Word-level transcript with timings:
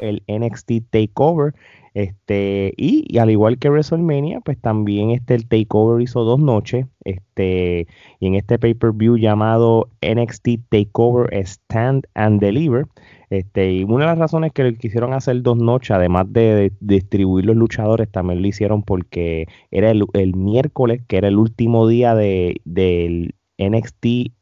el 0.00 0.22
NXT 0.28 0.90
Takeover. 0.90 1.54
Este, 1.94 2.74
y, 2.76 3.18
al 3.18 3.30
igual 3.30 3.58
que 3.58 3.70
WrestleMania, 3.70 4.40
pues 4.40 4.60
también 4.60 5.10
este 5.10 5.34
el 5.34 5.48
Takeover 5.48 6.00
hizo 6.00 6.22
dos 6.22 6.38
noches. 6.38 6.86
Este, 7.04 7.88
y 8.20 8.26
en 8.26 8.34
este 8.34 8.58
pay-per-view 8.58 9.16
llamado 9.16 9.88
NXT 10.00 10.48
Takeover 10.68 11.34
Stand 11.44 12.06
and 12.14 12.40
Deliver. 12.40 12.86
Este, 13.30 13.72
y 13.72 13.84
una 13.84 14.04
de 14.04 14.10
las 14.12 14.18
razones 14.18 14.52
que 14.52 14.74
quisieron 14.76 15.12
hacer 15.12 15.42
dos 15.42 15.58
noches, 15.58 15.90
además 15.90 16.32
de, 16.32 16.72
distribuir 16.80 17.46
los 17.46 17.56
luchadores, 17.56 18.08
también 18.10 18.42
lo 18.42 18.48
hicieron 18.48 18.82
porque 18.82 19.48
era 19.70 19.90
el, 19.90 20.36
miércoles, 20.36 21.02
que 21.08 21.16
era 21.16 21.28
el 21.28 21.36
último 21.36 21.88
día 21.88 22.14
de, 22.14 22.60
del 22.64 23.34
NXT 23.58 24.37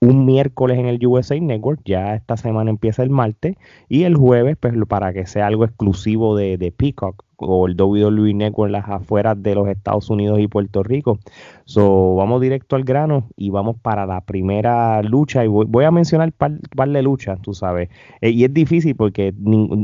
un 0.00 0.24
miércoles 0.26 0.78
en 0.78 0.86
el 0.86 1.04
USA 1.06 1.38
Network, 1.40 1.80
ya 1.84 2.14
esta 2.14 2.36
semana 2.36 2.70
empieza 2.70 3.02
el 3.02 3.10
martes, 3.10 3.56
y 3.88 4.04
el 4.04 4.16
jueves, 4.16 4.56
pues 4.58 4.74
para 4.88 5.12
que 5.12 5.26
sea 5.26 5.46
algo 5.46 5.64
exclusivo 5.64 6.36
de, 6.36 6.58
de 6.58 6.72
Peacock 6.72 7.27
o 7.40 7.68
el 7.68 7.80
WWE 7.80 8.34
Network 8.34 8.68
en 8.68 8.72
las 8.72 8.88
afueras 8.88 9.40
de 9.40 9.54
los 9.54 9.68
Estados 9.68 10.10
Unidos 10.10 10.40
y 10.40 10.48
Puerto 10.48 10.82
Rico. 10.82 11.18
So, 11.64 12.16
vamos 12.16 12.40
directo 12.40 12.76
al 12.76 12.84
grano 12.84 13.28
y 13.36 13.50
vamos 13.50 13.76
para 13.80 14.06
la 14.06 14.22
primera 14.22 15.02
lucha. 15.02 15.44
Y 15.44 15.48
voy, 15.48 15.84
a 15.84 15.90
mencionar 15.90 16.32
par, 16.32 16.58
par 16.74 16.88
de 16.88 17.02
luchas, 17.02 17.40
tú 17.40 17.54
sabes. 17.54 17.90
Eh, 18.20 18.30
y 18.30 18.44
es 18.44 18.52
difícil 18.52 18.96
porque 18.96 19.32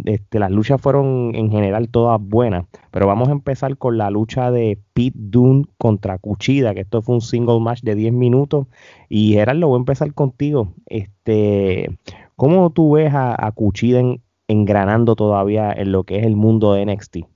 este, 0.06 0.38
las 0.38 0.50
luchas 0.50 0.80
fueron 0.80 1.32
en 1.34 1.50
general 1.50 1.88
todas 1.88 2.20
buenas. 2.20 2.66
Pero 2.90 3.06
vamos 3.06 3.28
a 3.28 3.32
empezar 3.32 3.78
con 3.78 3.98
la 3.98 4.10
lucha 4.10 4.50
de 4.50 4.80
Pete 4.92 5.16
Dunne 5.16 5.64
contra 5.78 6.18
Cuchida, 6.18 6.74
que 6.74 6.80
esto 6.80 7.02
fue 7.02 7.14
un 7.14 7.20
single 7.20 7.60
match 7.60 7.82
de 7.82 7.94
10 7.94 8.12
minutos. 8.12 8.66
Y 9.08 9.34
Gerardo, 9.34 9.68
voy 9.68 9.76
a 9.76 9.78
empezar 9.78 10.12
contigo. 10.12 10.72
Este, 10.86 11.98
¿Cómo 12.34 12.70
tú 12.70 12.92
ves 12.92 13.14
a, 13.14 13.46
a 13.46 13.52
Cuchida 13.52 14.02
engranando 14.48 15.14
todavía 15.14 15.72
en 15.72 15.92
lo 15.92 16.04
que 16.04 16.18
es 16.18 16.26
el 16.26 16.34
mundo 16.34 16.72
de 16.72 16.86
NXT? 16.86 17.33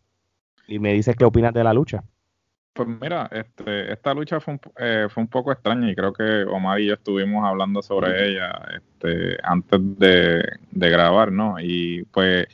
Y 0.69 0.79
me 0.79 0.93
dices 0.93 1.17
qué 1.17 1.25
opinas 1.25 1.53
de 1.53 1.65
la 1.65 1.73
lucha. 1.73 2.05
Pues 2.75 2.87
mira, 2.87 3.29
este, 3.33 3.93
esta 3.93 4.15
lucha 4.15 4.39
fue 4.39 4.55
un, 4.55 4.61
eh, 4.79 5.09
fue 5.11 5.23
un 5.25 5.29
poco 5.29 5.51
extraña 5.51 5.91
y 5.91 5.97
creo 5.97 6.13
que 6.13 6.45
Omar 6.45 6.79
y 6.79 6.87
yo 6.87 6.95
estuvimos 6.95 7.45
hablando 7.45 7.83
sobre 7.83 8.29
ella 8.29 8.53
este, 8.77 9.37
antes 9.43 9.81
de, 9.99 10.43
grabar, 10.71 11.33
¿no? 11.33 11.57
Y 11.59 12.05
pues 12.05 12.47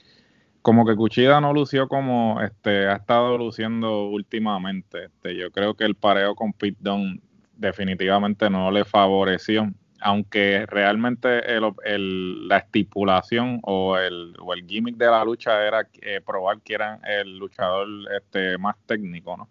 como 0.63 0.87
que 0.87 0.97
Cuchida 0.97 1.43
no 1.43 1.53
lució 1.53 1.89
como 1.89 2.41
este, 2.41 2.87
ha 2.87 2.95
estado 2.95 3.37
luciendo 3.37 4.07
últimamente. 4.07 5.07
Este, 5.07 5.37
yo 5.37 5.51
creo 5.51 5.75
que 5.75 5.85
el 5.85 5.95
pareo 5.95 6.35
con 6.35 6.55
Pete 6.55 6.79
Dunne 6.81 7.21
definitivamente 7.57 8.49
no 8.49 8.71
le 8.71 8.87
favoreció 8.87 9.71
aunque 10.05 10.67
realmente 10.67 11.41
la 11.59 12.59
estipulación 12.59 13.59
o 13.63 13.97
el, 13.97 14.35
gimmick 14.69 14.99
de 14.99 15.07
la 15.07 15.25
lucha 15.25 15.67
era 15.67 15.89
eh, 16.03 16.21
probar 16.21 16.61
que 16.61 16.75
era 16.75 17.01
el 17.05 17.39
luchador 17.39 17.89
este, 18.15 18.59
más 18.59 18.77
técnico, 18.85 19.35
¿no? 19.35 19.49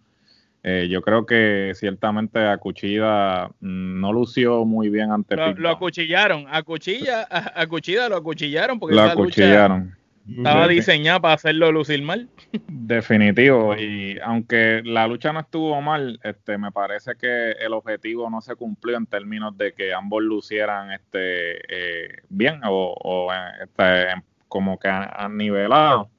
Eh, 0.61 0.87
yo 0.89 1.01
creo 1.01 1.25
que 1.25 1.71
ciertamente 1.73 2.39
a 2.39 2.57
Cuchida 2.57 3.47
mm, 3.61 3.99
no 3.99 4.13
lució 4.13 4.63
muy 4.63 4.89
bien 4.89 5.11
ante 5.11 5.35
Lo, 5.35 5.53
lo 5.53 5.69
acuchillaron, 5.69 6.45
a 6.47 6.61
Cuchilla, 6.61 7.27
a, 7.29 7.65
Cuchida 7.65 8.07
lo 8.07 8.17
acuchillaron 8.17 8.79
porque 8.79 8.95
lo 8.95 9.01
acuchillaron. 9.01 9.97
Estaba 10.27 10.67
diseñada 10.67 11.19
para 11.19 11.33
hacerlo 11.33 11.71
lucir 11.71 12.01
mal. 12.01 12.29
Definitivo. 12.67 13.75
Y 13.75 14.17
aunque 14.23 14.81
la 14.85 15.07
lucha 15.07 15.33
no 15.33 15.41
estuvo 15.41 15.81
mal, 15.81 16.19
este, 16.23 16.57
me 16.57 16.71
parece 16.71 17.15
que 17.15 17.51
el 17.51 17.73
objetivo 17.73 18.29
no 18.29 18.41
se 18.41 18.55
cumplió 18.55 18.97
en 18.97 19.05
términos 19.05 19.57
de 19.57 19.73
que 19.73 19.93
ambos 19.93 20.23
lucieran 20.23 20.91
este, 20.91 21.57
eh, 21.67 22.21
bien 22.29 22.61
o, 22.65 23.29
este, 23.61 24.21
como 24.47 24.79
que 24.79 24.87
han 24.87 25.37
nivelado. 25.37 26.09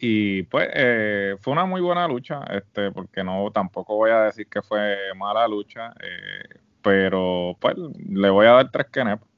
Y 0.00 0.44
pues 0.44 0.68
eh, 0.74 1.36
fue 1.40 1.52
una 1.52 1.64
muy 1.64 1.80
buena 1.80 2.06
lucha, 2.06 2.44
este, 2.50 2.92
porque 2.92 3.24
no 3.24 3.50
tampoco 3.50 3.96
voy 3.96 4.10
a 4.10 4.22
decir 4.22 4.46
que 4.46 4.62
fue 4.62 4.96
mala 5.16 5.46
lucha, 5.48 5.92
eh, 6.00 6.60
pero 6.82 7.56
pues 7.60 7.74
le 8.08 8.30
voy 8.30 8.46
a 8.46 8.52
dar 8.52 8.70
tres 8.70 8.86
quenepas. 8.86 9.28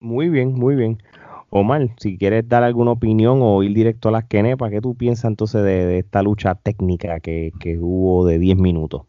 Muy 0.00 0.28
bien, 0.28 0.52
muy 0.52 0.76
bien. 0.76 1.02
Omar, 1.50 1.94
si 1.98 2.18
quieres 2.18 2.48
dar 2.48 2.62
alguna 2.62 2.92
opinión 2.92 3.40
o 3.42 3.62
ir 3.62 3.74
directo 3.74 4.08
a 4.08 4.12
las 4.12 4.24
quenepas, 4.26 4.70
¿qué 4.70 4.80
tú 4.80 4.94
piensas 4.96 5.30
entonces 5.30 5.62
de, 5.62 5.98
esta 5.98 6.22
lucha 6.22 6.54
técnica 6.54 7.20
que, 7.20 7.54
que 7.58 7.78
hubo 7.78 8.26
de 8.26 8.38
10 8.38 8.56
minutos? 8.58 9.07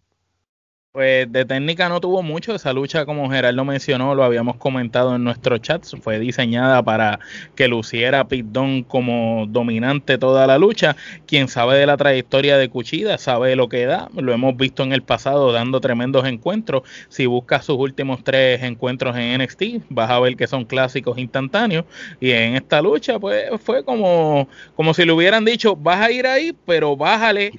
Pues 0.91 1.31
de 1.31 1.45
técnica 1.45 1.87
no 1.87 2.01
tuvo 2.01 2.23
mucho, 2.23 2.55
esa 2.55 2.73
lucha 2.73 3.05
como 3.05 3.29
Gerardo 3.29 3.63
mencionó, 3.63 4.15
lo 4.15 4.23
habíamos 4.23 4.55
comentado 4.57 5.15
en 5.15 5.23
nuestro 5.23 5.59
chat, 5.59 5.85
fue 6.01 6.17
diseñada 6.17 6.81
para 6.81 7.19
que 7.53 7.67
luciera 7.67 8.27
Pit 8.27 8.47
como 8.87 9.45
dominante 9.47 10.17
toda 10.17 10.47
la 10.47 10.57
lucha. 10.57 10.95
Quien 11.27 11.47
sabe 11.47 11.77
de 11.77 11.85
la 11.85 11.95
trayectoria 11.95 12.57
de 12.57 12.69
Cuchida 12.69 13.19
sabe 13.19 13.55
lo 13.55 13.69
que 13.69 13.85
da, 13.85 14.09
lo 14.15 14.33
hemos 14.33 14.57
visto 14.57 14.81
en 14.81 14.91
el 14.91 15.03
pasado 15.03 15.51
dando 15.51 15.79
tremendos 15.79 16.25
encuentros. 16.25 16.81
Si 17.07 17.27
buscas 17.27 17.65
sus 17.65 17.77
últimos 17.77 18.23
tres 18.23 18.63
encuentros 18.63 19.15
en 19.15 19.39
NXT, 19.43 19.85
vas 19.89 20.09
a 20.09 20.19
ver 20.19 20.35
que 20.35 20.47
son 20.47 20.65
clásicos 20.65 21.19
instantáneos. 21.19 21.85
Y 22.19 22.31
en 22.31 22.55
esta 22.55 22.81
lucha, 22.81 23.19
pues 23.19 23.45
fue 23.63 23.85
como, 23.85 24.49
como 24.75 24.95
si 24.95 25.05
le 25.05 25.11
hubieran 25.11 25.45
dicho, 25.45 25.75
vas 25.75 26.01
a 26.01 26.11
ir 26.11 26.25
ahí, 26.25 26.51
pero 26.65 26.97
bájale 26.97 27.51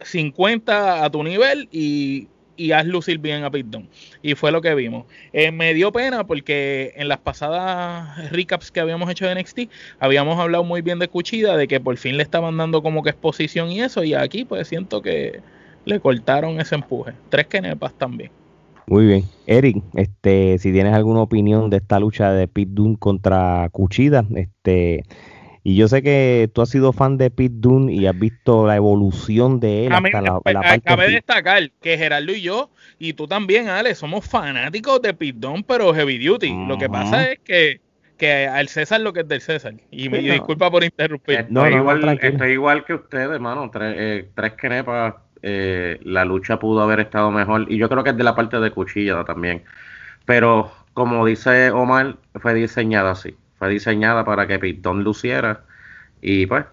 50 0.00 1.04
a 1.04 1.10
tu 1.10 1.22
nivel 1.22 1.68
y 1.70 2.28
y 2.56 2.72
haz 2.72 2.86
lucir 2.86 3.18
bien 3.18 3.44
a 3.44 3.50
Pete 3.50 3.84
Y 4.22 4.34
fue 4.34 4.52
lo 4.52 4.60
que 4.60 4.74
vimos. 4.74 5.06
Eh, 5.32 5.50
me 5.50 5.74
dio 5.74 5.92
pena 5.92 6.26
porque 6.26 6.92
en 6.96 7.08
las 7.08 7.18
pasadas 7.18 8.30
recaps 8.30 8.70
que 8.70 8.80
habíamos 8.80 9.10
hecho 9.10 9.26
de 9.26 9.34
NXT, 9.34 9.60
habíamos 9.98 10.38
hablado 10.38 10.64
muy 10.64 10.82
bien 10.82 10.98
de 10.98 11.08
Cuchida, 11.08 11.56
de 11.56 11.68
que 11.68 11.80
por 11.80 11.96
fin 11.96 12.16
le 12.16 12.22
estaban 12.22 12.56
dando 12.56 12.82
como 12.82 13.02
que 13.02 13.10
exposición 13.10 13.70
y 13.70 13.80
eso, 13.80 14.04
y 14.04 14.14
aquí 14.14 14.44
pues 14.44 14.68
siento 14.68 15.02
que 15.02 15.40
le 15.84 16.00
cortaron 16.00 16.60
ese 16.60 16.74
empuje. 16.74 17.12
Tres 17.28 17.46
kenepas 17.46 17.94
también. 17.94 18.30
Muy 18.86 19.06
bien. 19.06 19.24
Eric, 19.46 19.82
este, 19.94 20.58
si 20.58 20.72
tienes 20.72 20.94
alguna 20.94 21.22
opinión 21.22 21.70
de 21.70 21.78
esta 21.78 21.98
lucha 22.00 22.32
de 22.32 22.48
Pete 22.48 22.72
Dunne 22.72 22.96
contra 22.98 23.68
Cuchida, 23.70 24.24
este, 24.34 25.04
y 25.64 25.76
yo 25.76 25.86
sé 25.86 26.02
que 26.02 26.50
tú 26.52 26.60
has 26.60 26.70
sido 26.70 26.92
fan 26.92 27.18
de 27.18 27.30
Pete 27.30 27.54
Dunne 27.58 27.92
y 27.92 28.06
has 28.06 28.18
visto 28.18 28.66
la 28.66 28.74
evolución 28.74 29.60
de 29.60 29.86
él. 29.86 29.92
hasta 29.92 30.20
la, 30.20 30.40
pues, 30.40 30.56
Acabé 30.56 31.06
de 31.06 31.12
destacar 31.14 31.70
que 31.80 31.96
Gerardo 31.96 32.32
y 32.32 32.42
yo, 32.42 32.70
y 32.98 33.12
tú 33.12 33.28
también, 33.28 33.68
Ale, 33.68 33.94
somos 33.94 34.26
fanáticos 34.26 35.00
de 35.02 35.14
Pete 35.14 35.38
Dunne, 35.38 35.64
pero 35.66 35.94
heavy 35.94 36.18
duty. 36.18 36.66
Lo 36.66 36.78
que 36.78 36.88
pasa 36.88 37.30
es 37.30 37.38
que, 37.44 37.80
que 38.16 38.48
al 38.48 38.66
César 38.68 39.00
lo 39.02 39.12
que 39.12 39.20
es 39.20 39.28
del 39.28 39.40
César. 39.40 39.74
Y 39.92 40.08
me 40.08 40.18
disculpa 40.18 40.68
por 40.68 40.82
interrumpir. 40.82 41.40
Estoy, 41.40 41.54
no, 41.54 41.68
igual, 41.68 42.18
estoy 42.20 42.52
igual 42.52 42.84
que 42.84 42.94
ustedes, 42.94 43.30
hermano. 43.30 43.70
Tres, 43.70 43.94
eh, 43.96 44.28
tres 44.34 44.54
crepas. 44.56 45.14
Eh, 45.44 45.98
la 46.02 46.24
lucha 46.24 46.58
pudo 46.58 46.82
haber 46.82 47.00
estado 47.00 47.30
mejor. 47.30 47.66
Y 47.70 47.76
yo 47.76 47.88
creo 47.88 48.02
que 48.02 48.10
es 48.10 48.16
de 48.16 48.24
la 48.24 48.34
parte 48.34 48.58
de 48.58 48.70
cuchilla 48.72 49.24
también. 49.24 49.62
Pero 50.24 50.72
como 50.92 51.24
dice 51.24 51.70
Omar, 51.70 52.16
fue 52.40 52.54
diseñada 52.54 53.12
así 53.12 53.36
fue 53.62 53.68
diseñada 53.68 54.24
para 54.24 54.48
que 54.48 54.58
Pitón 54.58 55.04
luciera. 55.04 55.60
Y 56.20 56.46
pues, 56.46 56.64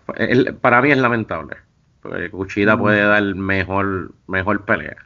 para 0.59 0.81
mí 0.81 0.91
es 0.91 0.97
lamentable. 0.97 1.57
Porque 2.01 2.31
Cuchida 2.31 2.75
mm. 2.75 2.79
puede 2.79 3.03
dar 3.03 3.35
mejor, 3.35 4.11
mejor 4.25 4.65
pelea. 4.65 4.97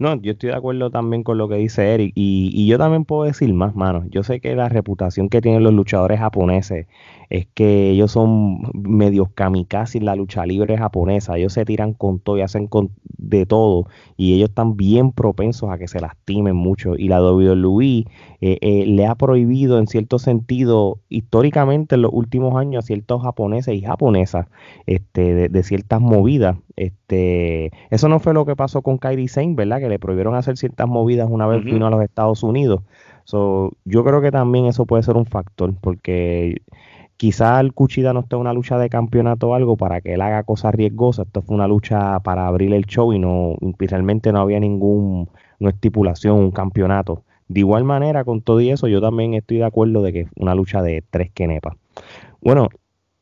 No, 0.00 0.14
yo 0.22 0.32
estoy 0.32 0.48
de 0.48 0.56
acuerdo 0.56 0.90
también 0.90 1.22
con 1.22 1.36
lo 1.36 1.46
que 1.46 1.56
dice 1.56 1.92
Eric. 1.92 2.12
Y, 2.14 2.50
y 2.54 2.66
yo 2.66 2.78
también 2.78 3.04
puedo 3.04 3.24
decir 3.24 3.52
más, 3.52 3.76
mano. 3.76 4.04
Yo 4.08 4.22
sé 4.22 4.40
que 4.40 4.56
la 4.56 4.70
reputación 4.70 5.28
que 5.28 5.42
tienen 5.42 5.62
los 5.62 5.74
luchadores 5.74 6.18
japoneses 6.20 6.86
es 7.28 7.46
que 7.54 7.90
ellos 7.90 8.10
son 8.10 8.62
medios 8.74 9.28
kamikaze 9.34 9.98
en 9.98 10.06
la 10.06 10.16
lucha 10.16 10.46
libre 10.46 10.78
japonesa. 10.78 11.36
Ellos 11.36 11.52
se 11.52 11.66
tiran 11.66 11.92
con 11.92 12.18
todo 12.18 12.38
y 12.38 12.40
hacen 12.40 12.66
con 12.66 12.92
de 13.04 13.44
todo. 13.44 13.86
Y 14.16 14.34
ellos 14.34 14.48
están 14.48 14.76
bien 14.76 15.12
propensos 15.12 15.70
a 15.70 15.78
que 15.78 15.86
se 15.86 16.00
lastimen 16.00 16.56
mucho. 16.56 16.96
Y 16.96 17.08
la 17.08 17.22
WWE 17.22 18.06
eh, 18.40 18.58
eh, 18.60 18.84
le 18.86 19.06
ha 19.06 19.14
prohibido, 19.14 19.78
en 19.78 19.86
cierto 19.86 20.18
sentido, 20.18 21.00
históricamente 21.08 21.94
en 21.94 22.02
los 22.02 22.10
últimos 22.12 22.56
años, 22.56 22.84
a 22.84 22.86
ciertos 22.86 23.22
japoneses 23.22 23.74
y 23.74 23.82
japonesas 23.82 24.46
este, 24.86 25.48
de, 25.48 25.62
ciertas 25.62 26.00
movidas. 26.00 26.56
Este, 26.74 27.70
eso 27.90 28.08
no 28.08 28.18
fue 28.18 28.34
lo 28.34 28.46
que 28.46 28.56
pasó 28.56 28.82
con 28.82 28.98
Kairi 28.98 29.28
Sane, 29.28 29.54
¿verdad? 29.54 29.78
Que 29.78 29.88
le 29.90 29.98
prohibieron 29.98 30.34
hacer 30.34 30.56
ciertas 30.56 30.88
movidas 30.88 31.28
una 31.30 31.46
vez 31.46 31.62
vino 31.62 31.86
a 31.86 31.90
los 31.90 32.02
Estados 32.02 32.42
Unidos. 32.42 32.80
So, 33.24 33.72
yo 33.84 34.02
creo 34.04 34.22
que 34.22 34.30
también 34.30 34.66
eso 34.66 34.86
puede 34.86 35.02
ser 35.02 35.16
un 35.16 35.26
factor, 35.26 35.74
porque 35.80 36.62
Quizá 37.20 37.60
el 37.60 37.74
Cuchida 37.74 38.14
no 38.14 38.20
esté 38.20 38.36
en 38.36 38.40
una 38.40 38.54
lucha 38.54 38.78
de 38.78 38.88
campeonato 38.88 39.50
o 39.50 39.54
algo 39.54 39.76
para 39.76 40.00
que 40.00 40.14
él 40.14 40.22
haga 40.22 40.42
cosas 40.42 40.74
riesgosas. 40.74 41.26
Esto 41.26 41.42
fue 41.42 41.54
una 41.54 41.68
lucha 41.68 42.18
para 42.20 42.46
abrir 42.46 42.72
el 42.72 42.86
show 42.86 43.12
y 43.12 43.18
no 43.18 43.56
realmente 43.78 44.32
no 44.32 44.40
había 44.40 44.58
ningún 44.58 45.28
no 45.58 45.68
estipulación, 45.68 46.38
un 46.38 46.50
campeonato. 46.50 47.22
De 47.46 47.60
igual 47.60 47.84
manera, 47.84 48.24
con 48.24 48.40
todo 48.40 48.62
y 48.62 48.70
eso, 48.70 48.88
yo 48.88 49.02
también 49.02 49.34
estoy 49.34 49.58
de 49.58 49.64
acuerdo 49.64 50.00
de 50.00 50.14
que 50.14 50.28
una 50.36 50.54
lucha 50.54 50.80
de 50.80 51.04
tres 51.10 51.30
quenepas. 51.30 51.76
Bueno, 52.40 52.68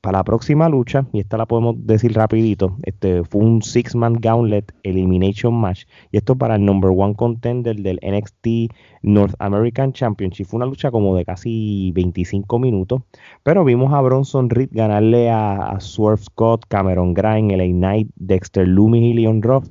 para 0.00 0.18
la 0.18 0.24
próxima 0.24 0.68
lucha, 0.68 1.06
y 1.12 1.20
esta 1.20 1.36
la 1.36 1.46
podemos 1.46 1.74
decir 1.86 2.14
rapidito, 2.14 2.76
este 2.82 3.24
fue 3.24 3.42
un 3.42 3.62
six-man 3.62 4.14
gauntlet 4.20 4.72
elimination 4.84 5.54
match, 5.54 5.84
y 6.12 6.18
esto 6.18 6.36
para 6.36 6.54
el 6.54 6.64
number 6.64 6.90
one 6.94 7.14
contender 7.14 7.76
del 7.76 7.98
NXT 8.02 8.72
North 9.02 9.34
American 9.38 9.92
Championship. 9.92 10.46
Fue 10.46 10.58
una 10.58 10.66
lucha 10.66 10.90
como 10.90 11.16
de 11.16 11.24
casi 11.24 11.92
25 11.94 12.58
minutos, 12.58 13.02
pero 13.42 13.64
vimos 13.64 13.92
a 13.92 14.00
Bronson 14.00 14.50
Reed 14.50 14.70
ganarle 14.72 15.30
a, 15.30 15.76
Swerve 15.80 16.22
Scott, 16.22 16.64
Cameron 16.68 17.14
Grimes, 17.14 17.58
LA 17.58 17.66
Knight, 17.66 18.10
Dexter 18.16 18.66
Loomis 18.66 19.02
y 19.02 19.14
Leon 19.14 19.42
Ruff 19.42 19.68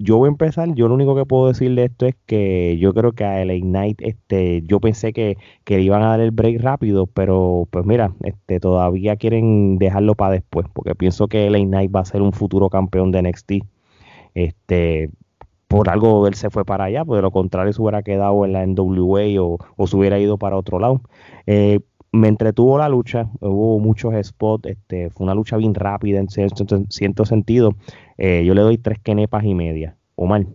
yo 0.00 0.16
voy 0.16 0.28
a 0.28 0.30
empezar, 0.30 0.74
yo 0.74 0.88
lo 0.88 0.94
único 0.94 1.14
que 1.14 1.26
puedo 1.26 1.48
decir 1.48 1.74
de 1.74 1.84
esto 1.84 2.06
es 2.06 2.16
que 2.24 2.78
yo 2.78 2.94
creo 2.94 3.12
que 3.12 3.24
a 3.24 3.44
LA 3.44 3.60
Knight, 3.60 4.00
este, 4.00 4.62
yo 4.64 4.80
pensé 4.80 5.12
que, 5.12 5.36
que 5.64 5.76
le 5.76 5.82
iban 5.82 6.02
a 6.02 6.08
dar 6.08 6.20
el 6.20 6.30
break 6.30 6.58
rápido, 6.62 7.06
pero 7.06 7.68
pues 7.70 7.84
mira, 7.84 8.14
este, 8.22 8.60
todavía 8.60 9.16
quieren 9.16 9.76
dejarlo 9.78 10.14
para 10.14 10.32
después, 10.32 10.66
porque 10.72 10.94
pienso 10.94 11.28
que 11.28 11.50
LA 11.50 11.58
Knight 11.60 11.94
va 11.94 12.00
a 12.00 12.04
ser 12.06 12.22
un 12.22 12.32
futuro 12.32 12.70
campeón 12.70 13.12
de 13.12 13.22
NXT. 13.22 13.52
Este, 14.34 15.10
por 15.68 15.90
algo 15.90 16.26
él 16.26 16.34
se 16.34 16.50
fue 16.50 16.64
para 16.64 16.84
allá, 16.84 17.04
pues 17.04 17.18
de 17.18 17.22
lo 17.22 17.30
contrario 17.30 17.72
se 17.72 17.82
hubiera 17.82 18.02
quedado 18.02 18.44
en 18.46 18.52
la 18.54 18.66
NWA 18.66 19.42
o, 19.42 19.58
o 19.76 19.86
se 19.86 19.96
hubiera 19.96 20.18
ido 20.18 20.38
para 20.38 20.56
otro 20.56 20.78
lado. 20.78 21.02
Eh, 21.46 21.80
me 22.12 22.28
entretuvo 22.28 22.78
la 22.78 22.88
lucha, 22.88 23.28
hubo 23.40 23.78
muchos 23.78 24.14
spots, 24.26 24.68
este, 24.68 25.10
fue 25.10 25.24
una 25.24 25.34
lucha 25.34 25.56
bien 25.56 25.74
rápida 25.74 26.18
en 26.18 26.28
cierto, 26.28 27.24
sentido. 27.24 27.76
Eh, 28.18 28.42
yo 28.44 28.54
le 28.54 28.62
doy 28.62 28.78
tres 28.78 28.98
kenepas 28.98 29.44
y 29.44 29.54
media. 29.54 29.96
Omar. 30.16 30.46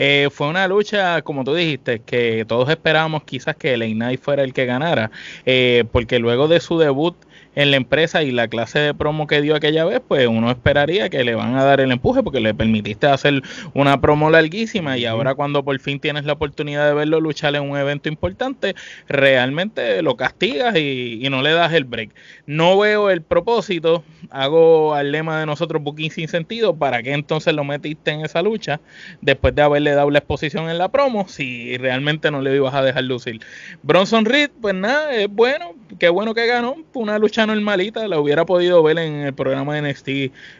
Eh, 0.00 0.28
fue 0.30 0.48
una 0.48 0.68
lucha, 0.68 1.22
como 1.22 1.42
tú 1.42 1.54
dijiste, 1.54 1.98
que 1.98 2.44
todos 2.46 2.68
esperábamos 2.68 3.24
quizás 3.24 3.56
que 3.56 3.74
el 3.74 3.80
Knight 3.94 4.20
fuera 4.20 4.44
el 4.44 4.52
que 4.52 4.64
ganara, 4.64 5.10
eh, 5.44 5.84
porque 5.90 6.20
luego 6.20 6.46
de 6.46 6.60
su 6.60 6.78
debut 6.78 7.16
en 7.54 7.70
la 7.70 7.76
empresa 7.76 8.22
y 8.22 8.30
la 8.30 8.48
clase 8.48 8.78
de 8.78 8.94
promo 8.94 9.26
que 9.26 9.40
dio 9.40 9.54
aquella 9.54 9.84
vez, 9.84 10.00
pues 10.06 10.26
uno 10.26 10.50
esperaría 10.50 11.08
que 11.08 11.24
le 11.24 11.34
van 11.34 11.56
a 11.56 11.64
dar 11.64 11.80
el 11.80 11.90
empuje 11.90 12.22
porque 12.22 12.40
le 12.40 12.54
permitiste 12.54 13.06
hacer 13.06 13.42
una 13.74 14.00
promo 14.00 14.30
larguísima 14.30 14.96
y 14.96 15.06
ahora 15.06 15.34
cuando 15.34 15.64
por 15.64 15.78
fin 15.80 16.00
tienes 16.00 16.24
la 16.24 16.34
oportunidad 16.34 16.86
de 16.86 16.94
verlo 16.94 17.20
luchar 17.20 17.56
en 17.56 17.68
un 17.68 17.76
evento 17.76 18.08
importante, 18.08 18.74
realmente 19.08 20.02
lo 20.02 20.16
castigas 20.16 20.76
y, 20.76 21.26
no 21.28 21.42
le 21.42 21.52
das 21.52 21.74
el 21.74 21.84
break. 21.84 22.14
No 22.46 22.78
veo 22.78 23.10
el 23.10 23.20
propósito, 23.20 24.02
hago 24.30 24.94
al 24.94 25.12
lema 25.12 25.40
de 25.40 25.44
nosotros 25.44 25.82
Booking 25.82 26.10
sin 26.10 26.26
sentido, 26.26 26.74
¿para 26.74 27.02
qué 27.02 27.12
entonces 27.12 27.52
lo 27.52 27.64
metiste 27.64 28.12
en 28.12 28.24
esa 28.24 28.40
lucha 28.40 28.80
después 29.20 29.54
de 29.54 29.60
haberle 29.60 29.90
dado 29.92 30.10
la 30.10 30.20
exposición 30.20 30.70
en 30.70 30.78
la 30.78 30.88
promo 30.88 31.28
si 31.28 31.76
realmente 31.76 32.30
no 32.30 32.40
le 32.40 32.56
ibas 32.56 32.74
a 32.74 32.82
dejar 32.82 33.04
lucir? 33.04 33.40
Bronson 33.82 34.24
Reed, 34.24 34.50
pues 34.60 34.74
nada, 34.74 35.14
es 35.14 35.28
bueno, 35.28 35.74
qué 35.98 36.08
bueno 36.08 36.32
que 36.32 36.46
ganó, 36.46 36.76
una 36.94 37.18
lucha 37.18 37.37
normalita, 37.46 38.06
la 38.08 38.18
hubiera 38.20 38.44
podido 38.46 38.82
ver 38.82 38.98
en 38.98 39.14
el 39.20 39.34
programa 39.34 39.74
de 39.74 39.90
NXT 39.90 40.08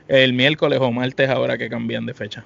el 0.09 0.33
miércoles 0.33 0.79
o 0.81 0.91
martes 0.93 1.29
ahora 1.29 1.59
que 1.59 1.69
cambian 1.69 2.07
de 2.07 2.15
fecha. 2.15 2.45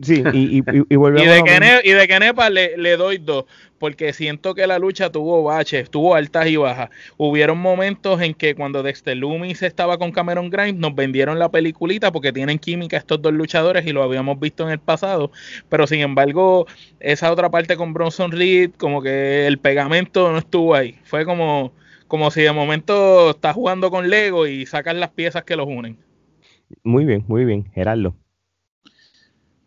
Sí, 0.00 0.22
y, 0.32 0.38
y, 0.38 0.58
y, 0.58 0.62
y 0.88 0.96
de, 1.26 1.42
que 1.44 1.80
y 1.84 1.90
de 1.90 2.08
Kenepa 2.08 2.48
le, 2.48 2.76
le 2.76 2.96
doy 2.96 3.18
dos, 3.18 3.44
porque 3.78 4.12
siento 4.12 4.54
que 4.54 4.66
la 4.66 4.78
lucha 4.78 5.10
tuvo 5.10 5.42
baches, 5.42 5.90
tuvo 5.90 6.14
altas 6.14 6.46
y 6.46 6.56
bajas. 6.56 6.90
Hubieron 7.16 7.58
momentos 7.58 8.20
en 8.20 8.34
que 8.34 8.54
cuando 8.54 8.82
Dexter 8.82 9.16
Loomis 9.16 9.62
estaba 9.62 9.98
con 9.98 10.12
Cameron 10.12 10.48
Grimes, 10.48 10.76
nos 10.76 10.94
vendieron 10.94 11.38
la 11.38 11.50
peliculita 11.50 12.12
porque 12.12 12.32
tienen 12.32 12.58
química 12.58 12.98
estos 12.98 13.20
dos 13.20 13.32
luchadores 13.32 13.84
y 13.84 13.92
lo 13.92 14.02
habíamos 14.02 14.38
visto 14.38 14.62
en 14.62 14.70
el 14.70 14.78
pasado. 14.78 15.32
Pero 15.68 15.86
sin 15.86 16.00
embargo, 16.00 16.66
esa 17.00 17.32
otra 17.32 17.50
parte 17.50 17.76
con 17.76 17.92
Bronson 17.92 18.30
Reed, 18.30 18.70
como 18.76 19.02
que 19.02 19.46
el 19.46 19.58
pegamento 19.58 20.30
no 20.30 20.38
estuvo 20.38 20.74
ahí. 20.74 20.98
Fue 21.04 21.24
como, 21.24 21.72
como 22.10 22.32
si 22.32 22.42
de 22.42 22.52
momento 22.52 23.30
estás 23.30 23.54
jugando 23.54 23.88
con 23.88 24.10
Lego 24.10 24.48
y 24.48 24.66
sacas 24.66 24.96
las 24.96 25.10
piezas 25.10 25.44
que 25.44 25.54
los 25.54 25.68
unen. 25.68 25.96
Muy 26.82 27.04
bien, 27.04 27.24
muy 27.28 27.44
bien, 27.44 27.70
Gerardo. 27.72 28.16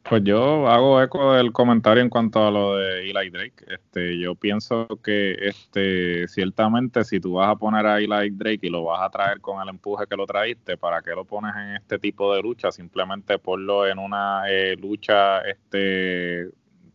Pues 0.04 0.25
yo 0.25 0.68
hago 0.68 1.01
eco 1.01 1.36
del 1.36 1.54
comentario 1.54 2.04
en 2.04 2.10
cuanto 2.10 2.45
a 2.45 2.51
lo 2.51 2.75
de 2.75 3.10
Eli 3.10 3.30
Drake. 3.30 3.63
Este, 3.69 4.19
yo 4.19 4.36
pienso 4.36 4.88
que 5.01 5.38
este, 5.40 6.28
ciertamente 6.28 7.06
si 7.06 7.22
tú 7.22 7.36
vas 7.36 7.48
a 7.48 7.56
poner 7.56 7.86
a 7.86 8.00
Eli 8.00 8.31
Drake 8.31 8.68
y 8.68 8.69
lo 8.69 8.84
vas 8.84 9.01
a 9.01 9.10
traer 9.10 9.39
con 9.39 9.62
el 9.62 9.69
empuje 9.69 10.06
que 10.06 10.18
lo 10.18 10.25
traíste, 10.25 10.75
¿para 10.75 11.01
qué 11.01 11.12
lo 11.12 11.24
pones 11.24 11.56
en 11.56 11.78
este 11.78 11.98
tipo 11.98 12.36
de 12.36 12.42
lucha? 12.42 12.74
Simplemente 12.74 13.39
ponlo 13.39 13.88
en 13.88 14.00
una 14.00 14.44
eh, 14.50 14.75
lucha 14.75 15.39
este, 15.39 16.50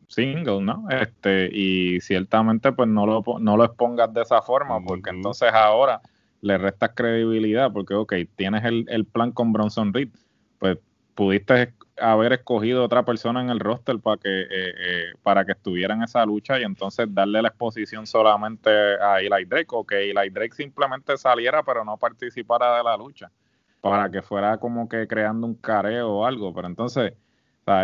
single, 0.08 0.62
¿no? 0.62 0.86
Este, 0.90 1.48
y 1.52 2.00
ciertamente 2.00 2.72
pues 2.72 2.88
no 2.88 3.06
lo, 3.06 3.22
no 3.38 3.56
lo 3.56 3.64
expongas 3.64 4.12
de 4.12 4.22
esa 4.22 4.42
forma, 4.42 4.80
porque 4.84 5.10
entonces 5.10 5.52
ahora 5.52 6.00
le 6.40 6.58
restas 6.58 6.90
credibilidad, 6.94 7.72
porque 7.72 7.94
ok, 7.94 8.14
tienes 8.34 8.64
el, 8.64 8.86
el 8.88 9.04
plan 9.04 9.32
con 9.32 9.52
Bronson 9.52 9.92
Reed, 9.92 10.08
pues 10.58 10.78
pudiste 11.14 11.74
haber 12.00 12.32
escogido 12.32 12.84
otra 12.84 13.04
persona 13.04 13.40
en 13.40 13.50
el 13.50 13.58
roster 13.58 13.98
para 13.98 14.18
que 14.18 14.42
eh, 14.42 14.48
eh, 14.50 15.04
para 15.22 15.44
que 15.44 15.52
estuviera 15.52 15.94
en 15.94 16.02
esa 16.02 16.24
lucha 16.24 16.60
y 16.60 16.62
entonces 16.62 17.12
darle 17.12 17.42
la 17.42 17.48
exposición 17.48 18.06
solamente 18.06 18.70
a 18.70 19.20
Eli 19.20 19.44
Drake 19.44 19.66
o 19.70 19.84
que 19.84 20.10
Eli 20.10 20.30
Drake 20.30 20.54
simplemente 20.54 21.16
saliera 21.16 21.64
pero 21.64 21.84
no 21.84 21.96
participara 21.96 22.76
de 22.76 22.84
la 22.84 22.96
lucha 22.96 23.32
para 23.80 24.08
que 24.10 24.22
fuera 24.22 24.58
como 24.58 24.88
que 24.88 25.08
creando 25.08 25.46
un 25.48 25.54
careo 25.54 26.08
o 26.08 26.24
algo 26.24 26.54
pero 26.54 26.68
entonces 26.68 27.14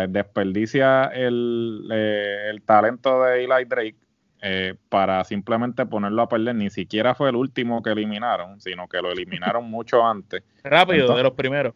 desperdicia 0.07 1.05
el, 1.05 1.87
eh, 1.91 2.49
el, 2.49 2.61
talento 2.63 3.23
de 3.23 3.43
Eli 3.43 3.65
Drake 3.65 3.95
eh, 4.41 4.75
para 4.89 5.23
simplemente 5.23 5.85
ponerlo 5.85 6.23
a 6.23 6.29
perder. 6.29 6.55
Ni 6.55 6.69
siquiera 6.69 7.15
fue 7.15 7.29
el 7.29 7.35
último 7.35 7.81
que 7.81 7.91
eliminaron, 7.91 8.59
sino 8.61 8.87
que 8.87 9.01
lo 9.01 9.11
eliminaron 9.11 9.63
mucho 9.69 10.05
antes. 10.05 10.43
Rápido, 10.63 11.15
de 11.15 11.23
los 11.23 11.33
primeros. 11.33 11.73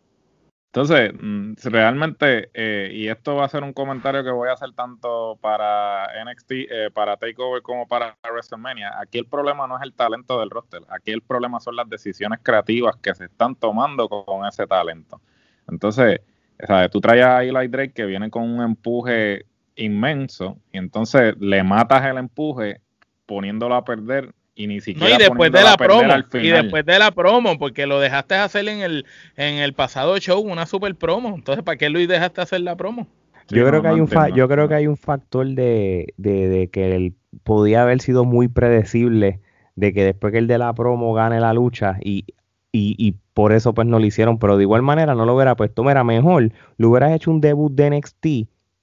Entonces, 0.68 1.12
mm, 1.20 1.54
realmente, 1.64 2.52
eh, 2.54 2.92
y 2.94 3.08
esto 3.08 3.36
va 3.36 3.46
a 3.46 3.50
ser 3.50 3.64
un 3.64 3.74
comentario 3.74 4.24
que 4.24 4.30
voy 4.30 4.50
a 4.50 4.54
hacer 4.54 4.72
tanto 4.74 5.38
para 5.42 6.08
NXT, 6.24 6.94
para 6.94 7.18
Takeover 7.18 7.64
como 7.64 7.88
para 7.88 8.16
WrestleMania. 8.24 9.00
Aquí 9.00 9.18
el 9.18 9.26
problema 9.26 9.66
no 9.68 9.78
es 9.78 9.84
el 9.84 9.94
talento 9.94 10.40
del 10.40 10.52
roster, 10.52 10.82
aquí 10.90 11.12
el 11.12 11.22
problema 11.22 11.60
son 11.60 11.76
las 11.76 11.90
decisiones 11.90 12.40
creativas 12.44 12.96
que 12.98 13.16
se 13.16 13.26
están 13.26 13.56
tomando 13.56 14.08
con 14.08 14.46
ese 14.46 14.68
talento. 14.68 15.20
Entonces, 15.68 16.22
o 16.62 16.68
sea, 16.68 16.90
tú 16.90 17.00
traes 17.00 17.26
a 17.26 17.44
Eli 17.44 17.68
Drake 17.68 17.94
que 17.94 18.06
viene 18.06 18.30
con 18.30 18.44
un 18.44 18.62
empuje 18.62 19.46
inmenso 19.76 20.58
y 20.72 20.78
entonces 20.78 21.36
le 21.40 21.64
matas 21.64 22.06
el 22.06 22.18
empuje 22.18 22.82
poniéndolo 23.26 23.76
a 23.76 23.86
perder 23.86 24.34
y 24.56 24.68
ni 24.68 24.82
siquiera 24.82 25.10
no, 25.10 25.16
y 25.16 25.24
después 25.24 25.52
de 25.54 25.64
la 25.64 25.78
promo 25.78 26.14
y 26.34 26.50
después 26.50 26.86
de 26.86 27.00
la 27.00 27.12
promo 27.12 27.58
porque 27.58 27.86
lo 27.86 28.00
dejaste 28.02 28.36
hacer 28.36 28.68
en 28.68 28.82
el 28.82 29.06
en 29.38 29.56
el 29.56 29.74
pasado 29.74 30.18
show 30.18 30.42
una 30.42 30.66
super 30.66 30.94
promo. 30.96 31.34
Entonces 31.36 31.64
para 31.64 31.78
qué 31.78 31.90
lo 31.90 32.00
dejaste 32.00 32.42
hacer 32.42 32.62
la 32.62 32.76
promo 32.76 33.08
yo 33.48 33.68
creo 33.68 33.82
que 33.82 33.88
hay 33.88 34.00
un 34.00 34.10
yo 34.36 34.48
creo 34.48 34.68
que 34.68 34.76
hay 34.76 34.88
un 34.88 34.98
factor 34.98 35.48
de, 35.48 36.14
de, 36.18 36.50
de 36.50 36.68
que 36.70 36.96
él 36.96 37.14
podía 37.44 37.84
haber 37.84 38.02
sido 38.02 38.26
muy 38.26 38.48
predecible 38.48 39.40
de 39.76 39.94
que 39.94 40.04
después 40.04 40.34
que 40.34 40.40
el 40.40 40.48
de 40.48 40.58
la 40.58 40.74
promo 40.74 41.14
gane 41.14 41.40
la 41.40 41.54
lucha 41.54 41.98
y 42.02 42.26
y, 42.72 42.96
y, 43.00 43.16
por 43.40 43.54
eso 43.54 43.74
pues 43.74 43.88
no 43.88 44.00
lo 44.00 44.06
hicieron, 44.06 44.38
pero 44.38 44.58
de 44.58 44.64
igual 44.64 44.82
manera 44.82 45.16
no 45.16 45.26
lo 45.26 45.34
hubiera 45.34 45.56
puesto, 45.56 45.82
mira, 45.82 46.04
mejor, 46.04 46.52
le 46.76 46.86
hubieras 46.86 47.14
hecho 47.14 47.32
un 47.32 47.40
debut 47.40 47.72
de 47.72 47.90
NXT 47.90 48.26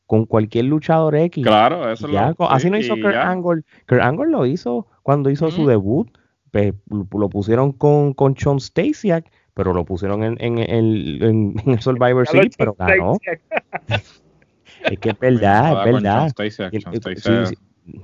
con 0.07 0.25
cualquier 0.25 0.65
luchador 0.65 1.15
X. 1.15 1.45
Claro, 1.45 1.93
eso 1.93 2.09
ya, 2.09 2.35
lo, 2.39 2.51
Así 2.51 2.71
no 2.71 2.79
hizo 2.79 2.95
Kurt 2.95 3.17
Angle. 3.17 3.65
Kurt 3.87 4.01
Angle 4.01 4.31
lo 4.31 4.47
hizo 4.47 4.87
cuando 5.03 5.29
hizo 5.29 5.51
su 5.51 5.67
debut, 5.67 6.09
pues, 6.53 6.73
lo 6.89 7.29
pusieron 7.29 7.73
con, 7.73 8.15
con 8.15 8.35
Sean 8.35 8.59
Stasiak, 8.59 9.31
pero 9.53 9.75
lo 9.75 9.85
pusieron 9.85 10.25
en, 10.25 10.39
en, 10.41 10.57
en, 10.57 11.61
en 11.63 11.73
el 11.73 11.83
Survivor 11.83 12.27
Series, 12.27 12.57
pero 12.57 12.75
ganó. 12.79 13.19
es 14.85 14.99
que 14.99 15.11
es 15.11 15.19
verdad, 15.19 15.87
es 15.87 15.93
verdad. 15.93 16.33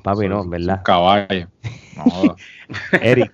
papi, 0.03 0.29
no, 0.29 0.43
es 0.43 0.51
verdad. 0.51 0.83
Caballo. 0.85 1.49
No. 1.97 2.37
Eric. 3.01 3.33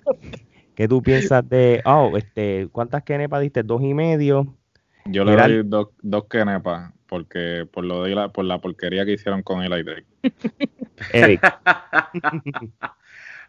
¿Qué 0.79 0.87
tú 0.87 1.03
piensas 1.03 1.49
de, 1.49 1.81
oh, 1.83 2.13
este, 2.15 2.69
cuántas 2.71 3.03
kenepas 3.03 3.41
diste? 3.41 3.63
Dos 3.63 3.81
y 3.81 3.93
medio. 3.93 4.55
Yo 5.03 5.25
le 5.25 5.35
doy 5.35 5.63
dos, 5.65 5.89
dos 6.01 6.23
kenepas, 6.29 6.93
porque 7.05 7.67
por 7.69 7.83
lo 7.83 8.03
de 8.03 8.15
la, 8.15 8.29
por 8.29 8.45
la 8.45 8.59
porquería 8.59 9.03
que 9.03 9.11
hicieron 9.11 9.43
con 9.43 9.61
el 9.61 9.83
Drake. 9.83 10.05
Eric. 11.11 11.41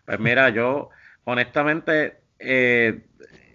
pues 0.07 0.19
mira, 0.19 0.49
yo, 0.49 0.91
honestamente, 1.23 2.19
eh, 2.41 3.05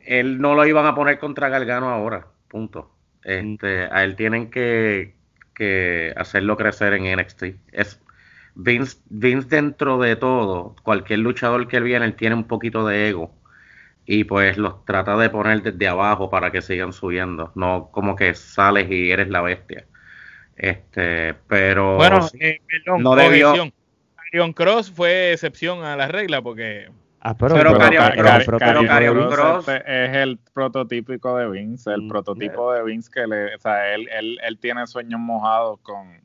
él 0.05 0.39
no 0.39 0.55
lo 0.55 0.65
iban 0.65 0.85
a 0.85 0.95
poner 0.95 1.19
contra 1.19 1.49
Galgano 1.49 1.89
ahora, 1.89 2.27
punto. 2.47 2.95
Este, 3.25 3.89
a 3.91 4.05
él 4.05 4.15
tienen 4.15 4.49
que, 4.49 5.15
que 5.53 6.13
hacerlo 6.15 6.55
crecer 6.55 6.93
en 6.93 7.13
NXT. 7.19 7.43
Es 7.73 8.01
Vince, 8.55 8.99
Vince 9.09 9.49
dentro 9.49 9.97
de 9.97 10.15
todo, 10.15 10.77
cualquier 10.81 11.19
luchador 11.19 11.67
que 11.67 11.75
él 11.75 11.83
viene, 11.83 12.05
él 12.05 12.15
tiene 12.15 12.35
un 12.35 12.45
poquito 12.45 12.87
de 12.87 13.09
ego 13.09 13.33
y 14.05 14.23
pues 14.23 14.57
los 14.57 14.85
trata 14.85 15.17
de 15.17 15.29
poner 15.29 15.61
desde 15.63 15.87
abajo 15.87 16.29
para 16.29 16.51
que 16.51 16.61
sigan 16.61 16.93
subiendo, 16.93 17.51
no 17.55 17.89
como 17.91 18.15
que 18.15 18.33
sales 18.35 18.89
y 18.89 19.11
eres 19.11 19.29
la 19.29 19.41
bestia. 19.41 19.85
Este, 20.55 21.33
pero 21.47 21.95
bueno, 21.97 22.27
eh, 22.39 22.59
no 22.99 23.15
debió... 23.15 23.53
Cross 24.53 24.91
fue 24.91 25.31
excepción 25.33 25.83
a 25.83 25.95
la 25.95 26.07
regla 26.07 26.41
porque 26.41 26.89
Ah, 27.27 27.35
pero, 27.35 27.55
Pero 27.55 27.71
pero- 27.71 28.87
Karrion 28.87 29.17
pero- 29.17 29.29
Cross- 29.31 29.67
este, 29.69 30.05
es 30.05 30.15
el 30.15 30.37
prototípico 30.53 31.35
de 31.37 31.49
Vince, 31.49 31.91
el 31.91 32.03
Mm, 32.03 32.07
prototipo 32.07 32.71
de 32.71 32.83
Vince 32.83 33.09
que 33.11 33.25
le, 33.25 33.55
o 33.55 33.59
sea, 33.59 33.95
él, 33.95 34.07
él, 34.15 34.37
él 34.43 34.59
tiene 34.59 34.85
sueños 34.85 35.19
mojados 35.19 35.79
con, 35.81 36.21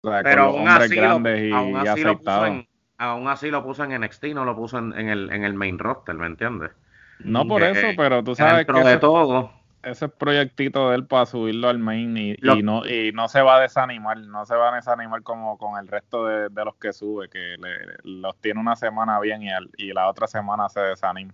o 0.00 0.10
sea, 0.10 0.22
Pero 0.22 0.46
con 0.52 0.60
aún 0.60 0.68
hombres 0.68 0.86
así, 0.90 0.94
lo, 0.96 1.02
grandes 1.02 1.42
y, 1.42 1.52
aún, 1.52 1.70
y 1.84 1.86
así 1.88 2.02
lo 2.02 2.18
puso 2.18 2.46
en, 2.46 2.66
aún 2.96 3.28
así 3.28 3.50
lo 3.50 3.62
puso 3.62 3.84
en 3.84 4.00
NXT, 4.00 4.24
no 4.32 4.46
lo 4.46 4.56
puso 4.56 4.78
en, 4.78 4.94
en 4.98 5.08
el, 5.10 5.30
en 5.32 5.44
el 5.44 5.52
main 5.52 5.78
roster, 5.78 6.14
¿me 6.14 6.24
entiendes? 6.26 6.70
No 7.18 7.46
por 7.46 7.62
Que- 7.62 7.70
eso, 7.70 7.86
pero 7.96 8.22
tú 8.22 8.34
sabes 8.34 8.66
que 8.66 8.72
de 8.72 8.80
ese, 8.80 8.98
todo, 8.98 9.52
ese 9.82 10.08
proyectito 10.08 10.90
de 10.90 10.96
él 10.96 11.06
para 11.06 11.26
subirlo 11.26 11.68
al 11.68 11.78
main 11.78 12.16
y, 12.16 12.36
Lo- 12.38 12.54
y 12.56 12.62
no 12.62 12.86
y 12.86 13.12
no 13.12 13.28
se 13.28 13.42
va 13.42 13.56
a 13.56 13.60
desanimar, 13.60 14.18
no 14.18 14.44
se 14.46 14.54
va 14.54 14.72
a 14.72 14.76
desanimar 14.76 15.22
como 15.22 15.58
con 15.58 15.78
el 15.78 15.88
resto 15.88 16.26
de, 16.26 16.48
de 16.48 16.64
los 16.64 16.76
que 16.76 16.92
sube, 16.92 17.28
que 17.28 17.56
le- 17.58 17.96
los 18.04 18.36
tiene 18.40 18.60
una 18.60 18.76
semana 18.76 19.18
bien 19.20 19.42
y, 19.42 19.50
al- 19.50 19.70
y 19.76 19.92
la 19.92 20.08
otra 20.08 20.26
semana 20.26 20.68
se 20.68 20.80
desanima. 20.80 21.32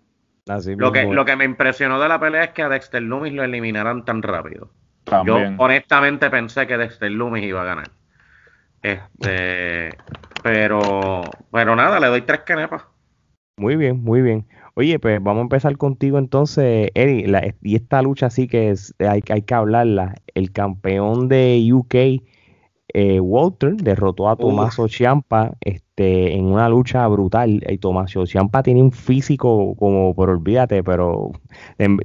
así 0.48 0.74
lo 0.76 0.92
que, 0.92 1.04
lo 1.04 1.24
que 1.24 1.36
me 1.36 1.44
impresionó 1.44 2.00
de 2.00 2.08
la 2.08 2.18
pelea 2.20 2.44
es 2.44 2.50
que 2.50 2.62
a 2.62 2.68
Dexter 2.68 3.02
Loomis 3.02 3.32
lo 3.32 3.44
eliminaran 3.44 4.04
tan 4.04 4.22
rápido. 4.22 4.70
También. 5.04 5.56
Yo 5.58 5.62
honestamente 5.62 6.30
pensé 6.30 6.66
que 6.66 6.78
Dexter 6.78 7.10
Loomis 7.10 7.44
iba 7.44 7.60
a 7.60 7.64
ganar. 7.64 7.90
Este, 8.82 9.90
pero, 10.42 11.22
pero 11.50 11.74
nada, 11.76 11.98
le 12.00 12.06
doy 12.08 12.22
tres 12.22 12.40
canepas. 12.40 12.84
Muy 13.56 13.76
bien, 13.76 14.02
muy 14.02 14.20
bien. 14.20 14.46
Oye, 14.76 14.98
pues 14.98 15.22
vamos 15.22 15.40
a 15.40 15.42
empezar 15.42 15.76
contigo 15.78 16.18
entonces, 16.18 16.90
la- 16.94 17.54
y 17.62 17.76
esta 17.76 18.02
lucha 18.02 18.28
sí 18.30 18.48
que 18.48 18.70
es, 18.70 18.94
hay, 18.98 19.22
hay 19.30 19.42
que 19.42 19.54
hablarla. 19.54 20.16
El 20.34 20.50
campeón 20.52 21.28
de 21.28 21.68
UK, 21.72 22.22
eh, 22.94 23.20
Walter, 23.20 23.76
derrotó 23.76 24.28
a 24.28 24.38
Uf. 24.38 24.40
Tommaso 24.40 24.88
Ciampa 24.88 25.56
este, 25.96 26.34
en 26.34 26.46
una 26.46 26.68
lucha 26.68 27.06
brutal. 27.06 27.62
Y 27.68 27.78
Tommaso 27.78 28.26
Ciampa 28.26 28.62
tiene 28.64 28.82
un 28.82 28.90
físico 28.90 29.76
como, 29.78 30.14
pero 30.16 30.32
olvídate, 30.32 30.82
pero 30.82 31.30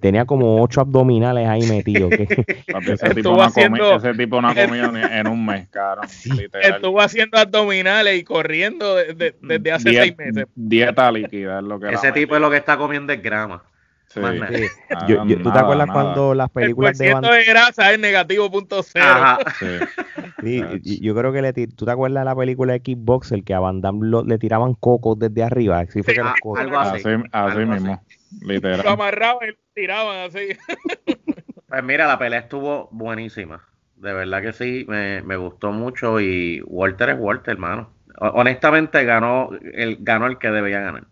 tenía 0.02 0.26
como 0.26 0.62
ocho 0.62 0.82
abdominales 0.82 1.48
ahí 1.48 1.62
metidos. 1.68 2.12
ese, 2.20 2.46
Estuvo 2.68 3.14
tipo 3.16 3.32
no 3.36 3.42
haciendo- 3.44 3.96
ese 3.96 4.14
tipo 4.14 4.42
no 4.42 4.50
ha 4.50 4.56
comido 4.56 4.92
ni 4.92 5.02
en 5.02 5.28
un 5.28 5.44
mes, 5.46 5.68
literal. 6.26 6.72
Estuvo 6.76 7.02
haciendo 7.02 7.38
abdominales 7.40 8.20
y 8.20 8.24
corriendo 8.24 8.96
de- 8.96 9.14
de- 9.16 9.36
desde 9.42 9.72
hace 9.72 9.90
Die- 9.90 9.98
seis 10.02 10.18
meses. 10.18 10.46
Dieta 10.56 11.12
líquida 11.12 11.58
es 11.60 11.64
lo 11.66 11.80
que 11.80 11.90
Ese 11.92 12.12
tipo 12.12 12.36
es 12.36 12.42
lo 12.42 12.50
que 12.52 12.58
está 12.58 12.78
comiendo 12.78 13.12
es 13.14 13.22
grama. 13.24 13.64
Sí. 14.10 14.20
más 14.20 14.36
nada. 14.36 14.58
Sí. 14.58 14.64
Ah, 14.90 15.06
Yo- 15.08 15.26
yo- 15.26 15.38
¿Tú 15.42 15.52
te 15.52 15.60
acuerdas 15.60 15.88
nada. 15.88 15.94
cuando 16.02 16.34
las 16.34 16.48
El 16.48 16.54
películas 16.54 16.98
de 16.98 17.14
Van 17.14 17.22
porciento 17.24 17.38
de 17.38 17.54
grasa 17.54 17.94
es 17.94 18.00
negativo 18.00 18.50
punto 18.52 18.82
cero. 18.84 19.06
Ajá. 19.08 19.38
Sí. 19.60 20.64
Y- 20.84 21.04
yo 21.06 21.14
creo 21.16 21.32
que 21.34 21.42
le 21.42 21.54
tú 21.54 21.86
te 21.86 21.92
acuerdas 21.92 22.22
de 22.22 22.26
la 22.26 22.36
película 22.36 22.74
de 22.74 22.80
Kickboxer 22.82 23.44
que 23.44 23.54
a 23.54 23.60
Van 23.60 23.82
Damme 23.82 24.08
lo- 24.08 24.24
le 24.24 24.38
tiraban 24.40 24.74
cocos 24.74 25.20
desde 25.20 25.44
arriba, 25.44 25.80
así 25.80 26.02
fue 26.02 26.14
que 26.14 26.22
ah, 26.22 26.34
algo 26.58 26.80
así. 26.80 26.98
Así, 27.08 27.10
así 27.32 27.58
algo 27.58 27.72
mismo, 27.74 28.02
Lo 28.42 28.48
literal. 28.48 28.88
amarraban 28.88 29.48
y 29.50 29.52
lo 29.52 29.58
tiraban 29.74 30.18
así. 30.30 30.48
Pues 31.70 31.84
mira, 31.84 32.08
la 32.08 32.18
pelea 32.18 32.40
estuvo 32.40 32.90
buenísima. 32.92 33.64
De 33.96 34.12
verdad 34.12 34.42
que 34.42 34.54
sí, 34.54 34.86
me, 34.88 35.22
me 35.22 35.36
gustó 35.38 35.72
mucho 35.72 36.20
y 36.20 36.62
Walter 36.66 37.10
es 37.10 37.18
Walter, 37.20 37.52
hermano. 37.54 37.92
Ho- 38.20 38.30
Honestamente 38.30 39.04
ganó 39.04 39.52
el, 39.74 39.98
ganó 40.00 40.26
el 40.26 40.40
que 40.40 40.50
debía 40.50 40.80
ganar. 40.80 41.04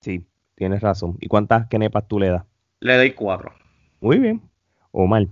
Sí, 0.00 0.24
tienes 0.60 0.82
razón. 0.82 1.16
¿Y 1.22 1.26
cuántas 1.26 1.66
kenepas 1.68 2.06
tú 2.06 2.18
le 2.20 2.28
das? 2.28 2.44
Le 2.80 2.94
doy 2.98 3.12
cuatro. 3.12 3.50
Muy 4.02 4.18
bien. 4.18 4.42
O 4.92 5.06
mal. 5.06 5.30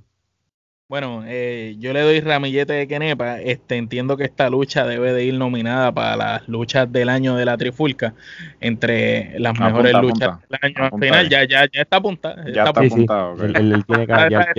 Bueno, 0.89 1.23
eh, 1.27 1.77
yo 1.79 1.93
le 1.93 2.01
doy 2.01 2.21
ramillete 2.21 2.73
de 2.73 2.89
Kenepa. 2.89 3.41
Este, 3.43 3.77
entiendo 3.77 4.17
que 4.17 4.25
esta 4.25 4.49
lucha 4.49 4.87
debe 4.87 5.13
de 5.13 5.23
ir 5.27 5.35
nominada 5.35 5.93
para 5.93 6.17
las 6.17 6.49
luchas 6.49 6.91
del 6.91 7.11
año 7.11 7.37
de 7.37 7.45
la 7.45 7.59
Trifulca, 7.59 8.15
entre 8.61 9.39
las 9.39 9.51
Apunta, 9.51 9.67
mejores 9.67 9.95
apunta. 9.95 10.27
luchas 10.27 10.49
del 10.49 10.59
año. 10.63 10.75
Al 10.79 10.87
Apunta 10.87 11.07
final 11.07 11.29
ya, 11.29 11.45
ya, 11.45 11.67
ya 11.71 11.83
está 11.83 11.97
apuntada. 11.99 12.45
Ya 12.51 12.65
está. 12.65 12.81
Él, 13.45 13.57
él 13.57 13.85
tiene 13.85 14.07
que 14.07 14.13
ya- 14.31 14.53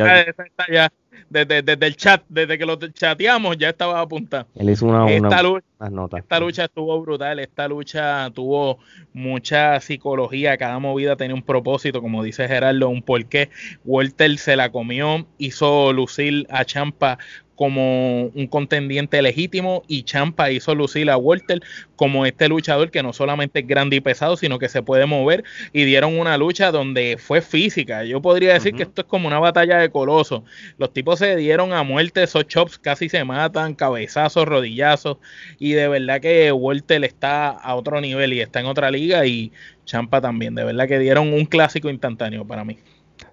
ya, 0.71 0.91
desde, 1.29 1.61
desde 1.61 1.85
el 1.88 1.95
chat, 1.95 2.23
desde 2.29 2.57
que 2.57 2.65
lo 2.65 2.77
chateamos, 2.77 3.57
ya 3.57 3.69
estaba 3.69 3.99
apuntada. 3.99 4.47
él 4.55 4.69
hizo 4.69 4.85
una, 4.85 5.09
Esta 5.11 5.27
una- 5.27 5.41
lucha 5.43 5.65
unas 5.79 5.91
notas. 5.91 6.19
esta 6.21 6.39
lucha 6.39 6.65
estuvo 6.65 7.01
brutal, 7.01 7.39
esta 7.39 7.67
lucha 7.67 8.29
tuvo 8.33 8.79
mucha 9.13 9.79
psicología, 9.79 10.57
cada 10.57 10.79
movida 10.79 11.15
tenía 11.15 11.35
un 11.35 11.41
propósito, 11.43 12.01
como 12.01 12.23
dice 12.23 12.47
Gerardo, 12.47 12.89
un 12.89 13.01
porqué. 13.01 13.49
Walter 13.85 14.38
se 14.38 14.55
la 14.55 14.71
comió, 14.71 15.25
hizo 15.38 15.93
lucir 15.93 16.45
a 16.49 16.65
Champa 16.65 17.17
como 17.59 18.27
un 18.27 18.47
contendiente 18.47 19.21
legítimo 19.21 19.83
y 19.85 20.03
Champa 20.03 20.49
hizo 20.49 20.73
lucir 20.75 21.09
a 21.09 21.17
Walter 21.17 21.59
como 21.97 22.25
este 22.25 22.47
luchador 22.47 22.89
que 22.89 23.03
no 23.03 23.11
solamente 23.11 23.59
es 23.59 23.67
grande 23.67 23.97
y 23.97 23.99
pesado, 23.99 24.37
sino 24.37 24.59
que 24.59 24.69
se 24.69 24.81
puede 24.81 25.05
mover 25.05 25.43
y 25.73 25.83
dieron 25.83 26.17
una 26.17 26.37
lucha 26.37 26.71
donde 26.71 27.17
fue 27.19 27.41
física. 27.41 28.05
Yo 28.05 28.21
podría 28.21 28.53
decir 28.53 28.75
que 28.75 28.83
esto 28.83 29.01
es 29.01 29.07
como 29.07 29.27
una 29.27 29.39
batalla 29.39 29.77
de 29.77 29.89
colosos. 29.89 30.43
Los 30.77 30.93
tipos 30.93 31.19
se 31.19 31.35
dieron 31.35 31.73
a 31.73 31.83
muerte, 31.83 32.23
esos 32.23 32.47
chops 32.47 32.77
casi 32.77 33.09
se 33.09 33.25
matan, 33.25 33.75
cabezazos, 33.75 34.45
rodillazos 34.45 35.17
y 35.59 35.73
de 35.73 35.89
verdad 35.89 36.21
que 36.21 36.53
Walter 36.53 37.03
está 37.03 37.49
a 37.49 37.75
otro 37.75 37.99
nivel 37.99 38.31
y 38.31 38.39
está 38.39 38.61
en 38.61 38.67
otra 38.67 38.89
liga 38.89 39.25
y 39.25 39.51
Champa 39.83 40.21
también. 40.21 40.55
De 40.55 40.63
verdad 40.63 40.87
que 40.87 40.97
dieron 40.97 41.33
un 41.33 41.43
clásico 41.43 41.89
instantáneo 41.89 42.47
para 42.47 42.63
mí. 42.63 42.77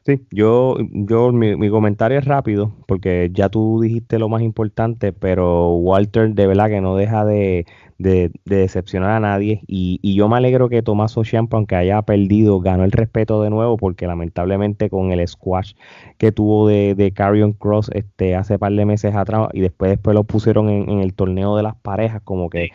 Sí, 0.04 0.26
yo, 0.30 0.76
yo 0.92 1.32
mi, 1.32 1.56
mi 1.56 1.68
comentario 1.68 2.18
es 2.18 2.24
rápido, 2.24 2.74
porque 2.86 3.30
ya 3.32 3.48
tú 3.48 3.80
dijiste 3.80 4.18
lo 4.18 4.28
más 4.28 4.42
importante, 4.42 5.12
pero 5.12 5.74
Walter 5.74 6.32
de 6.34 6.46
verdad 6.46 6.68
que 6.68 6.80
no 6.80 6.96
deja 6.96 7.24
de, 7.24 7.66
de- 7.98 8.30
de 8.44 8.56
decepcionar 8.56 9.10
a 9.12 9.20
nadie. 9.20 9.62
Y, 9.66 9.98
y 10.02 10.14
yo 10.14 10.28
me 10.28 10.36
alegro 10.36 10.68
que 10.68 10.82
Tomás 10.82 11.14
Ciampa, 11.24 11.56
aunque 11.56 11.76
haya 11.76 12.02
perdido, 12.02 12.60
ganó 12.60 12.84
el 12.84 12.92
respeto 12.92 13.42
de 13.42 13.50
nuevo, 13.50 13.76
porque 13.76 14.06
lamentablemente 14.06 14.90
con 14.90 15.12
el 15.12 15.26
squash 15.26 15.72
que 16.18 16.32
tuvo 16.32 16.68
de, 16.68 16.94
de 16.94 17.12
Carrion 17.12 17.52
Cross 17.52 17.90
este, 17.94 18.34
hace 18.34 18.58
par 18.58 18.72
de 18.72 18.84
meses 18.86 19.14
atrás, 19.14 19.48
y 19.52 19.60
después, 19.60 19.90
después 19.90 20.14
lo 20.14 20.24
pusieron 20.24 20.68
en, 20.68 20.88
en 20.90 21.00
el 21.00 21.14
torneo 21.14 21.56
de 21.56 21.62
las 21.62 21.76
parejas, 21.76 22.20
como 22.22 22.50
que 22.50 22.70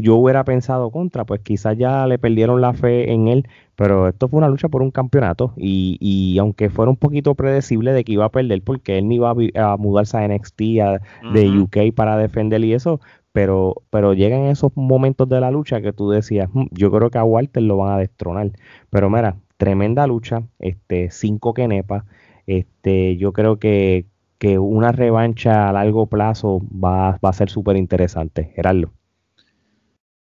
yo 0.00 0.16
hubiera 0.16 0.44
pensado 0.44 0.90
contra, 0.90 1.24
pues 1.24 1.40
quizás 1.40 1.76
ya 1.76 2.06
le 2.06 2.18
perdieron 2.18 2.60
la 2.60 2.72
fe 2.74 3.12
en 3.12 3.28
él, 3.28 3.48
pero 3.76 4.08
esto 4.08 4.28
fue 4.28 4.38
una 4.38 4.48
lucha 4.48 4.68
por 4.68 4.82
un 4.82 4.90
campeonato 4.90 5.52
y, 5.56 5.96
y 6.00 6.38
aunque 6.38 6.70
fuera 6.70 6.90
un 6.90 6.96
poquito 6.96 7.34
predecible 7.34 7.92
de 7.92 8.04
que 8.04 8.12
iba 8.12 8.24
a 8.26 8.30
perder 8.30 8.62
porque 8.62 8.98
él 8.98 9.08
ni 9.08 9.16
iba 9.16 9.30
a, 9.54 9.76
mudarse 9.76 10.16
a 10.18 10.24
NXT 10.24 10.80
a- 10.80 11.00
de. 11.28 11.58
UK 11.60 11.92
para 11.94 12.16
defender 12.16 12.62
y 12.64 12.74
eso, 12.74 13.00
pero, 13.32 13.74
pero 13.90 14.14
llegan 14.14 14.42
esos 14.46 14.72
momentos 14.76 15.28
de 15.28 15.40
la 15.40 15.50
lucha 15.50 15.80
que 15.80 15.92
tú 15.92 16.10
decías, 16.10 16.48
"Hmm, 16.52 16.66
yo 16.72 16.90
creo 16.90 17.10
que 17.10 17.18
a 17.18 17.24
Walter 17.24 17.62
lo 17.62 17.76
van 17.78 17.92
a 17.94 17.98
destronar. 17.98 18.50
Pero 18.90 19.10
mira, 19.10 19.36
tremenda 19.56 20.06
lucha, 20.06 20.42
este, 20.58 21.10
cinco 21.10 21.54
kenepas, 21.54 22.04
este, 22.46 23.16
yo 23.16 23.32
creo 23.32 23.58
que, 23.58 24.06
que 24.38 24.58
una 24.58 24.92
revancha 24.92 25.68
a 25.68 25.72
largo 25.72 26.06
plazo 26.06 26.60
va, 26.72 27.18
va 27.24 27.30
a 27.30 27.32
ser 27.32 27.48
súper 27.50 27.76
interesante. 27.76 28.52
Gerardo. 28.56 28.92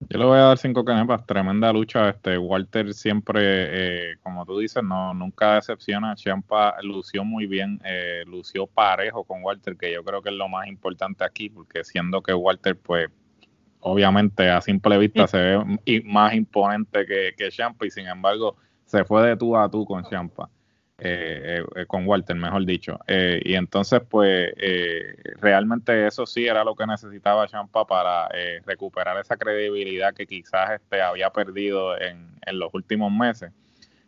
Yo 0.09 0.19
le 0.19 0.25
voy 0.25 0.37
a 0.37 0.41
dar 0.41 0.57
cinco 0.57 0.83
canepas, 0.83 1.25
tremenda 1.25 1.71
lucha. 1.71 2.09
Este 2.09 2.37
Walter 2.37 2.93
siempre, 2.93 3.41
eh, 3.43 4.17
como 4.21 4.45
tú 4.45 4.57
dices, 4.59 4.83
no 4.83 5.13
nunca 5.13 5.55
decepciona. 5.55 6.15
Champa 6.15 6.75
lució 6.81 7.23
muy 7.23 7.45
bien, 7.45 7.79
eh, 7.85 8.23
lució 8.25 8.67
parejo 8.67 9.23
con 9.23 9.43
Walter, 9.43 9.77
que 9.77 9.93
yo 9.93 10.03
creo 10.03 10.21
que 10.21 10.29
es 10.29 10.35
lo 10.35 10.49
más 10.49 10.67
importante 10.67 11.23
aquí, 11.23 11.49
porque 11.49 11.83
siendo 11.83 12.21
que 12.21 12.33
Walter, 12.33 12.75
pues, 12.75 13.09
obviamente 13.79 14.49
a 14.49 14.59
simple 14.61 14.97
vista 14.97 15.27
se 15.27 15.37
ve 15.37 16.03
más 16.05 16.33
imponente 16.33 17.05
que, 17.05 17.33
que 17.37 17.49
Champa, 17.49 17.85
y 17.85 17.91
sin 17.91 18.07
embargo 18.07 18.57
se 18.85 19.05
fue 19.05 19.25
de 19.25 19.37
tú 19.37 19.55
a 19.55 19.69
tú 19.69 19.85
con 19.85 20.03
Champa. 20.03 20.49
Eh, 21.03 21.63
eh, 21.75 21.85
con 21.87 22.07
Walter, 22.07 22.35
mejor 22.35 22.63
dicho. 22.63 22.99
Eh, 23.07 23.41
y 23.43 23.55
entonces, 23.55 24.01
pues, 24.07 24.53
eh, 24.57 25.15
realmente 25.41 26.05
eso 26.05 26.27
sí 26.27 26.45
era 26.45 26.63
lo 26.63 26.75
que 26.75 26.85
necesitaba 26.85 27.47
Champa 27.47 27.87
para 27.87 28.29
eh, 28.35 28.61
recuperar 28.67 29.17
esa 29.17 29.35
credibilidad 29.35 30.13
que 30.13 30.27
quizás 30.27 30.71
este, 30.71 31.01
había 31.01 31.31
perdido 31.31 31.99
en, 31.99 32.27
en 32.45 32.59
los 32.59 32.71
últimos 32.75 33.11
meses. 33.11 33.51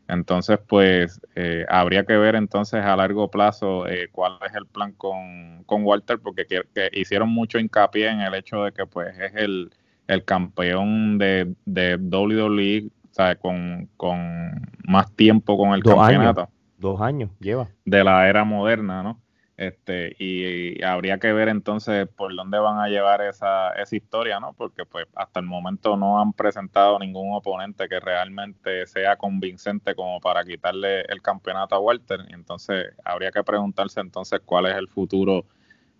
Entonces, 0.07 0.59
pues, 0.67 1.19
eh, 1.35 1.65
habría 1.67 2.05
que 2.05 2.15
ver 2.15 2.35
entonces 2.35 2.83
a 2.83 2.95
largo 2.95 3.31
plazo 3.31 3.87
eh, 3.87 4.09
cuál 4.11 4.33
es 4.47 4.53
el 4.53 4.67
plan 4.67 4.91
con, 4.91 5.63
con 5.65 5.83
Walter, 5.83 6.19
porque 6.19 6.45
que, 6.45 6.61
que 6.75 6.89
hicieron 6.93 7.29
mucho 7.29 7.57
hincapié 7.57 8.09
en 8.09 8.21
el 8.21 8.35
hecho 8.35 8.65
de 8.65 8.71
que, 8.71 8.85
pues, 8.85 9.17
es 9.17 9.33
el, 9.33 9.71
el 10.07 10.23
campeón 10.25 11.17
de, 11.17 11.55
de 11.65 11.95
WWE, 11.95 12.91
o 13.09 13.13
sea, 13.13 13.35
con, 13.35 13.89
con 13.97 14.69
más 14.83 15.11
tiempo 15.15 15.57
con 15.57 15.73
el 15.73 15.81
Dos 15.81 15.97
años. 15.97 16.35
Dos 16.83 17.01
años 17.01 17.31
lleva. 17.39 17.69
de 17.85 18.03
la 18.03 18.27
era 18.29 18.43
moderna, 18.43 19.01
¿no? 19.01 19.19
Este, 19.55 20.15
y, 20.19 20.79
y 20.79 20.83
habría 20.83 21.19
que 21.19 21.31
ver 21.31 21.47
entonces 21.47 22.07
por 22.07 22.35
dónde 22.35 22.57
van 22.57 22.79
a 22.79 22.87
llevar 22.89 23.21
esa, 23.21 23.69
esa 23.73 23.95
historia, 23.95 24.39
¿no? 24.39 24.53
Porque 24.53 24.83
pues 24.85 25.05
hasta 25.15 25.39
el 25.39 25.45
momento 25.45 25.95
no 25.95 26.19
han 26.19 26.33
presentado 26.33 26.97
ningún 26.99 27.33
oponente 27.35 27.87
que 27.87 27.99
realmente 27.99 28.85
sea 28.87 29.15
convincente 29.15 29.93
como 29.95 30.19
para 30.19 30.43
quitarle 30.43 31.01
el 31.01 31.21
campeonato 31.21 31.75
a 31.75 31.79
Walter. 31.79 32.21
Entonces 32.29 32.87
habría 33.05 33.31
que 33.31 33.43
preguntarse 33.43 33.99
entonces 34.01 34.41
cuál 34.43 34.65
es 34.65 34.75
el 34.75 34.87
futuro 34.87 35.45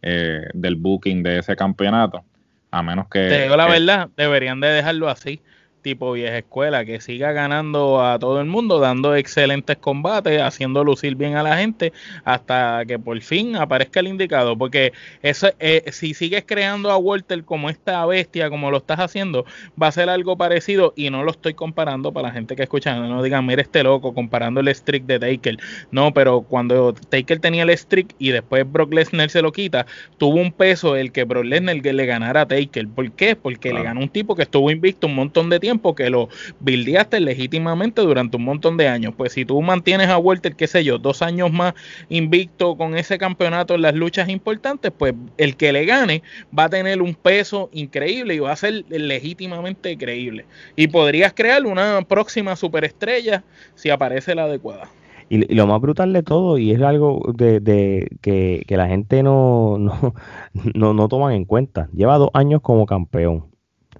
eh, 0.02 0.48
del 0.54 0.76
booking 0.76 1.24
de 1.24 1.38
ese 1.40 1.56
campeonato. 1.56 2.24
A 2.72 2.82
menos 2.82 3.08
que... 3.08 3.20
Te 3.30 3.44
digo 3.44 3.56
la 3.56 3.68
que- 3.68 3.72
verdad, 3.74 4.10
deberían 4.18 4.60
de 4.60 4.68
dejarlo 4.70 5.08
así, 5.08 5.40
tipo 5.84 6.14
vieja 6.14 6.40
escuela, 6.40 6.86
que 6.86 7.00
siga 7.00 7.32
ganando 7.32 8.04
a 8.04 8.18
todo 8.18 8.40
el 8.40 8.48
mundo, 8.48 8.80
dando 8.80 9.16
excelentes 9.16 9.78
combates, 9.78 10.42
haciendo 10.42 10.84
lucir 10.84 11.16
bien 11.16 11.36
a 11.36 11.44
la 11.44 11.58
gente, 11.58 11.94
hasta 12.24 12.84
que 12.88 12.98
por 12.98 13.20
fin 13.22 13.56
aparezca 13.56 14.00
el 14.00 14.08
indicado. 14.08 14.58
Porque 14.58 14.94
eso, 15.22 15.52
eh, 15.60 15.84
si 15.92 16.16
sigues 16.16 16.44
creando 16.48 16.90
a 16.90 16.98
Walter 16.98 17.44
como 17.44 17.70
esta 17.70 18.04
bestia, 18.06 18.50
como 18.50 18.72
lo 18.72 18.78
estás 18.78 19.00
haciendo, 19.00 19.46
va 19.82 19.88
a 19.88 19.92
ser 19.92 20.10
algo 20.10 20.38
parecido 20.38 20.94
y 20.96 21.10
no 21.10 21.24
lo 21.24 21.32
estoy 21.32 21.54
comparando 21.54 22.12
para 22.12 22.30
la 22.30 22.34
gente 22.34 22.56
que 22.56 22.64
escucha, 22.64 22.96
no 22.96 23.22
digan, 23.22 23.46
mira 23.46 23.62
este 23.62 23.84
loco 23.84 24.14
comparando 24.14 24.62
el 24.62 24.74
streak 24.74 25.04
de 25.04 25.20
Taker. 25.20 25.58
No, 25.92 26.14
pero 26.14 26.42
cuando 26.42 26.94
Taker 26.94 27.40
tenía 27.40 27.64
el 27.64 27.78
streak 27.78 28.16
y 28.18 28.30
después 28.32 28.70
Brock 28.72 28.94
Lesnar 28.94 29.30
se 29.30 29.42
lo 29.42 29.52
quita, 29.52 29.86
tuvo 30.18 30.40
un 30.40 30.52
peso 30.52 30.96
el 30.96 31.12
que 31.12 31.26
Brock 31.26 31.46
Lesnar 31.46 31.76
le 31.76 32.06
ganara 32.06 32.42
a 32.42 32.48
Taker. 32.48 32.88
¿Por 32.88 33.12
qué? 33.12 33.36
Porque 33.36 33.74
le 33.74 33.84
ganó 33.84 34.00
un 34.00 34.10
tipo 34.10 34.36
que 34.36 34.44
estuvo 34.44 34.72
invicto 34.72 35.08
un 35.08 35.16
montón 35.16 35.50
de 35.50 35.60
tiempo, 35.60 35.73
que 35.96 36.10
lo 36.10 36.30
bildeaste 36.60 37.20
legítimamente 37.20 38.02
durante 38.02 38.38
un 38.38 38.44
montón 38.44 38.78
de 38.78 38.88
años. 38.88 39.14
Pues 39.16 39.34
si 39.34 39.46
tú 39.46 39.62
mantienes 39.62 40.10
a 40.10 40.18
Walter, 40.18 40.56
qué 40.56 40.68
sé 40.68 40.84
yo, 40.84 40.98
dos 40.98 41.22
años 41.22 41.52
más 41.52 41.74
invicto 42.10 42.76
con 42.78 42.96
ese 42.96 43.18
campeonato 43.18 43.76
en 43.76 43.82
las 43.82 43.96
luchas 43.96 44.30
importantes, 44.30 44.92
pues 44.98 45.14
el 45.38 45.56
que 45.56 45.74
le 45.74 45.86
gane 45.86 46.24
va 46.58 46.66
a 46.66 46.70
tener 46.70 47.02
un 47.02 47.14
peso 47.14 47.70
increíble 47.74 48.36
y 48.36 48.40
va 48.40 48.52
a 48.52 48.56
ser 48.56 48.86
legítimamente 48.90 49.98
creíble. 49.98 50.46
Y 50.76 50.88
podrías 50.88 51.34
crear 51.34 51.66
una 51.66 52.02
próxima 52.02 52.56
superestrella 52.56 53.44
si 53.76 53.90
aparece 53.90 54.36
la 54.36 54.44
adecuada. 54.44 54.90
Y, 55.30 55.54
lo 55.56 55.68
más 55.68 55.82
brutal 55.82 56.14
de 56.14 56.24
todo, 56.24 56.58
y 56.58 56.72
es 56.72 56.82
algo 56.82 57.34
de, 57.34 58.08
que, 58.22 58.64
la 58.70 58.88
gente 58.88 59.24
no, 59.24 59.78
no, 59.80 60.14
no, 60.74 60.94
no 60.94 61.08
toman 61.08 61.34
en 61.34 61.46
cuenta, 61.46 61.90
lleva 61.94 62.18
dos 62.18 62.30
años 62.34 62.62
como 62.62 62.86
campeón, 62.86 63.46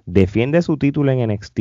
defiende 0.06 0.62
su 0.62 0.76
título 0.76 1.12
en 1.12 1.30
NXT 1.30 1.60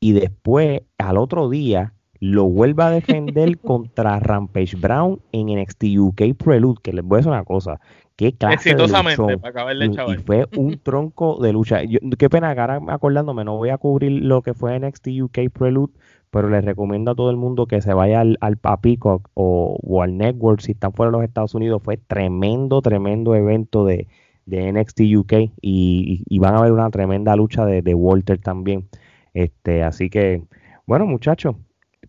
y 0.00 0.12
después 0.12 0.82
al 0.98 1.16
otro 1.16 1.48
día 1.48 1.94
lo 2.20 2.44
vuelve 2.44 2.82
a 2.82 2.90
defender 2.90 3.58
contra 3.60 4.18
Rampage 4.20 4.76
Brown 4.76 5.20
en 5.32 5.46
NXT 5.46 5.84
UK 5.98 6.22
Prelude, 6.36 6.80
que 6.82 6.92
les 6.92 7.04
voy 7.04 7.16
a 7.16 7.18
decir 7.18 7.32
una 7.32 7.44
cosa, 7.44 7.80
qué 8.16 8.32
clase 8.32 8.54
Exitosamente, 8.54 9.38
para 9.38 9.50
acabarle 9.50 9.86
Y 9.86 10.16
fue 10.16 10.46
un 10.56 10.78
tronco 10.82 11.38
de 11.40 11.52
lucha. 11.52 11.80
qué 12.18 12.30
pena, 12.30 12.50
ahora 12.50 12.80
acordándome, 12.88 13.44
no 13.44 13.56
voy 13.56 13.70
a 13.70 13.78
cubrir 13.78 14.22
lo 14.22 14.42
que 14.42 14.54
fue 14.54 14.78
NXT 14.78 15.08
UK 15.22 15.50
Prelude, 15.52 15.92
pero 16.30 16.48
les 16.48 16.64
recomiendo 16.64 17.12
a 17.12 17.14
todo 17.14 17.30
el 17.30 17.36
mundo 17.36 17.66
que 17.66 17.80
se 17.80 17.94
vaya 17.94 18.20
al, 18.20 18.38
al 18.40 18.58
o, 19.34 20.02
al 20.02 20.16
Network 20.16 20.60
si 20.60 20.72
están 20.72 20.92
fuera 20.92 21.10
de 21.10 21.18
los 21.18 21.24
Estados 21.24 21.54
Unidos. 21.54 21.82
Fue 21.82 21.96
tremendo, 21.96 22.82
tremendo 22.82 23.34
evento 23.34 23.84
de, 23.84 24.08
de 24.46 24.72
NXT 24.72 25.00
UK 25.16 25.32
y, 25.60 26.38
van 26.38 26.56
a 26.56 26.62
ver 26.62 26.72
una 26.72 26.90
tremenda 26.90 27.36
lucha 27.36 27.64
de, 27.64 27.82
de, 27.82 27.94
Walter 27.94 28.38
también. 28.38 28.88
Este, 29.32 29.82
así 29.82 30.10
que, 30.10 30.44
bueno, 30.86 31.06
muchachos, 31.06 31.56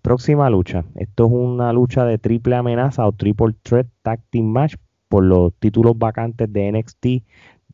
próxima 0.01 0.49
lucha. 0.49 0.85
Esto 0.95 1.25
es 1.25 1.31
una 1.31 1.73
lucha 1.73 2.05
de 2.05 2.17
triple 2.17 2.55
amenaza 2.55 3.05
o 3.05 3.11
triple 3.11 3.55
threat 3.63 3.87
tag 4.01 4.21
team 4.29 4.45
match 4.45 4.75
por 5.07 5.23
los 5.23 5.53
títulos 5.55 5.97
vacantes 5.97 6.51
de 6.51 6.71
NXT 6.71 7.05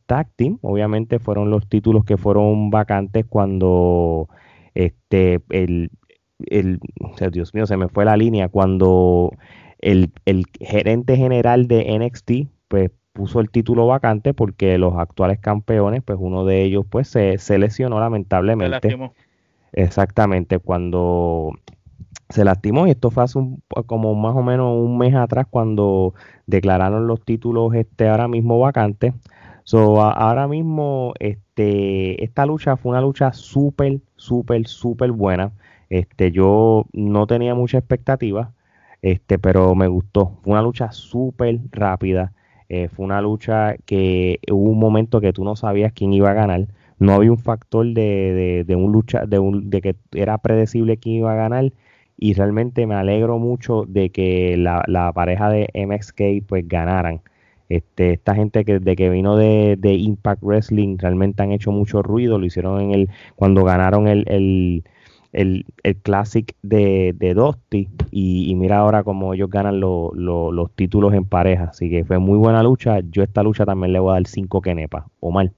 Tag 0.06 0.28
Team. 0.36 0.58
Obviamente 0.62 1.18
fueron 1.18 1.50
los 1.50 1.68
títulos 1.68 2.04
que 2.04 2.16
fueron 2.16 2.70
vacantes 2.70 3.24
cuando 3.26 4.28
este 4.74 5.40
el 5.50 5.90
el, 6.46 6.80
Dios 7.30 7.54
mío, 7.54 7.66
se 7.66 7.76
me 7.76 7.88
fue 7.88 8.04
la 8.04 8.16
línea 8.16 8.48
cuando 8.48 9.32
el, 9.78 10.12
gerente 10.60 11.16
general 11.16 11.68
de 11.68 11.98
NXT 11.98 12.48
pues 12.68 12.90
puso 13.12 13.40
el 13.40 13.50
título 13.50 13.86
vacante 13.86 14.34
porque 14.34 14.78
los 14.78 14.94
actuales 14.96 15.38
campeones, 15.38 16.02
pues 16.02 16.18
uno 16.20 16.44
de 16.44 16.62
ellos 16.62 16.84
pues 16.88 17.08
se, 17.08 17.58
lesionó 17.58 18.00
lamentablemente. 18.00 18.96
Exactamente, 19.72 20.58
cuando 20.58 21.52
se 22.28 22.44
lastimó 22.44 22.86
y 22.86 22.90
esto 22.90 23.10
fue 23.10 23.24
hace 23.24 23.38
como 23.86 24.14
más 24.14 24.34
o 24.34 24.42
menos 24.42 24.74
un 24.74 24.96
mes 24.98 25.14
atrás 25.14 25.46
cuando 25.48 26.14
declararon 26.46 27.06
los 27.06 27.22
títulos 27.24 27.74
este 27.74 28.08
ahora 28.08 28.28
mismo 28.28 28.58
vacantes. 28.58 29.14
So, 29.64 30.02
ahora 30.02 30.48
mismo 30.48 31.14
este, 31.20 32.22
esta 32.24 32.46
lucha 32.46 32.76
fue 32.76 32.90
una 32.90 33.00
lucha 33.00 33.32
súper, 33.32 34.00
súper, 34.16 34.66
súper 34.66 35.12
buena. 35.12 35.52
Este, 35.88 36.32
yo 36.32 36.86
no 36.92 37.26
tenía 37.26 37.54
mucha 37.54 37.78
expectativa, 37.78 38.52
este, 39.02 39.38
pero 39.38 39.74
me 39.74 39.86
gustó. 39.86 40.38
Fue 40.42 40.52
una 40.52 40.62
lucha 40.62 40.90
súper 40.90 41.60
rápida. 41.70 42.32
Eh, 42.72 42.88
fue 42.88 43.04
una 43.04 43.20
lucha 43.20 43.76
que 43.84 44.40
hubo 44.50 44.70
un 44.70 44.78
momento 44.78 45.20
que 45.20 45.34
tú 45.34 45.44
no 45.44 45.56
sabías 45.56 45.92
quién 45.92 46.14
iba 46.14 46.30
a 46.30 46.34
ganar. 46.34 46.68
No 46.98 47.12
había 47.12 47.30
un 47.30 47.36
factor 47.36 47.86
de, 47.86 48.64
de, 48.66 48.76
un 48.76 48.92
lucha, 48.92 49.26
de, 49.26 49.38
un, 49.38 49.68
de 49.68 49.82
que 49.82 49.96
era 50.12 50.38
predecible 50.38 50.96
quién 50.96 51.16
iba 51.16 51.32
a 51.32 51.36
ganar. 51.36 51.70
Y 52.16 52.32
realmente 52.32 52.86
me 52.86 52.94
alegro 52.94 53.38
mucho 53.38 53.84
de 53.86 54.08
que 54.08 54.56
la, 54.56 54.82
la 54.86 55.12
pareja 55.12 55.50
de 55.50 55.68
MXK 55.74 56.46
pues 56.48 56.66
ganaran. 56.66 57.20
Este, 57.68 58.14
esta 58.14 58.34
gente 58.34 58.64
que 58.64 58.78
de 58.78 58.96
que 58.96 59.10
vino 59.10 59.36
de, 59.36 59.76
de, 59.78 59.92
Impact 59.94 60.42
Wrestling 60.42 60.96
realmente 60.98 61.42
han 61.42 61.52
hecho 61.52 61.72
mucho 61.72 62.02
ruido. 62.02 62.38
Lo 62.38 62.46
hicieron 62.46 62.80
en 62.80 62.92
el 62.92 63.10
cuando 63.36 63.64
ganaron 63.64 64.08
el, 64.08 64.24
el 64.28 64.84
el, 65.32 65.66
el 65.82 65.96
Classic 65.96 66.54
de, 66.62 67.14
de 67.16 67.34
Dusty 67.34 67.88
y, 68.10 68.54
mira 68.54 68.78
ahora 68.78 69.02
cómo 69.02 69.34
ellos 69.34 69.50
ganan 69.50 69.80
los 69.80 70.70
títulos 70.74 71.14
en 71.14 71.24
pareja. 71.24 71.64
Así 71.64 71.90
que 71.90 72.04
fue 72.04 72.18
muy 72.18 72.38
buena 72.38 72.62
lucha. 72.62 73.00
Yo 73.00 73.22
esta 73.22 73.42
lucha 73.42 73.64
también 73.64 73.92
le 73.92 73.98
voy 73.98 74.10
a 74.10 74.14
dar 74.14 74.26
5 74.26 74.60
kenepas 74.60 75.04
o 75.20 75.30
mal. 75.30 75.52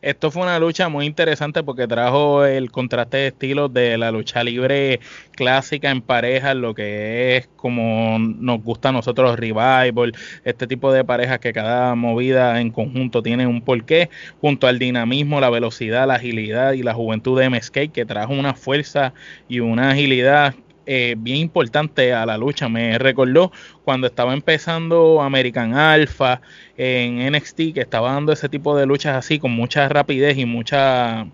Esto 0.00 0.30
fue 0.30 0.42
una 0.42 0.60
lucha 0.60 0.88
muy 0.88 1.06
interesante 1.06 1.64
porque 1.64 1.88
trajo 1.88 2.44
el 2.44 2.70
contraste 2.70 3.16
de 3.16 3.26
estilos 3.28 3.72
de 3.72 3.98
la 3.98 4.12
lucha 4.12 4.44
libre 4.44 5.00
clásica 5.32 5.90
en 5.90 6.02
pareja, 6.02 6.54
lo 6.54 6.72
que 6.72 7.36
es 7.36 7.48
como 7.56 8.16
nos 8.20 8.62
gusta 8.62 8.90
a 8.90 8.92
nosotros 8.92 9.36
revival, 9.36 10.12
este 10.44 10.68
tipo 10.68 10.92
de 10.92 11.04
parejas 11.04 11.40
que 11.40 11.52
cada 11.52 11.96
movida 11.96 12.60
en 12.60 12.70
conjunto 12.70 13.24
tiene 13.24 13.48
un 13.48 13.60
porqué, 13.60 14.08
junto 14.40 14.68
al 14.68 14.78
dinamismo, 14.78 15.40
la 15.40 15.50
velocidad, 15.50 16.06
la 16.06 16.14
agilidad 16.14 16.74
y 16.74 16.84
la 16.84 16.94
juventud 16.94 17.38
de 17.40 17.50
MSK 17.50 17.90
que 17.92 18.06
trajo 18.06 18.32
una 18.34 18.54
fuerza 18.54 19.14
y 19.48 19.58
una 19.58 19.90
agilidad 19.90 20.54
eh, 20.90 21.16
bien 21.18 21.36
importante 21.36 22.14
a 22.14 22.24
la 22.24 22.38
lucha. 22.38 22.68
Me 22.70 22.98
recordó 22.98 23.52
cuando 23.84 24.06
estaba 24.06 24.32
empezando 24.32 25.20
American 25.20 25.74
Alpha 25.74 26.40
en 26.78 27.30
NXT, 27.30 27.74
que 27.74 27.80
estaba 27.80 28.12
dando 28.12 28.32
ese 28.32 28.48
tipo 28.48 28.74
de 28.74 28.86
luchas 28.86 29.14
así, 29.16 29.38
con 29.38 29.52
mucha 29.52 29.88
rapidez 29.90 30.38
y 30.38 30.46
mucha 30.46 31.26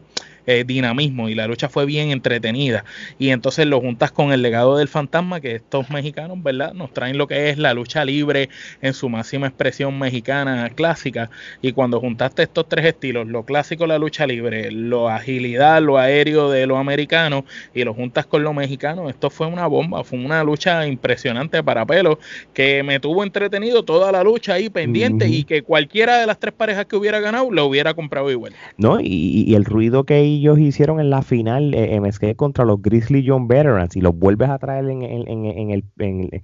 eh, 0.46 0.64
dinamismo 0.66 1.28
y 1.28 1.34
la 1.34 1.46
lucha 1.46 1.68
fue 1.68 1.86
bien 1.86 2.10
entretenida. 2.10 2.84
Y 3.18 3.30
entonces 3.30 3.66
lo 3.66 3.80
juntas 3.80 4.12
con 4.12 4.32
el 4.32 4.42
legado 4.42 4.76
del 4.76 4.88
fantasma, 4.88 5.40
que 5.40 5.56
estos 5.56 5.90
mexicanos, 5.90 6.42
¿verdad? 6.42 6.72
Nos 6.74 6.92
traen 6.92 7.18
lo 7.18 7.26
que 7.26 7.50
es 7.50 7.58
la 7.58 7.74
lucha 7.74 8.04
libre 8.04 8.48
en 8.82 8.94
su 8.94 9.08
máxima 9.08 9.46
expresión 9.46 9.98
mexicana 9.98 10.70
clásica. 10.74 11.30
Y 11.62 11.72
cuando 11.72 12.00
juntaste 12.00 12.42
estos 12.42 12.68
tres 12.68 12.86
estilos, 12.86 13.26
lo 13.26 13.44
clásico, 13.44 13.86
la 13.86 13.98
lucha 13.98 14.26
libre, 14.26 14.70
lo 14.70 15.08
agilidad, 15.08 15.82
lo 15.82 15.98
aéreo 15.98 16.50
de 16.50 16.66
lo 16.66 16.76
americano, 16.76 17.44
y 17.74 17.84
lo 17.84 17.94
juntas 17.94 18.26
con 18.26 18.42
lo 18.42 18.52
mexicano, 18.52 19.08
esto 19.08 19.30
fue 19.30 19.46
una 19.46 19.66
bomba, 19.66 20.04
fue 20.04 20.18
una 20.18 20.44
lucha 20.44 20.86
impresionante 20.86 21.62
para 21.62 21.86
pelo, 21.86 22.18
que 22.52 22.82
me 22.82 23.00
tuvo 23.00 23.24
entretenido 23.24 23.84
toda 23.84 24.12
la 24.12 24.22
lucha 24.22 24.54
ahí 24.54 24.68
pendiente 24.68 25.28
y 25.28 25.44
que 25.44 25.62
cualquiera 25.62 26.18
de 26.18 26.26
las 26.26 26.38
tres 26.38 26.54
parejas 26.54 26.86
que 26.86 26.96
hubiera 26.96 27.20
ganado 27.20 27.50
lo 27.50 27.66
hubiera 27.66 27.94
comprado 27.94 28.30
igual. 28.30 28.52
No, 28.76 29.00
y, 29.00 29.44
y 29.46 29.54
el 29.54 29.64
ruido 29.64 30.04
que 30.04 30.33
ellos 30.36 30.58
hicieron 30.58 31.00
en 31.00 31.10
la 31.10 31.22
final 31.22 31.74
eh, 31.74 31.98
MSK 32.00 32.36
contra 32.36 32.64
los 32.64 32.80
Grizzly 32.80 33.24
John 33.26 33.48
Veterans 33.48 33.96
y 33.96 34.00
los 34.00 34.16
vuelves 34.16 34.48
a 34.48 34.58
traer 34.58 34.88
en, 34.88 35.02
en, 35.02 35.28
en, 35.28 35.44
en 35.46 35.70
el, 35.70 35.84
en, 35.98 36.20
el, 36.32 36.42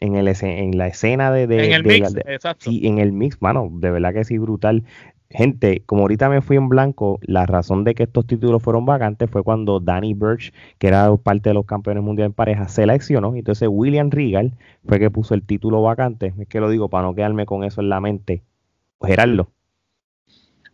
en, 0.00 0.16
el, 0.16 0.36
en 0.40 0.78
la 0.78 0.86
escena 0.86 1.32
de, 1.32 1.42
en 1.44 1.72
el 1.72 1.84
mix, 1.84 2.14
exacto. 2.26 2.70
en 2.70 2.98
el 2.98 3.12
mix, 3.12 3.40
mano, 3.40 3.68
de 3.72 3.90
verdad 3.90 4.12
que 4.12 4.24
sí, 4.24 4.38
brutal. 4.38 4.84
Gente, 5.30 5.82
como 5.84 6.02
ahorita 6.02 6.30
me 6.30 6.40
fui 6.40 6.56
en 6.56 6.70
blanco, 6.70 7.18
la 7.20 7.44
razón 7.44 7.84
de 7.84 7.94
que 7.94 8.04
estos 8.04 8.26
títulos 8.26 8.62
fueron 8.62 8.86
vacantes 8.86 9.28
fue 9.30 9.42
cuando 9.42 9.78
Danny 9.78 10.14
Birch, 10.14 10.54
que 10.78 10.88
era 10.88 11.14
parte 11.16 11.50
de 11.50 11.54
los 11.54 11.66
campeones 11.66 12.02
mundiales 12.02 12.30
en 12.30 12.34
pareja, 12.34 12.68
se 12.68 12.84
eleccionó. 12.84 13.34
Entonces 13.36 13.68
William 13.70 14.10
Regal 14.10 14.54
fue 14.86 14.98
que 14.98 15.10
puso 15.10 15.34
el 15.34 15.42
título 15.42 15.82
vacante. 15.82 16.32
Es 16.38 16.48
que 16.48 16.60
lo 16.60 16.70
digo 16.70 16.88
para 16.88 17.06
no 17.06 17.14
quedarme 17.14 17.44
con 17.44 17.62
eso 17.62 17.82
en 17.82 17.90
la 17.90 18.00
mente. 18.00 18.42
Gerardo. 19.02 19.50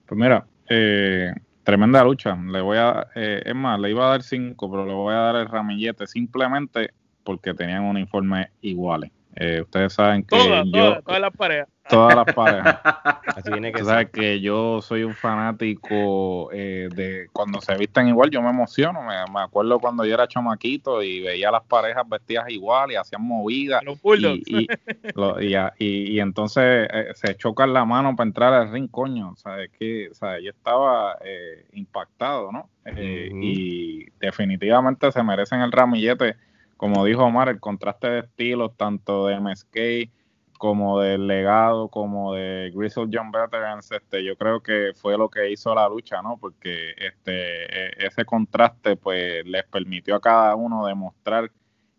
Pues 0.07 0.19
mira, 0.19 0.47
eh, 0.69 1.33
Tremenda 1.65 2.05
lucha. 2.05 2.37
Le 2.37 2.61
voy 2.61 2.77
a, 2.77 3.09
eh, 3.15 3.43
es 3.45 3.55
más, 3.55 3.81
le 3.81 3.91
iba 3.91 4.07
a 4.07 4.11
dar 4.11 4.23
cinco, 4.23 4.71
pero 4.71 4.87
le 4.87 4.93
voy 4.93 5.15
a 5.15 5.19
dar 5.19 5.37
el 5.37 5.49
ramillete 5.49 6.07
simplemente 6.07 6.91
porque 7.25 7.55
tenían 7.55 7.85
uniformes 7.85 8.49
iguales. 8.61 9.11
Eh, 9.37 9.61
ustedes 9.63 9.93
saben 9.93 10.23
que 10.23 10.37
Todas, 10.37 10.65
yo, 10.67 10.71
todas, 10.73 11.05
todas 11.05 11.21
las 11.21 11.31
parejas. 11.37 11.69
todas 11.89 12.15
las 12.17 12.35
parejas. 12.35 12.79
Así 13.37 13.51
viene 13.51 13.73
que 13.73 13.85
sabes 13.85 14.11
que 14.11 14.41
yo 14.41 14.81
soy 14.81 15.03
un 15.03 15.13
fanático 15.15 16.51
eh, 16.53 16.89
de 16.95 17.29
cuando 17.33 17.61
se 17.61 17.77
visten 17.77 18.09
igual, 18.09 18.31
yo 18.31 18.41
me 18.43 18.51
emociono. 18.51 19.03
Me, 19.03 19.15
me 19.33 19.41
acuerdo 19.41 19.79
cuando 19.81 20.05
yo 20.05 20.15
era 20.15 20.29
chamaquito 20.29 21.03
y 21.03 21.21
veía 21.21 21.49
a 21.49 21.53
las 21.53 21.65
parejas 21.65 22.09
vestidas 22.09 22.49
igual 22.49 22.93
y 22.93 22.97
hacían 22.97 23.23
movidas. 23.23 23.83
Los. 23.85 23.99
Y, 24.47 24.63
y, 24.63 24.67
lo- 25.15 25.41
y, 25.43 25.55
a- 25.55 25.73
y- 25.79 26.13
y 26.13 26.21
entonces 26.21 26.89
eh, 26.93 27.09
se 27.15 27.35
chocan 27.37 27.73
la 27.73 27.85
mano 27.85 28.15
para 28.15 28.29
entrar 28.29 28.53
al 28.55 28.71
ring, 28.73 28.89
coño. 28.89 29.31
O 29.31 29.37
sea, 29.37 29.61
es 29.63 29.71
que 29.73 30.09
o 30.11 30.15
sea, 30.15 30.39
yo 30.41 30.51
estaba 30.51 31.19
eh, 31.25 31.67
impactado, 31.73 32.53
¿no? 32.53 32.69
Eh. 32.85 33.31
Y 33.33 34.05
definitivamente 34.21 35.11
se 35.11 35.23
merecen 35.23 35.61
el 35.61 35.73
ramillete. 35.73 36.37
Como 36.77 37.05
dijo 37.05 37.25
Omar, 37.25 37.49
el 37.49 37.61
contraste 37.61 38.09
de 38.09 38.19
estilos, 38.21 38.77
tanto 38.77 39.27
de 39.27 39.35
MSK 39.37 40.11
como 40.59 41.01
del 41.01 41.27
legado, 41.27 41.89
como 41.89 42.35
de 42.35 42.71
Grizzle 42.75 43.09
John 43.13 43.31
Veterans, 43.33 43.91
este, 43.93 44.25
yo 44.25 44.37
creo 44.37 44.61
que 44.63 44.93
fue 44.95 45.19
lo 45.19 45.29
que 45.29 45.51
hizo 45.51 45.75
la 45.75 45.89
lucha, 45.89 46.23
¿no? 46.23 46.39
Porque 46.39 46.93
este, 46.97 47.65
e- 48.05 48.07
ese 48.07 48.25
contraste, 48.25 48.97
pues, 48.97 49.45
les 49.47 49.65
permitió 49.65 50.17
a 50.17 50.21
cada 50.21 50.55
uno 50.57 50.87
demostrar 50.87 51.51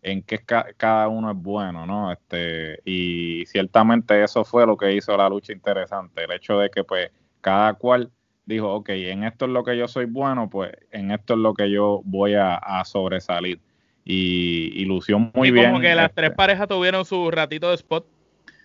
en 0.02 0.22
qué 0.22 0.38
ca- 0.38 0.66
cada 0.76 1.08
uno 1.08 1.30
es 1.30 1.36
bueno, 1.36 1.86
¿no? 1.86 2.12
Este, 2.12 2.80
y 2.84 3.44
ciertamente 3.46 4.22
eso 4.22 4.44
fue 4.44 4.66
lo 4.66 4.76
que 4.76 4.92
hizo 4.94 5.16
la 5.16 5.28
lucha 5.28 5.52
interesante, 5.52 6.24
el 6.24 6.32
hecho 6.32 6.58
de 6.58 6.70
que, 6.70 6.84
pues, 6.84 7.10
cada 7.40 7.74
cual 7.74 8.10
dijo, 8.44 8.72
ok, 8.74 8.90
en 8.90 9.24
esto 9.24 9.44
es 9.46 9.50
lo 9.50 9.64
que 9.64 9.76
yo 9.76 9.88
soy 9.88 10.04
bueno, 10.06 10.48
pues, 10.50 10.72
en 10.90 11.10
esto 11.10 11.34
es 11.34 11.40
lo 11.40 11.54
que 11.54 11.70
yo 11.70 12.00
voy 12.04 12.34
a 12.34 12.60
sobresalir. 12.84 13.60
Y, 14.08 14.70
y 14.74 14.84
lució 14.84 15.18
muy 15.18 15.48
y 15.48 15.50
bien. 15.50 15.66
como 15.66 15.80
que 15.80 15.92
las 15.94 16.10
este, 16.10 16.22
tres 16.22 16.30
parejas 16.30 16.68
tuvieron 16.68 17.04
su 17.04 17.28
ratito 17.28 17.68
de 17.68 17.74
spot. 17.74 18.06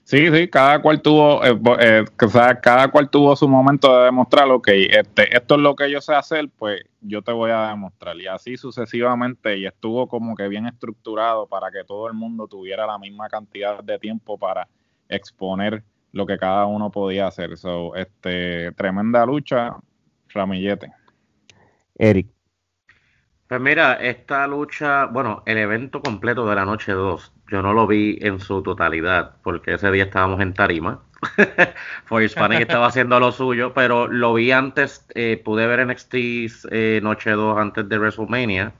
Sí, 0.04 0.30
sí, 0.32 0.47
cada 0.47 0.82
cual 0.82 1.01
tuvo, 1.01 1.43
eh, 1.43 1.60
eh, 1.80 2.06
o 2.21 2.27
sea, 2.27 2.60
cada 2.60 2.89
cual 2.89 3.10
tuvo 3.10 3.36
su 3.36 3.47
momento 3.47 3.97
de 3.97 4.06
demostrar, 4.06 4.49
ok, 4.49 4.67
este, 4.67 5.36
esto 5.36 5.56
es 5.56 5.62
lo 5.62 5.75
que 5.75 5.89
yo 5.89 6.01
sé 6.01 6.13
hacer, 6.13 6.49
pues 6.58 6.84
yo 7.01 7.21
te 7.21 7.32
voy 7.32 7.51
a 7.51 7.69
demostrar. 7.69 8.17
Y 8.17 8.27
así 8.27 8.58
sucesivamente, 8.58 9.58
y 9.58 9.65
estuvo 9.65 10.08
como 10.08 10.36
que 10.36 10.47
bien 10.47 10.67
estructurado 10.67 11.47
para 11.47 11.71
que 11.71 11.84
todo 11.86 12.08
el 12.08 12.13
mundo 12.13 12.47
tuviera 12.47 12.86
la 12.86 12.97
misma 12.97 13.30
cantidad 13.30 13.84
de 13.84 13.99
tiempo 13.99 14.38
para 14.38 14.67
exponer 15.08 15.84
lo 16.12 16.25
que 16.25 16.38
cada 16.38 16.65
uno 16.65 16.91
podía 16.91 17.27
hacer. 17.27 17.58
So, 17.58 17.95
este, 17.95 18.71
tremenda 18.73 19.25
lucha, 19.25 19.75
Ramillete. 20.30 20.91
Eric. 21.95 22.27
Pues 23.51 23.59
mira, 23.59 23.95
esta 23.95 24.47
lucha, 24.47 25.07
bueno, 25.07 25.43
el 25.45 25.57
evento 25.57 26.01
completo 26.01 26.47
de 26.47 26.55
la 26.55 26.63
noche 26.63 26.93
2, 26.93 27.33
yo 27.49 27.61
no 27.61 27.73
lo 27.73 27.85
vi 27.85 28.17
en 28.21 28.39
su 28.39 28.63
totalidad, 28.63 29.35
porque 29.43 29.73
ese 29.73 29.91
día 29.91 30.05
estábamos 30.05 30.39
en 30.39 30.53
Tarima. 30.53 31.01
For 32.05 32.23
Hispanic 32.23 32.61
estaba 32.61 32.87
haciendo 32.87 33.19
lo 33.19 33.33
suyo, 33.33 33.73
pero 33.73 34.07
lo 34.07 34.33
vi 34.35 34.53
antes, 34.53 35.05
eh, 35.15 35.41
pude 35.43 35.67
ver 35.67 35.85
NXT 35.85 36.13
eh, 36.71 37.01
noche 37.03 37.31
2 37.31 37.57
antes 37.57 37.89
de 37.89 37.99
WrestleMania. 37.99 38.71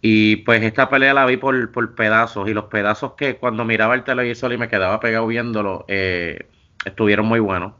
Y 0.00 0.36
pues 0.36 0.62
esta 0.62 0.88
pelea 0.88 1.12
la 1.12 1.26
vi 1.26 1.36
por, 1.36 1.70
por 1.70 1.94
pedazos, 1.94 2.48
y 2.48 2.54
los 2.54 2.64
pedazos 2.64 3.12
que 3.12 3.36
cuando 3.36 3.66
miraba 3.66 3.94
el 3.94 4.04
televisor 4.04 4.54
y 4.54 4.56
me 4.56 4.70
quedaba 4.70 5.00
pegado 5.00 5.26
viéndolo, 5.26 5.84
eh, 5.88 6.46
estuvieron 6.86 7.26
muy 7.26 7.40
buenos, 7.40 7.74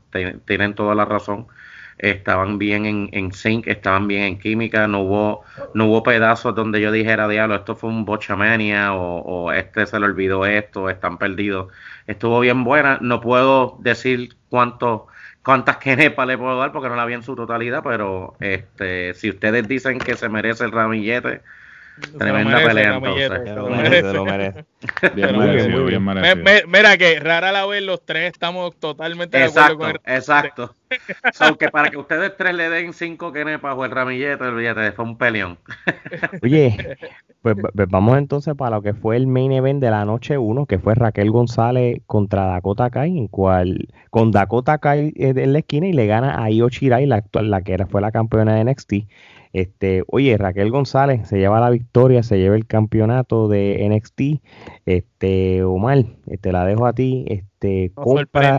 tienen 0.45 0.75
toda 0.75 0.95
la 0.95 1.07
razón 1.07 1.47
estaban 2.03 2.59
bien 2.59 2.85
en, 2.85 3.09
en 3.13 3.33
sync, 3.33 3.67
estaban 3.69 4.09
bien 4.09 4.23
en 4.25 4.39
química, 4.39 4.89
no 4.89 5.01
hubo, 5.01 5.45
no 5.75 5.87
hubo 5.87 6.03
pedazos 6.03 6.55
donde 6.55 6.81
yo 6.81 6.91
dijera, 6.93 7.29
diablo, 7.29 7.55
esto 7.55 7.77
fue 7.77 7.91
un 7.91 8.05
bochamania 8.05 8.93
o, 8.95 9.21
o 9.21 9.53
este 9.53 9.87
se 9.87 9.99
le 10.01 10.07
olvidó 10.07 10.45
esto, 10.45 10.91
están 10.91 11.17
perdidos. 11.19 11.73
Estuvo 12.07 12.41
bien 12.41 12.65
buena, 12.65 12.99
no 13.01 13.21
puedo 13.21 13.79
decir 13.81 14.37
cuánto, 14.49 15.07
cuántas 15.45 15.77
quenepas 15.79 16.27
le 16.27 16.37
puedo 16.37 16.59
dar 16.59 16.73
porque 16.73 16.89
no 16.89 16.97
la 16.97 17.07
vi 17.07 17.15
en 17.15 17.23
su 17.23 17.37
totalidad, 17.37 17.83
pero 17.85 18.37
este, 18.41 19.15
si 19.15 19.31
ustedes 19.31 19.69
dicen 19.69 19.99
que 19.99 20.17
se 20.17 20.29
merece 20.29 20.65
el 20.65 20.73
ramillete, 20.73 21.43
Tremenda 22.19 22.61
merece, 22.61 22.67
pelea, 22.69 22.95
entonces. 22.97 23.29
se 23.45 23.55
lo 23.55 23.69
lo 23.69 23.71
merece. 23.71 23.91
merece, 23.91 24.09
se 24.09 24.15
lo 24.15 24.25
merece. 24.25 24.65
Bien 25.15 25.29
Pero 25.29 25.33
muy 25.35 25.51
bien, 25.51 25.57
merecido, 25.57 25.81
muy 25.83 25.89
bien 25.91 26.05
Me- 26.05 26.15
merecido. 26.15 26.45
me- 26.45 26.63
mira 26.67 26.97
que 26.99 27.21
rara 27.21 27.53
la 27.53 27.67
vez 27.67 27.83
los 27.83 28.05
tres 28.05 28.33
estamos 28.33 28.75
totalmente 28.77 29.39
de 29.39 29.45
acuerdo 29.45 29.73
exacto, 29.73 29.79
con 29.79 29.91
el 29.91 30.17
exacto. 30.17 30.77
So, 31.33 31.57
que 31.57 31.69
para 31.69 31.91
que 31.91 31.97
ustedes 31.99 32.37
tres 32.37 32.55
le 32.55 32.69
den 32.69 32.93
cinco 32.93 33.33
quenepas 33.33 33.75
o 33.77 33.85
el 33.85 33.91
ramillete, 33.91 34.45
olvídate, 34.45 34.93
fue 34.93 35.05
un 35.05 35.17
peleón. 35.17 35.59
Oye, 36.43 36.97
pues, 37.41 37.57
pues 37.75 37.89
vamos 37.89 38.19
entonces 38.19 38.55
para 38.57 38.77
lo 38.77 38.83
que 38.83 38.95
fue 38.95 39.17
el 39.17 39.27
main 39.27 39.53
event 39.53 39.81
de 39.81 39.91
la 39.91 40.05
noche 40.05 40.37
1, 40.39 40.67
que 40.67 40.79
fue 40.79 40.95
Raquel 40.95 41.31
González 41.31 42.01
contra 42.07 42.47
Dakota 42.47 42.91
Kai, 42.91 43.17
en 43.17 43.29
cual 43.29 43.89
con 44.11 44.31
Dakota 44.33 44.79
Kai 44.79 45.13
eh, 45.17 45.33
en 45.37 45.53
la 45.53 45.61
esquina 45.61 45.87
y 45.87 45.93
le 45.93 46.07
gana 46.07 46.43
a 46.43 46.51
Io 46.51 46.69
Shirai, 46.69 47.07
la 47.07 47.17
actual, 47.17 47.51
la 47.51 47.63
que 47.63 47.73
era, 47.75 47.87
fue 47.87 48.01
la 48.01 48.13
campeona 48.13 48.55
de 48.55 48.65
NXT. 48.65 48.93
Este, 49.53 50.03
oye, 50.09 50.37
Raquel 50.39 50.71
González 50.71 51.29
se 51.29 51.39
lleva 51.39 51.61
la 51.61 51.71
victoria, 51.71 52.23
se 52.23 52.39
lleva 52.39 52.57
el 52.57 52.67
campeonato 52.67 53.49
de 53.49 53.85
NXT. 53.89 54.21
Este, 54.87 55.63
Omar, 55.65 56.05
te 56.41 56.53
la 56.53 56.65
dejo 56.65 56.87
a 56.87 56.93
ti. 56.95 57.25
Este, 57.29 57.93
Nos 57.97 58.05
compra, 58.05 58.57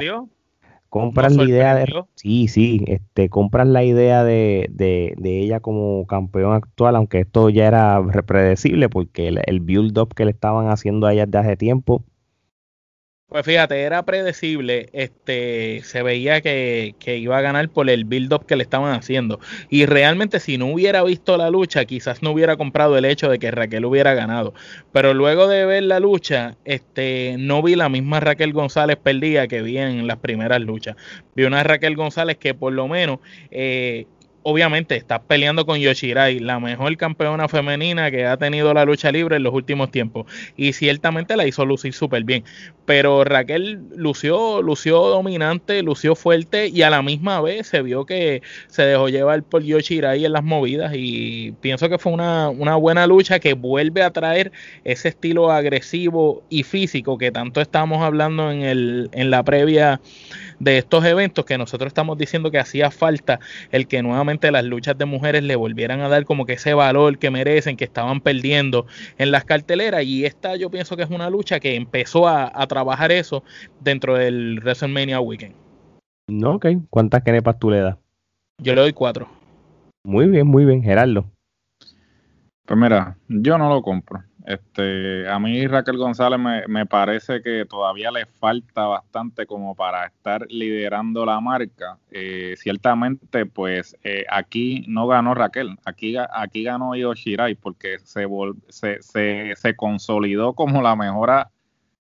compras 0.90 1.32
la 1.36 1.44
idea 1.50 1.76
de 1.76 1.86
sí 2.16 2.48
sí 2.48 2.84
este 2.88 3.30
compras 3.30 3.68
la 3.68 3.84
idea 3.84 4.24
de, 4.24 4.68
de, 4.72 5.16
de 5.18 5.40
ella 5.42 5.60
como 5.60 6.06
campeón 6.06 6.54
actual 6.54 6.96
aunque 6.96 7.20
esto 7.22 7.50
ya 7.50 7.66
era 7.68 8.00
re- 8.02 8.24
predecible 8.24 8.90
porque 8.90 9.28
el, 9.30 9.40
el 9.48 9.60
build 9.60 9.98
up 9.98 10.14
que 10.14 10.26
le 10.26 10.32
estaban 10.32 10.68
haciendo 10.70 11.08
a 11.08 11.14
ella 11.14 11.26
desde 11.26 11.40
hace 11.40 11.58
tiempo 11.58 12.04
Pues 13.28 13.46
fíjate, 13.48 13.82
era 13.82 14.04
predecible, 14.06 14.90
este, 14.94 15.82
se 15.84 16.04
veía 16.04 16.42
que, 16.42 16.96
que 17.00 17.18
iba 17.18 17.36
a 17.36 17.42
ganar 17.42 17.68
por 17.70 17.90
el 17.90 18.06
build-up 18.06 18.46
que 18.46 18.56
le 18.56 18.62
estaban 18.62 18.94
haciendo. 18.94 19.40
Y 19.70 19.88
realmente 19.88 20.40
si 20.40 20.60
no 20.60 20.68
hubiera 20.68 21.02
visto 21.04 21.36
la 21.36 21.50
lucha, 21.50 21.86
quizás 21.86 22.22
no 22.22 22.30
hubiera 22.32 22.58
comprado 22.58 22.96
el 22.96 23.06
hecho 23.06 23.30
de 23.30 23.40
que 23.40 23.50
Raquel 23.50 23.86
hubiera 23.86 24.14
ganado. 24.14 24.54
Pero 24.92 25.16
luego 25.16 25.48
de 25.48 25.66
ver 25.66 25.82
la 25.84 26.00
lucha, 26.00 26.58
este, 26.64 27.36
no 27.40 27.64
vi 27.64 27.76
la 27.76 27.90
misma 27.90 28.20
Raquel 28.20 28.54
González 28.54 28.98
perdida 29.02 29.48
que 29.48 29.64
vi 29.64 29.80
en 29.80 30.06
las 30.06 30.18
primeras 30.18 30.62
luchas. 30.62 30.96
Vi 31.34 31.46
una 31.46 31.64
Raquel 31.64 31.96
González 31.96 32.38
que 32.38 32.54
por 32.54 32.74
lo 32.74 32.88
menos... 32.88 33.20
eh, 33.50 34.06
Obviamente 34.44 34.96
está 34.96 35.22
peleando 35.22 35.66
con 35.66 35.80
Yoshirai, 35.80 36.40
la 36.40 36.60
mejor 36.60 36.96
campeona 36.98 37.48
femenina 37.48 38.12
que 38.12 38.26
ha 38.26 38.38
tenido 38.38 38.74
la 38.74 38.86
lucha 38.86 39.12
libre 39.12 39.38
en 39.38 39.44
los 39.44 39.54
últimos 39.54 39.90
tiempos. 39.90 40.26
Y 40.58 40.74
ciertamente 40.74 41.36
la 41.38 41.48
hizo 41.48 41.66
lucir 41.66 41.94
súper 41.94 42.24
bien 42.24 42.44
pero 42.86 43.24
Raquel 43.24 43.82
lució, 43.96 44.62
lució 44.62 44.98
dominante, 45.08 45.82
lució 45.84 46.16
fuerte 46.16 46.68
y 46.68 46.82
a 46.82 46.90
la 46.90 47.02
misma 47.02 47.40
vez 47.42 47.68
se 47.68 47.82
vio 47.82 48.06
que 48.06 48.42
se 48.68 48.84
dejó 48.84 49.08
llevar 49.08 49.44
por 49.44 49.64
Yoshirai 49.64 50.26
en 50.26 50.34
las 50.34 50.44
movidas 50.44 50.94
y 50.96 51.54
pienso 51.62 51.88
que 51.90 51.98
fue 51.98 52.12
una, 52.12 52.50
una 52.50 52.76
buena 52.76 53.08
lucha 53.08 53.40
que 53.40 53.54
vuelve 53.54 54.04
a 54.04 54.12
traer 54.12 54.52
ese 54.84 55.10
estilo 55.10 55.52
agresivo 55.52 56.44
y 56.50 56.64
físico 56.64 57.18
que 57.18 57.32
tanto 57.32 57.62
estamos 57.62 58.04
hablando 58.04 58.52
en, 58.52 58.64
el, 58.64 59.10
en 59.14 59.30
la 59.30 59.44
previa 59.44 60.02
de 60.60 60.78
estos 60.78 61.06
eventos 61.06 61.46
que 61.46 61.58
nosotros 61.58 61.88
estamos 61.88 62.18
diciendo 62.18 62.52
que 62.52 62.60
hacía 62.60 62.92
falta 62.92 63.40
el 63.72 63.88
que 63.88 64.02
nuevamente 64.02 64.52
las 64.52 64.64
luchas 64.64 64.98
de 64.98 65.06
mujeres 65.06 65.44
le 65.44 65.56
volvieran 65.56 66.02
a 66.02 66.10
dar 66.10 66.26
como 66.26 66.46
que 66.46 66.54
ese 66.54 66.74
valor 66.74 67.18
que 67.18 67.30
merecen, 67.32 67.78
que 67.78 67.86
estaban 67.86 68.22
perdiendo 68.22 68.86
en 69.18 69.32
las 69.32 69.46
carteleras 69.46 70.04
y 70.04 70.26
esta 70.26 70.56
yo 70.56 70.70
pienso 70.70 70.96
que 70.98 71.04
es 71.04 71.10
una 71.10 71.30
lucha 71.30 71.60
que 71.60 71.76
empezó 71.76 72.28
a, 72.28 72.52
a 72.54 72.68
trabajar 72.68 73.12
eso 73.12 73.44
dentro 73.82 74.16
del 74.16 74.60
WrestleMania 74.62 75.20
Weekend. 75.20 75.56
no 76.28 76.56
ok 76.56 76.66
cuántas 76.90 77.24
canepas 77.24 77.60
tú 77.60 77.70
le 77.70 77.80
das 77.82 77.98
Yo 78.60 78.74
le 78.76 78.82
doy 78.82 78.94
cuatro. 78.94 79.28
muy 80.04 80.28
bien 80.28 80.48
muy 80.48 80.66
bien 80.66 80.84
Gerardo 80.84 81.26
Pues 82.66 82.80
mira, 82.80 83.18
yo 83.28 83.58
no 83.58 83.68
lo 83.70 83.82
compro. 83.82 84.24
Este, 84.46 85.28
a 85.30 85.40
mí 85.40 85.66
Raquel 85.68 85.98
González 85.98 86.38
me, 86.40 86.68
me 86.68 86.86
parece 86.86 87.42
que 87.42 87.66
todavía 87.66 88.12
le 88.12 88.26
falta 88.26 88.86
bastante 88.88 89.46
como 89.46 89.74
para 89.74 90.06
estar 90.06 90.46
liderando 90.50 91.26
la 91.26 91.40
marca. 91.40 91.98
Eh, 92.12 92.56
ciertamente, 92.58 93.46
pues 93.46 93.96
eh, 94.04 94.26
aquí 94.30 94.84
no 94.88 95.08
ganó 95.08 95.34
Raquel, 95.34 95.78
aquí, 95.86 96.16
aquí 96.34 96.64
ganó 96.64 96.94
Io 96.96 97.14
Shirai 97.14 97.56
porque 97.56 98.00
se, 98.00 98.28
vol- 98.28 98.58
se, 98.68 99.02
se, 99.02 99.54
se 99.56 99.76
consolidó 99.76 100.54
como 100.54 100.82
la 100.82 100.96
mejor 100.96 101.48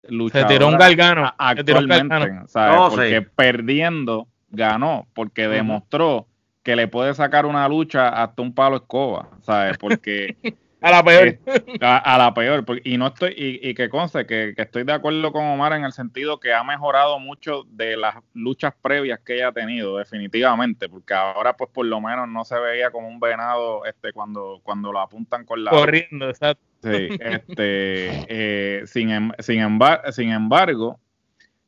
Se 0.02 0.10
luchadora 0.12 0.48
tiró 0.48 0.68
un 0.68 0.78
galgano. 0.78 1.34
a- 1.36 1.54
se 1.56 1.64
tiró 1.64 1.78
un 1.80 1.84
actualmente, 1.92 2.14
galgano. 2.18 2.48
¿sabes? 2.48 2.76
Oh, 2.80 2.90
sí. 2.90 2.96
porque 2.96 3.22
perdiendo 3.22 4.26
ganó, 4.48 5.06
porque 5.12 5.46
demostró 5.46 6.26
que 6.62 6.74
le 6.74 6.88
puede 6.88 7.12
sacar 7.14 7.44
una 7.46 7.68
lucha 7.68 8.08
hasta 8.08 8.40
un 8.42 8.54
palo 8.54 8.76
escoba, 8.76 9.28
¿sabes? 9.42 9.76
Porque 9.78 10.36
A 10.82 10.90
la 10.90 11.04
peor. 11.04 11.38
a, 11.80 12.14
a 12.14 12.18
la 12.18 12.32
peor, 12.32 12.64
y 12.84 12.96
no 12.96 13.08
estoy, 13.08 13.34
y, 13.36 13.68
y 13.68 13.74
que 13.74 13.88
conste 13.88 14.26
que, 14.26 14.54
que 14.56 14.62
estoy 14.62 14.84
de 14.84 14.92
acuerdo 14.92 15.32
con 15.32 15.44
Omar 15.44 15.74
en 15.74 15.84
el 15.84 15.92
sentido 15.92 16.40
que 16.40 16.52
ha 16.52 16.64
mejorado 16.64 17.18
mucho 17.18 17.64
de 17.70 17.96
las 17.96 18.16
luchas 18.34 18.74
previas 18.80 19.20
que 19.20 19.36
ella 19.36 19.48
ha 19.48 19.52
tenido, 19.52 19.98
definitivamente, 19.98 20.88
porque 20.88 21.14
ahora 21.14 21.56
pues 21.56 21.70
por 21.70 21.86
lo 21.86 22.00
menos 22.00 22.28
no 22.28 22.44
se 22.44 22.58
veía 22.58 22.90
como 22.90 23.08
un 23.08 23.20
venado 23.20 23.84
este 23.84 24.12
cuando, 24.12 24.60
cuando 24.62 24.92
lo 24.92 25.00
apuntan 25.00 25.44
con 25.44 25.64
la 25.64 25.70
corriendo, 25.70 26.28
exacto. 26.28 26.64
Sí, 26.82 27.08
este, 27.20 28.24
eh, 28.28 28.82
sin, 28.86 29.10
em, 29.10 29.32
sin, 29.38 29.68
sin 30.12 30.30
embargo, 30.30 30.98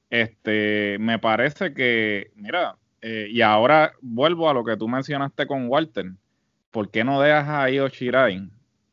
este, 0.09 0.97
me 1.01 1.19
parece 1.19 1.75
que, 1.75 2.31
mira, 2.35 2.77
eh, 3.03 3.27
y 3.31 3.43
ahora 3.43 3.93
vuelvo 4.01 4.49
a 4.49 4.55
lo 4.55 4.65
que 4.65 4.77
tú 4.77 4.89
mencionaste 4.89 5.47
con 5.47 5.69
Walter. 5.69 6.07
¿Por 6.71 6.91
qué 6.91 7.05
no 7.05 7.21
dejas 7.21 7.49
a 7.49 7.71
Io 7.71 7.89
Shirai 7.89 8.49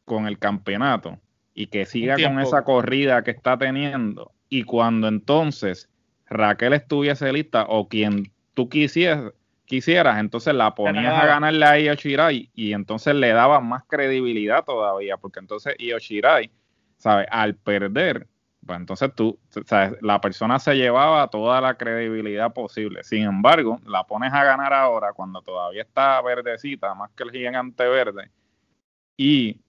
con 0.09 0.27
el 0.27 0.39
campeonato 0.39 1.19
y 1.53 1.67
que 1.67 1.85
siga 1.85 2.15
con 2.15 2.39
esa 2.39 2.63
corrida 2.63 3.23
que 3.23 3.31
está 3.31 3.57
teniendo? 3.57 4.31
Y 4.49 4.63
cuando 4.63 5.07
entonces 5.07 5.87
Raquel 6.27 6.73
estuviese 6.73 7.31
lista 7.31 7.65
o 7.69 7.87
quien 7.87 8.31
tú 8.55 8.67
quisieras, 8.67 9.31
quisieras, 9.65 10.19
entonces 10.19 10.55
la 10.55 10.73
ponías 10.73 11.13
a 11.13 11.27
ganarle 11.27 11.65
a 11.65 11.79
Io 11.79 11.93
Shirai 11.93 12.49
y 12.55 12.73
entonces 12.73 13.13
le 13.13 13.29
daba 13.29 13.59
más 13.59 13.83
credibilidad 13.85 14.65
todavía, 14.65 15.17
porque 15.17 15.39
entonces 15.39 15.75
Io 15.77 15.99
Shirai, 15.99 16.49
¿sabes? 16.97 17.27
Al 17.29 17.53
perder, 17.53 18.25
pues 18.65 18.79
entonces 18.79 19.13
tú, 19.13 19.37
¿sabes? 19.65 19.93
La 20.01 20.19
persona 20.19 20.57
se 20.57 20.75
llevaba 20.75 21.27
toda 21.27 21.61
la 21.61 21.75
credibilidad 21.75 22.51
posible. 22.51 23.03
Sin 23.03 23.23
embargo, 23.23 23.79
la 23.85 24.03
pones 24.05 24.33
a 24.33 24.43
ganar 24.43 24.73
ahora 24.73 25.13
cuando 25.13 25.43
todavía 25.43 25.83
está 25.83 26.19
verdecita, 26.23 26.95
más 26.95 27.11
que 27.11 27.23
el 27.23 27.31
gigante 27.31 27.87
verde, 27.87 28.31
y 29.15 29.61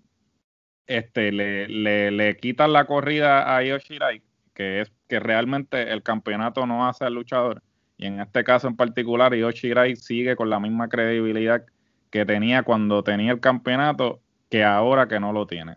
este, 0.90 1.32
le, 1.32 1.68
le, 1.68 2.10
le 2.10 2.36
quitan 2.36 2.72
la 2.72 2.84
corrida 2.84 3.56
a 3.56 3.64
Io 3.64 3.78
Shirai, 3.78 4.22
que 4.54 4.80
es 4.82 4.92
que 5.08 5.20
realmente 5.20 5.92
el 5.92 6.02
campeonato 6.02 6.66
no 6.66 6.86
hace 6.86 7.04
al 7.04 7.14
luchador 7.14 7.62
y 8.00 8.06
en 8.06 8.18
este 8.18 8.44
caso 8.44 8.66
en 8.66 8.76
particular, 8.76 9.34
Yoshirai 9.34 9.94
sigue 9.94 10.34
con 10.34 10.48
la 10.48 10.58
misma 10.58 10.88
credibilidad 10.88 11.62
que 12.08 12.24
tenía 12.24 12.62
cuando 12.62 13.04
tenía 13.04 13.30
el 13.30 13.40
campeonato 13.40 14.22
que 14.48 14.64
ahora 14.64 15.06
que 15.06 15.20
no 15.20 15.34
lo 15.34 15.46
tiene. 15.46 15.74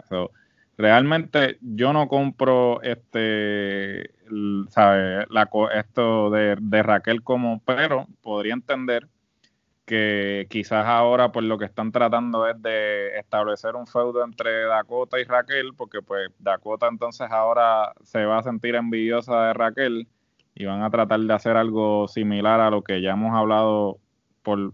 realmente 0.78 1.58
yo 1.60 1.91
no 1.91 2.08
compro 2.08 2.82
este, 2.82 4.12
¿sabe? 4.69 5.28
Esto 5.76 6.30
de, 6.30 6.56
de, 6.62 6.82
Raquel 6.82 7.23
como, 7.23 7.62
pero 7.65 8.08
podría 8.21 8.54
entender 8.54 9.10
que 9.93 10.47
quizás 10.49 10.88
ahora 10.88 11.32
pues 11.32 11.45
lo 11.45 11.60
que 11.60 11.65
están 11.65 11.91
tratando 11.91 12.47
es 12.47 12.60
de 12.63 13.15
establecer 13.19 13.75
un 13.75 13.86
feudo 13.86 14.23
entre 14.23 14.63
Dakota 14.63 15.19
y 15.19 15.23
Raquel, 15.23 15.75
porque 15.77 16.01
pues 16.01 16.32
Dakota 16.39 16.88
entonces 16.88 17.27
ahora 17.29 17.93
se 18.01 18.25
va 18.25 18.39
a 18.39 18.43
sentir 18.43 18.73
envidiosa 18.73 19.45
de 19.45 19.53
Raquel 19.53 20.08
y 20.56 20.65
van 20.65 20.82
a 20.82 20.89
tratar 20.89 21.19
de 21.19 21.32
hacer 21.32 21.58
algo 21.58 22.08
similar 22.08 22.60
a 22.60 22.71
lo 22.71 22.82
que 22.82 23.03
ya 23.03 23.12
hemos 23.12 23.36
hablado 23.36 23.99
por 24.41 24.73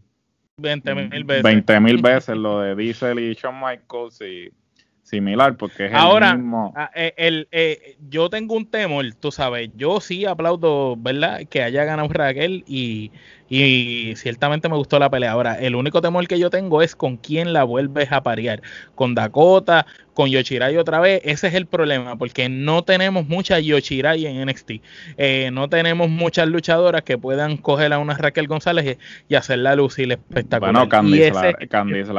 20 0.55 0.95
mil 0.95 1.23
veces. 1.25 1.43
20 1.43 1.79
mil 1.81 2.01
veces 2.01 2.37
lo 2.37 2.61
de 2.61 2.77
Diesel 2.77 3.19
y 3.19 3.33
Shawn 3.33 3.59
Michaels 3.59 4.21
y 4.21 4.53
similar 5.01 5.57
porque 5.57 5.87
es 5.87 5.93
Ahora, 5.93 6.31
el 6.31 6.37
mismo. 6.37 6.71
Ah, 6.77 6.91
eh, 6.95 7.13
el, 7.17 7.49
eh, 7.51 7.97
yo 8.07 8.29
tengo 8.29 8.55
un 8.55 8.65
temor, 8.65 9.03
tú 9.19 9.33
sabes, 9.33 9.69
yo 9.75 9.99
sí 9.99 10.25
aplaudo, 10.25 10.95
¿verdad? 10.95 11.41
Que 11.49 11.61
haya 11.61 11.83
ganado 11.83 12.07
Raquel 12.07 12.63
y, 12.67 13.11
y 13.49 14.13
ciertamente 14.15 14.69
me 14.69 14.75
gustó 14.75 14.99
la 14.99 15.09
pelea. 15.09 15.31
Ahora, 15.31 15.59
el 15.59 15.75
único 15.75 16.01
temor 16.01 16.27
que 16.27 16.39
yo 16.39 16.49
tengo 16.49 16.81
es 16.81 16.95
con 16.95 17.17
quién 17.17 17.51
la 17.51 17.63
vuelves 17.63 18.11
a 18.11 18.21
parear. 18.21 18.61
Con 18.93 19.15
Dakota, 19.15 19.87
con 20.13 20.29
Yoshirai 20.29 20.77
otra 20.77 20.99
vez. 20.99 21.21
Ese 21.23 21.47
es 21.47 21.55
el 21.55 21.65
problema, 21.65 22.15
porque 22.15 22.47
no 22.47 22.83
tenemos 22.83 23.27
mucha 23.27 23.59
Yoshirai 23.59 24.25
en 24.25 24.45
NXT. 24.45 24.71
Eh, 25.17 25.49
no 25.51 25.67
tenemos 25.67 26.09
muchas 26.09 26.47
luchadoras 26.47 27.01
que 27.01 27.17
puedan 27.17 27.57
coger 27.57 27.91
a 27.93 27.97
una 27.97 28.15
Raquel 28.15 28.47
González 28.47 28.97
y, 29.27 29.35
hacerla 29.35 29.75
lucir 29.75 30.11
espectacular. 30.11 30.73
Bueno, 30.73 30.89
Candice, 30.89 31.53
Candice 31.69 32.11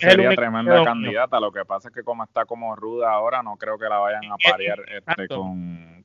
sería 0.00 0.30
tremenda 0.34 0.82
candidata. 0.84 1.38
Lo 1.38 1.52
que 1.52 1.64
pasa 1.64 1.88
es 1.88 1.94
que 1.94 2.02
como 2.02 2.24
está 2.24 2.44
como 2.46 2.74
ruda 2.74 3.12
ahora, 3.12 3.42
no 3.42 3.56
creo 3.56 3.78
que 3.78 3.84
la 3.84 3.98
vayan 3.98 4.24
a 4.32 4.36
parear 4.38 4.78
este, 4.88 5.28
con 5.28 5.95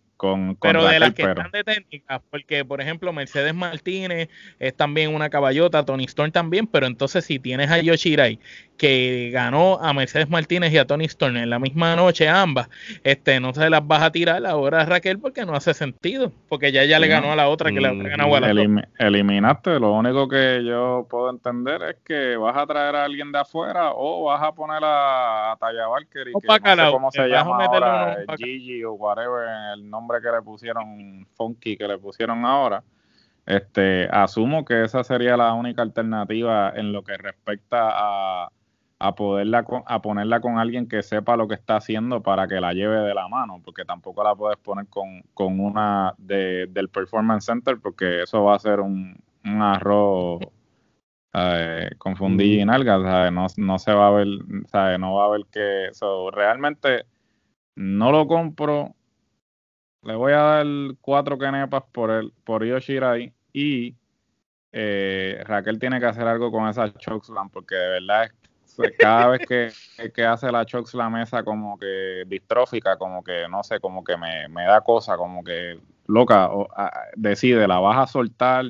pero 0.61 0.85
de 0.85 0.99
las 0.99 1.13
que 1.13 1.23
están 1.23 1.51
de 1.51 1.63
técnicas, 1.63 2.21
porque 2.29 2.63
por 2.65 2.81
ejemplo 2.81 3.11
Mercedes 3.13 3.53
Martínez 3.53 4.29
es 4.59 4.75
también 4.75 5.13
una 5.13 5.29
caballota, 5.29 5.85
Tony 5.85 6.05
Storm 6.05 6.31
también, 6.31 6.67
pero 6.67 6.87
entonces 6.87 7.25
si 7.25 7.39
tienes 7.39 7.69
a 7.71 7.79
Yoshirai 7.79 8.39
que 8.77 9.29
ganó 9.31 9.77
a 9.79 9.93
Mercedes 9.93 10.29
Martínez 10.29 10.73
y 10.73 10.77
a 10.79 10.87
Tony 10.87 11.05
Storm 11.05 11.37
en 11.37 11.49
la 11.49 11.59
misma 11.59 11.95
noche 11.95 12.27
ambas, 12.27 12.69
este 13.03 13.39
no 13.39 13.53
se 13.53 13.69
las 13.69 13.85
vas 13.85 14.01
a 14.01 14.11
tirar 14.11 14.43
ahora 14.45 14.81
a 14.81 14.85
Raquel 14.85 15.19
porque 15.19 15.45
no 15.45 15.53
hace 15.53 15.73
sentido, 15.73 16.31
porque 16.49 16.71
ya 16.71 16.83
ya 16.85 16.99
le 16.99 17.07
ganó 17.07 17.31
a 17.31 17.35
la 17.35 17.47
otra 17.47 17.71
que 17.71 17.79
le 17.79 17.91
mm, 17.91 18.03
ganó 18.03 18.35
a 18.35 18.39
la 18.39 18.85
Eliminaste, 18.97 19.79
lo 19.79 19.93
único 19.93 20.27
que 20.27 20.63
yo 20.65 21.05
puedo 21.09 21.29
entender 21.29 21.81
es 21.83 21.95
que 22.03 22.35
vas 22.37 22.57
a 22.57 22.65
traer 22.65 22.95
a 22.95 23.05
alguien 23.05 23.31
de 23.31 23.39
afuera 23.39 23.91
o 23.93 24.25
vas 24.25 24.41
a 24.41 24.51
poner 24.51 24.81
a, 24.83 25.55
Taya 25.59 25.87
Valkyrie, 25.87 26.33
que 26.41 26.47
no 26.47 26.75
sé 26.85 26.91
cómo 26.91 27.11
se 27.11 27.27
llama 27.27 27.65
ahora, 27.65 28.17
Gigi 28.37 28.83
o 28.83 28.93
whatever, 28.93 29.47
el 29.75 29.89
nombre 29.89 30.10
que 30.19 30.31
le 30.31 30.41
pusieron, 30.41 31.27
Funky 31.35 31.77
que 31.77 31.87
le 31.87 31.97
pusieron 31.97 32.43
ahora. 32.45 32.83
Este, 33.45 34.07
asumo 34.11 34.65
que 34.65 34.83
esa 34.83 35.03
sería 35.03 35.37
la 35.37 35.53
única 35.53 35.81
alternativa 35.81 36.71
en 36.75 36.91
lo 36.91 37.03
que 37.03 37.17
respecta 37.17 37.89
a 37.91 38.51
a 39.01 39.15
poderla 39.15 39.65
a 39.87 40.01
ponerla 40.01 40.41
con 40.41 40.59
alguien 40.59 40.87
que 40.87 41.01
sepa 41.01 41.35
lo 41.35 41.47
que 41.47 41.55
está 41.55 41.77
haciendo 41.77 42.21
para 42.21 42.47
que 42.47 42.61
la 42.61 42.71
lleve 42.73 42.97
de 42.97 43.15
la 43.15 43.27
mano, 43.27 43.59
porque 43.65 43.83
tampoco 43.83 44.23
la 44.23 44.35
puedes 44.35 44.59
poner 44.59 44.87
con, 44.87 45.23
con 45.33 45.59
una 45.59 46.13
de, 46.19 46.67
del 46.69 46.89
Performance 46.89 47.45
Center, 47.45 47.79
porque 47.81 48.21
eso 48.21 48.43
va 48.43 48.55
a 48.55 48.59
ser 48.59 48.79
un, 48.79 49.17
un 49.43 49.61
arroz 49.63 50.41
eh, 51.33 51.89
confundir 51.97 52.59
y 52.59 52.65
nalga, 52.65 53.31
no, 53.31 53.47
no 53.57 53.79
se 53.79 53.91
va 53.91 54.07
a 54.07 54.11
ver, 54.11 54.27
no 54.99 55.15
va 55.15 55.25
a 55.25 55.29
ver 55.29 55.45
que 55.51 55.87
eso 55.87 56.29
realmente 56.29 57.05
no 57.75 58.11
lo 58.11 58.27
compro. 58.27 58.93
Le 60.03 60.15
voy 60.15 60.33
a 60.33 60.37
dar 60.37 60.65
cuatro 61.01 61.37
kenepas 61.37 61.83
por 61.91 62.09
el, 62.09 62.33
por 62.43 62.65
Yoshirai 62.65 63.31
y 63.53 63.95
eh, 64.71 65.43
Raquel 65.45 65.79
tiene 65.79 65.99
que 65.99 66.05
hacer 66.05 66.27
algo 66.27 66.51
con 66.51 66.67
esa 66.67 66.91
chokeslam 66.93 67.49
porque 67.49 67.75
de 67.75 67.89
verdad 67.89 68.23
es 68.23 68.31
cada 68.99 69.27
vez 69.27 69.47
que, 69.47 70.25
hace 70.25 70.51
la 70.51 70.65
Chox 70.65 70.93
la 70.93 71.09
mesa 71.09 71.43
como 71.43 71.77
que 71.77 72.23
distrófica, 72.27 72.97
como 72.97 73.23
que 73.23 73.47
no 73.49 73.63
sé, 73.63 73.79
como 73.79 74.03
que 74.03 74.15
me, 74.17 74.63
da 74.65 74.81
cosa, 74.81 75.17
como 75.17 75.43
que 75.43 75.79
loca, 76.07 76.49
decide, 77.15 77.67
la 77.67 77.79
vas 77.79 77.97
a 77.97 78.07
soltar, 78.11 78.65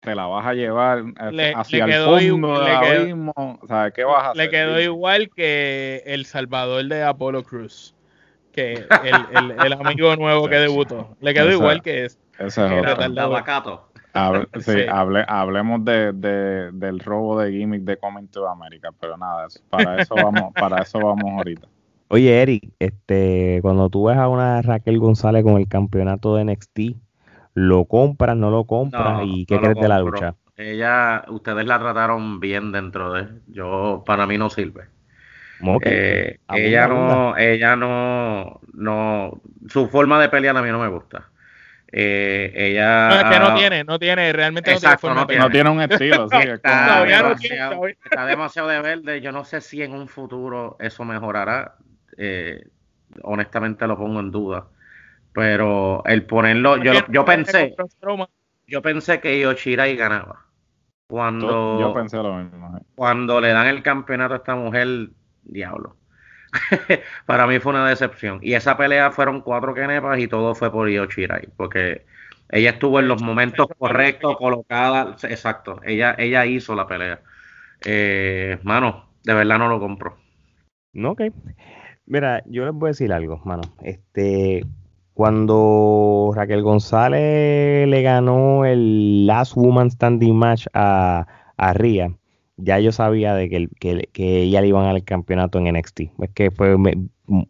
te 0.00 0.14
la 0.14 0.26
vas 0.26 0.46
a 0.46 0.54
llevar 0.54 1.04
eh, 1.32 1.52
hacia 1.54 1.84
el 1.84 2.04
fondo 2.04 2.60
del 2.60 3.92
¿qué 3.92 4.04
vas 4.04 4.30
a 4.30 4.34
Le 4.34 4.48
quedó 4.48 4.80
igual 4.80 5.30
que 5.30 6.02
el 6.06 6.26
Salvador 6.26 6.84
de 6.86 7.02
Apolo 7.02 7.42
Cruz, 7.42 7.94
que 8.52 8.86
el, 9.64 9.72
amigo 9.72 10.16
nuevo 10.16 10.48
que 10.48 10.56
debutó. 10.56 11.16
Le 11.20 11.34
quedó 11.34 11.50
igual 11.50 11.82
que 11.82 12.06
es. 12.06 12.18
Ese 12.38 12.66
es 12.66 12.84
sí, 14.60 14.72
hablemos 14.90 15.84
de, 15.84 16.12
del 16.72 16.98
robo 17.00 17.40
de 17.40 17.52
gimmick 17.52 17.82
de 17.82 17.96
Coming 17.96 18.28
to 18.28 18.48
America, 18.48 18.90
pero 18.98 19.16
nada, 19.16 19.46
para 19.68 20.02
eso 20.02 20.14
vamos, 20.14 20.52
para 20.58 20.82
eso 20.82 20.98
vamos 20.98 21.30
ahorita. 21.36 21.68
Oye, 22.08 22.42
Eric, 22.42 22.70
este, 22.80 23.60
cuando 23.62 23.88
tú 23.88 24.06
ves 24.06 24.16
a 24.16 24.28
una 24.28 24.62
Raquel 24.62 24.98
González 24.98 25.44
con 25.44 25.58
el 25.58 25.68
campeonato 25.68 26.34
de 26.34 26.44
NXT, 26.44 26.80
¿lo 27.54 27.84
compras, 27.84 28.36
no 28.36 28.50
lo 28.50 28.64
compras? 28.64 29.22
¿Y 29.26 29.46
qué 29.46 29.60
crees 29.60 29.76
de 29.76 29.88
la 29.88 30.00
lucha? 30.00 30.34
Ella, 30.56 31.24
ustedes 31.28 31.64
la 31.66 31.78
trataron 31.78 32.40
bien 32.40 32.72
dentro 32.72 33.12
de, 33.12 33.28
yo, 33.46 34.02
para 34.04 34.26
mí 34.26 34.38
no 34.38 34.50
sirve. 34.50 34.88
Eh, 35.82 36.38
ella 36.54 36.88
no, 36.88 37.36
ella 37.36 37.76
no, 37.76 38.60
no, 38.72 39.40
su 39.68 39.88
forma 39.88 40.20
de 40.20 40.28
pelear 40.28 40.56
a 40.56 40.62
mí 40.62 40.70
no 40.70 40.78
me 40.78 40.88
gusta. 40.88 41.28
Eh, 41.92 42.52
ella. 42.54 43.08
No, 43.08 43.14
es 43.16 43.24
que 43.24 43.38
no 43.38 43.54
tiene, 43.54 43.84
no 43.84 43.98
tiene, 43.98 44.32
realmente 44.32 44.72
no, 44.72 44.78
tiene, 45.26 45.40
no, 45.40 45.50
tiene, 45.50 45.70
un 45.70 45.82
estilo. 45.82 46.28
sí, 46.28 46.36
está, 46.48 47.04
demasiado, 47.04 47.86
está, 47.86 48.26
demasiado, 48.26 48.68
de 48.68 48.80
verde. 48.80 49.20
Yo 49.20 49.32
no 49.32 49.44
sé 49.44 49.60
si 49.60 49.82
en 49.82 49.92
un 49.92 50.08
futuro 50.08 50.76
eso 50.78 51.04
mejorará. 51.04 51.74
Eh, 52.16 52.62
honestamente 53.22 53.86
lo 53.86 53.98
pongo 53.98 54.20
en 54.20 54.30
duda. 54.30 54.66
Pero 55.32 56.02
el 56.06 56.24
ponerlo, 56.24 56.76
yo, 56.76 56.92
yo 57.08 57.24
pensé, 57.24 57.74
yo 58.66 58.82
pensé 58.82 59.20
que 59.20 59.38
Yoshirai 59.40 59.96
ganaba. 59.96 60.44
Cuando, 61.06 61.80
yo 61.80 61.92
pensé 61.92 62.16
lo 62.18 62.36
mismo. 62.36 62.80
Cuando 62.94 63.40
le 63.40 63.48
dan 63.48 63.66
el 63.66 63.82
campeonato 63.82 64.34
a 64.34 64.36
esta 64.38 64.54
mujer, 64.54 65.10
diablo. 65.42 65.96
para 67.26 67.46
mí 67.46 67.58
fue 67.60 67.72
una 67.72 67.88
decepción. 67.88 68.40
Y 68.42 68.54
esa 68.54 68.76
pelea 68.76 69.10
fueron 69.10 69.40
cuatro 69.40 69.74
kenepas 69.74 70.18
y 70.18 70.28
todo 70.28 70.54
fue 70.54 70.70
por 70.70 70.88
Io 70.90 71.06
porque 71.56 72.04
ella 72.50 72.70
estuvo 72.70 72.98
en 72.98 73.08
los 73.08 73.22
momentos 73.22 73.68
correctos, 73.78 74.36
colocada, 74.36 75.16
exacto, 75.22 75.80
ella, 75.84 76.14
ella 76.18 76.46
hizo 76.46 76.74
la 76.74 76.86
pelea. 76.86 77.20
Eh, 77.84 78.58
mano, 78.62 79.10
de 79.22 79.34
verdad 79.34 79.58
no 79.58 79.68
lo 79.68 79.78
compro. 79.78 80.16
No, 80.92 81.12
ok. 81.12 81.22
Mira, 82.06 82.42
yo 82.46 82.64
les 82.64 82.74
voy 82.74 82.88
a 82.88 82.90
decir 82.90 83.12
algo, 83.12 83.40
mano. 83.44 83.62
Este, 83.82 84.64
cuando 85.14 86.32
Raquel 86.34 86.62
González 86.62 87.86
le 87.86 88.02
ganó 88.02 88.64
el 88.64 89.26
Last 89.26 89.54
Woman 89.54 89.90
Standing 89.90 90.34
Match 90.34 90.66
a, 90.74 91.26
a 91.56 91.72
Ria, 91.72 92.12
ya 92.62 92.78
yo 92.80 92.92
sabía 92.92 93.34
de 93.34 93.48
que, 93.48 93.68
que, 93.78 94.08
que 94.12 94.42
ella 94.42 94.60
le 94.60 94.68
iban 94.68 94.86
al 94.86 95.04
campeonato 95.04 95.58
en 95.58 95.74
NXT. 95.74 96.00
Es 96.22 96.30
que 96.34 96.50
fue, 96.50 96.76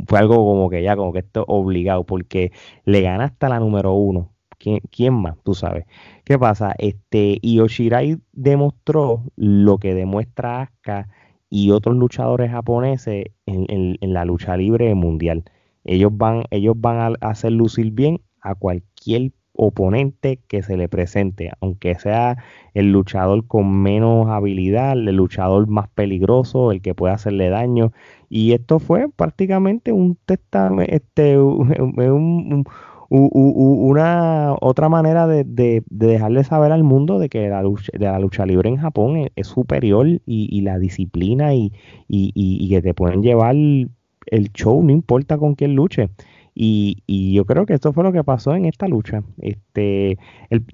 fue 0.07 0.19
algo 0.19 0.37
como 0.37 0.71
que 0.71 0.83
ya, 0.83 0.97
como 0.97 1.13
que 1.13 1.21
esto 1.21 1.45
obligado, 1.49 2.05
porque 2.05 2.53
le 2.85 3.03
gana 3.03 3.25
hasta 3.25 3.49
la 3.49 3.61
número 3.61 3.93
uno. 3.95 4.33
¿Quién, 4.59 4.81
¿Quién, 4.91 5.15
más? 5.15 5.37
Tú 5.43 5.55
sabes. 5.55 5.87
¿Qué 6.25 6.39
pasa? 6.39 6.75
Este, 6.79 7.39
Yoshirai 7.43 8.19
demostró 8.33 9.25
lo 9.37 9.79
que 9.79 9.95
demuestra 9.95 10.63
Asuka 10.63 11.09
y 11.49 11.71
otros 11.71 11.97
luchadores 11.97 12.51
japoneses 12.51 13.25
en, 13.47 13.67
en, 14.01 14.13
la 14.13 14.25
lucha 14.25 14.57
libre 14.57 14.95
mundial. 14.95 15.45
Ellos 15.85 16.13
van, 16.15 16.45
ellos 16.51 16.75
van 16.79 17.17
a 17.21 17.29
hacer 17.29 17.53
lucir 17.53 17.91
bien 17.93 18.21
a 18.43 18.55
cualquier 18.55 19.33
oponente 19.61 20.41
que 20.49 20.63
se 20.63 20.77
le 20.79 20.89
presente, 20.89 21.51
aunque 21.61 21.95
sea 21.95 22.39
el 22.73 22.93
luchador 22.93 23.47
con 23.47 23.83
menos 23.83 24.29
habilidad, 24.29 24.93
el 24.93 25.17
luchador 25.17 25.67
más 25.69 25.89
peligroso, 25.89 26.73
el 26.73 26.81
que 26.81 26.95
puede 26.95 27.13
hacerle 27.13 27.51
daño. 27.51 27.93
Y 28.31 28.53
esto 28.53 28.79
fue 28.79 29.09
prácticamente 29.11 29.93
un 29.93 30.17
testamento, 30.25 30.91
este, 30.91 31.39
un, 31.39 32.65
una 33.11 34.55
otra 34.61 34.89
manera 34.89 35.27
de, 35.27 35.45
de, 35.45 35.83
dejarle 35.91 36.45
saber 36.45 36.73
al 36.73 36.85
mundo 36.85 37.19
de 37.19 37.29
que 37.29 37.49
la 37.49 37.63
lucha, 37.63 37.91
de 37.93 38.07
la 38.07 38.19
lucha 38.19 38.47
libre 38.47 38.71
en 38.71 38.77
Japón 38.77 39.29
es, 39.35 39.47
superior 39.47 40.07
y, 40.25 40.61
la 40.63 40.79
disciplina 40.79 41.53
y, 41.55 41.73
y, 42.09 42.69
que 42.71 42.81
te 42.81 42.95
pueden 42.95 43.23
llevar 43.23 43.57
el 43.57 44.53
show, 44.55 44.83
no 44.83 44.93
importa 44.93 45.37
con 45.37 45.55
quién 45.55 45.75
luche. 45.75 46.09
Y, 46.55 47.33
yo 47.35 47.45
creo 47.45 47.65
que 47.65 47.75
esto 47.75 47.93
fue 47.93 48.05
lo 48.05 48.13
que 48.13 48.25
pasó 48.25 48.55
en 48.55 48.65
esta 48.65 48.89
lucha. 48.89 49.23
Este, 49.41 50.19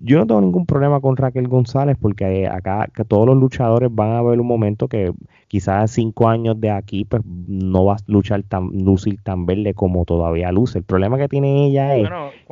yo 0.00 0.18
no 0.18 0.26
tengo 0.26 0.40
ningún 0.40 0.66
problema 0.66 1.00
con 1.00 1.16
Raquel 1.16 1.48
González 1.48 1.96
porque 2.00 2.48
acá 2.48 2.88
que 2.94 3.04
todos 3.04 3.26
los 3.26 3.36
luchadores 3.36 3.94
van 3.94 4.12
a 4.12 4.22
ver 4.22 4.40
un 4.40 4.46
momento 4.46 4.88
que 4.88 5.12
quizás 5.48 5.90
cinco 5.90 6.28
años 6.28 6.60
de 6.60 6.70
aquí 6.70 7.04
pues 7.04 7.22
no 7.24 7.84
va 7.84 7.94
a 7.94 7.98
luchar 8.06 8.42
tan 8.42 8.68
lucir 8.68 9.20
tan 9.22 9.46
verde 9.46 9.74
como 9.74 10.04
todavía 10.04 10.50
luce. 10.50 10.78
El 10.78 10.84
problema 10.84 11.18
que 11.18 11.28
tiene 11.28 11.66
ella 11.66 11.94
es 11.96 12.08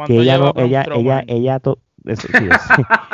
que 0.06 0.18
ella 0.18 0.38
no, 0.38 0.52
ella, 0.56 0.84
ella, 0.94 1.24
ella, 1.26 1.60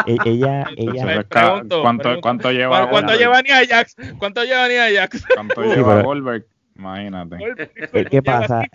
ella, 0.06 0.66
ella, 0.76 1.24
¿Cuánto, 1.28 2.20
cuánto 2.20 2.50
lleva? 2.50 2.90
¿Cuánto 2.90 3.14
lleva 3.14 3.40
ni 3.42 3.50
Ajax? 3.50 3.96
¿Cuánto 4.18 4.42
lleva 4.44 4.68
ni 4.68 4.74
Ajax? 4.74 5.24
¿Cuánto 5.34 5.62
lleva 5.62 6.02
Goldberg? 6.02 6.44
Imagínate. 6.80 7.36
¿Qué 8.10 8.22
pasa? 8.22 8.62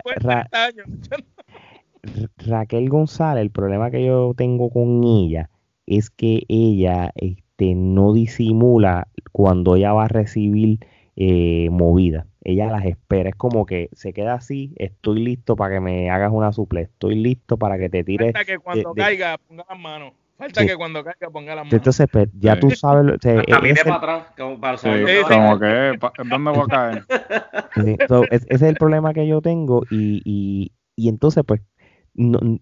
Raquel 2.46 2.88
González, 2.88 3.42
el 3.42 3.50
problema 3.50 3.90
que 3.90 4.04
yo 4.04 4.32
tengo 4.36 4.70
con 4.70 5.02
ella 5.02 5.50
es 5.86 6.10
que 6.10 6.44
ella 6.48 7.10
este, 7.16 7.74
no 7.74 8.12
disimula 8.12 9.08
cuando 9.32 9.74
ella 9.74 9.92
va 9.92 10.04
a 10.04 10.08
recibir 10.08 10.78
eh, 11.16 11.68
movida. 11.70 12.26
Ella 12.44 12.66
las 12.66 12.84
espera. 12.84 13.30
Es 13.30 13.34
como 13.34 13.66
que 13.66 13.88
se 13.92 14.12
queda 14.12 14.34
así. 14.34 14.72
Estoy 14.76 15.20
listo 15.20 15.56
para 15.56 15.74
que 15.74 15.80
me 15.80 16.10
hagas 16.10 16.30
una 16.32 16.52
suple. 16.52 16.82
Estoy 16.82 17.16
listo 17.16 17.56
para 17.56 17.76
que 17.76 17.88
te 17.88 18.04
tires. 18.04 18.32
Que 18.46 18.58
cuando 18.58 18.94
caiga 18.94 19.36
ponga 19.38 19.66
las 19.68 19.78
manos. 19.78 20.12
Falta 20.36 20.66
que 20.66 20.76
cuando 20.76 21.02
caiga 21.02 21.30
ponga 21.30 21.54
las 21.54 21.64
manos. 21.64 21.72
Entonces, 21.72 22.06
pues, 22.12 22.28
ya 22.38 22.60
tú 22.60 22.70
sabes. 22.70 23.14
O 23.14 23.18
sea, 23.20 23.40
es 23.40 23.84
para 23.84 23.96
atrás. 23.96 24.24
Como, 24.36 24.60
para 24.60 24.76
sí, 24.76 24.88
como 25.26 25.58
que, 25.58 25.98
¿dónde 26.28 26.50
voy 26.50 26.60
a 26.60 26.66
caer? 26.66 27.04
ese 28.30 28.46
es 28.48 28.62
el 28.62 28.74
problema 28.74 29.14
que 29.14 29.26
yo 29.26 29.40
tengo. 29.40 29.82
Y, 29.90 30.20
y, 30.24 30.72
y 30.94 31.08
entonces, 31.08 31.42
pues, 31.46 31.62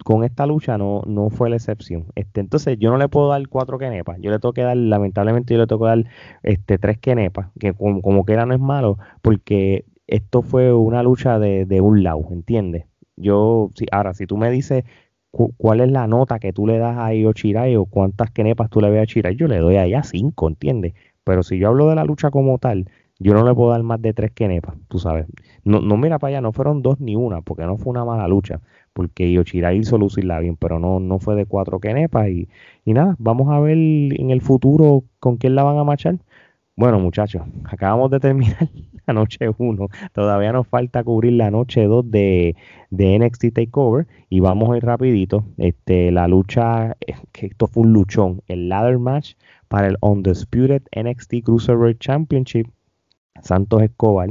con 0.04 0.24
esta 0.24 0.46
lucha 0.46 0.78
no, 0.78 1.02
no 1.06 1.30
fue 1.30 1.50
la 1.50 1.56
excepción. 1.56 2.06
Este, 2.14 2.40
entonces 2.40 2.76
yo 2.78 2.90
no 2.90 2.98
le 2.98 3.08
puedo 3.08 3.28
dar 3.28 3.46
cuatro 3.48 3.78
quenepas, 3.78 4.18
yo 4.20 4.30
le 4.30 4.38
tengo 4.40 4.52
que 4.52 4.62
dar, 4.62 4.76
lamentablemente 4.76 5.54
yo 5.54 5.60
le 5.60 5.66
tengo 5.66 5.84
que 5.84 5.88
dar 5.88 6.04
este, 6.42 6.78
tres 6.78 6.98
quenepas, 6.98 7.50
que 7.60 7.72
como, 7.72 8.02
como 8.02 8.24
quiera 8.24 8.46
no 8.46 8.54
es 8.54 8.60
malo, 8.60 8.98
porque 9.22 9.84
esto 10.08 10.42
fue 10.42 10.72
una 10.72 11.02
lucha 11.02 11.38
de, 11.38 11.66
de 11.66 11.80
un 11.80 12.02
lado, 12.02 12.26
¿entiendes? 12.30 12.86
Yo, 13.16 13.70
si, 13.76 13.86
ahora, 13.92 14.12
si 14.12 14.26
tú 14.26 14.36
me 14.36 14.50
dices 14.50 14.84
cuál 15.56 15.80
es 15.80 15.90
la 15.90 16.06
nota 16.06 16.38
que 16.38 16.52
tú 16.52 16.66
le 16.66 16.78
das 16.78 16.96
a 16.98 17.14
Io 17.14 17.32
Chirai 17.32 17.76
o 17.76 17.86
cuántas 17.86 18.30
quenepas 18.30 18.70
tú 18.70 18.80
le 18.80 18.90
ves 18.90 19.02
a 19.02 19.06
Chirai, 19.06 19.36
yo 19.36 19.48
le 19.48 19.58
doy 19.58 19.76
a 19.76 19.84
ella 19.84 20.02
cinco, 20.02 20.48
¿entiendes? 20.48 20.94
Pero 21.24 21.42
si 21.42 21.58
yo 21.58 21.68
hablo 21.68 21.88
de 21.88 21.96
la 21.96 22.04
lucha 22.04 22.30
como 22.30 22.58
tal, 22.58 22.88
yo 23.18 23.34
no 23.34 23.44
le 23.44 23.54
puedo 23.54 23.70
dar 23.70 23.82
más 23.82 24.00
de 24.02 24.12
tres 24.12 24.32
quenepas, 24.32 24.76
tú 24.88 24.98
sabes. 24.98 25.26
No, 25.64 25.80
no 25.80 25.96
mira 25.96 26.18
para 26.18 26.30
allá, 26.30 26.40
no 26.40 26.52
fueron 26.52 26.82
dos 26.82 27.00
ni 27.00 27.16
una, 27.16 27.40
porque 27.42 27.64
no 27.64 27.76
fue 27.78 27.90
una 27.90 28.04
mala 28.04 28.28
lucha 28.28 28.60
porque 28.94 29.30
Yoshira 29.32 29.74
hizo 29.74 29.98
lucirla 29.98 30.38
bien, 30.38 30.56
pero 30.56 30.78
no, 30.78 31.00
no 31.00 31.18
fue 31.18 31.34
de 31.34 31.46
cuatro 31.46 31.80
quenepas 31.80 32.28
y, 32.28 32.48
y 32.84 32.94
nada, 32.94 33.16
vamos 33.18 33.52
a 33.52 33.60
ver 33.60 33.76
en 33.76 34.30
el 34.30 34.40
futuro 34.40 35.04
con 35.18 35.36
quién 35.36 35.54
la 35.56 35.64
van 35.64 35.78
a 35.78 35.84
marchar. 35.84 36.18
Bueno, 36.76 36.98
muchachos, 36.98 37.42
acabamos 37.64 38.10
de 38.10 38.18
terminar 38.18 38.68
la 39.06 39.14
noche 39.14 39.48
1. 39.56 39.88
Todavía 40.12 40.52
nos 40.52 40.66
falta 40.66 41.04
cubrir 41.04 41.34
la 41.34 41.50
noche 41.50 41.84
2 41.84 42.10
de, 42.10 42.56
de 42.90 43.18
NXT 43.18 43.52
Takeover. 43.54 44.08
Y 44.28 44.40
vamos 44.40 44.70
a 44.70 44.76
ir 44.76 44.84
rapidito. 44.84 45.44
Este, 45.56 46.10
la 46.10 46.26
lucha, 46.26 46.96
que 47.32 47.46
esto 47.46 47.68
fue 47.68 47.84
un 47.84 47.92
luchón. 47.92 48.42
El 48.48 48.68
ladder 48.68 48.98
match 48.98 49.34
para 49.68 49.86
el 49.86 49.96
Undisputed 50.00 50.82
NXT 50.96 51.44
Cruiserweight 51.44 52.00
Championship. 52.00 52.66
Santos 53.40 53.82
Escobar 53.82 54.30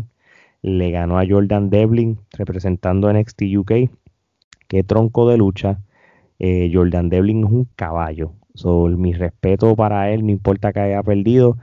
le 0.62 0.92
ganó 0.92 1.20
a 1.20 1.26
Jordan 1.28 1.70
Devlin 1.70 2.20
representando 2.38 3.12
NXT 3.12 3.44
UK 3.58 3.72
qué 4.68 4.84
tronco 4.84 5.30
de 5.30 5.38
lucha. 5.38 5.80
Eh, 6.40 6.72
Jordan 6.74 7.08
Devlin 7.08 7.46
es 7.46 7.52
un 7.52 7.70
caballo. 7.76 8.34
So, 8.56 8.88
mi 8.88 9.14
respeto 9.14 9.76
para 9.76 10.12
él, 10.12 10.26
no 10.26 10.32
importa 10.32 10.74
que 10.74 10.80
haya 10.80 11.04
perdido, 11.04 11.58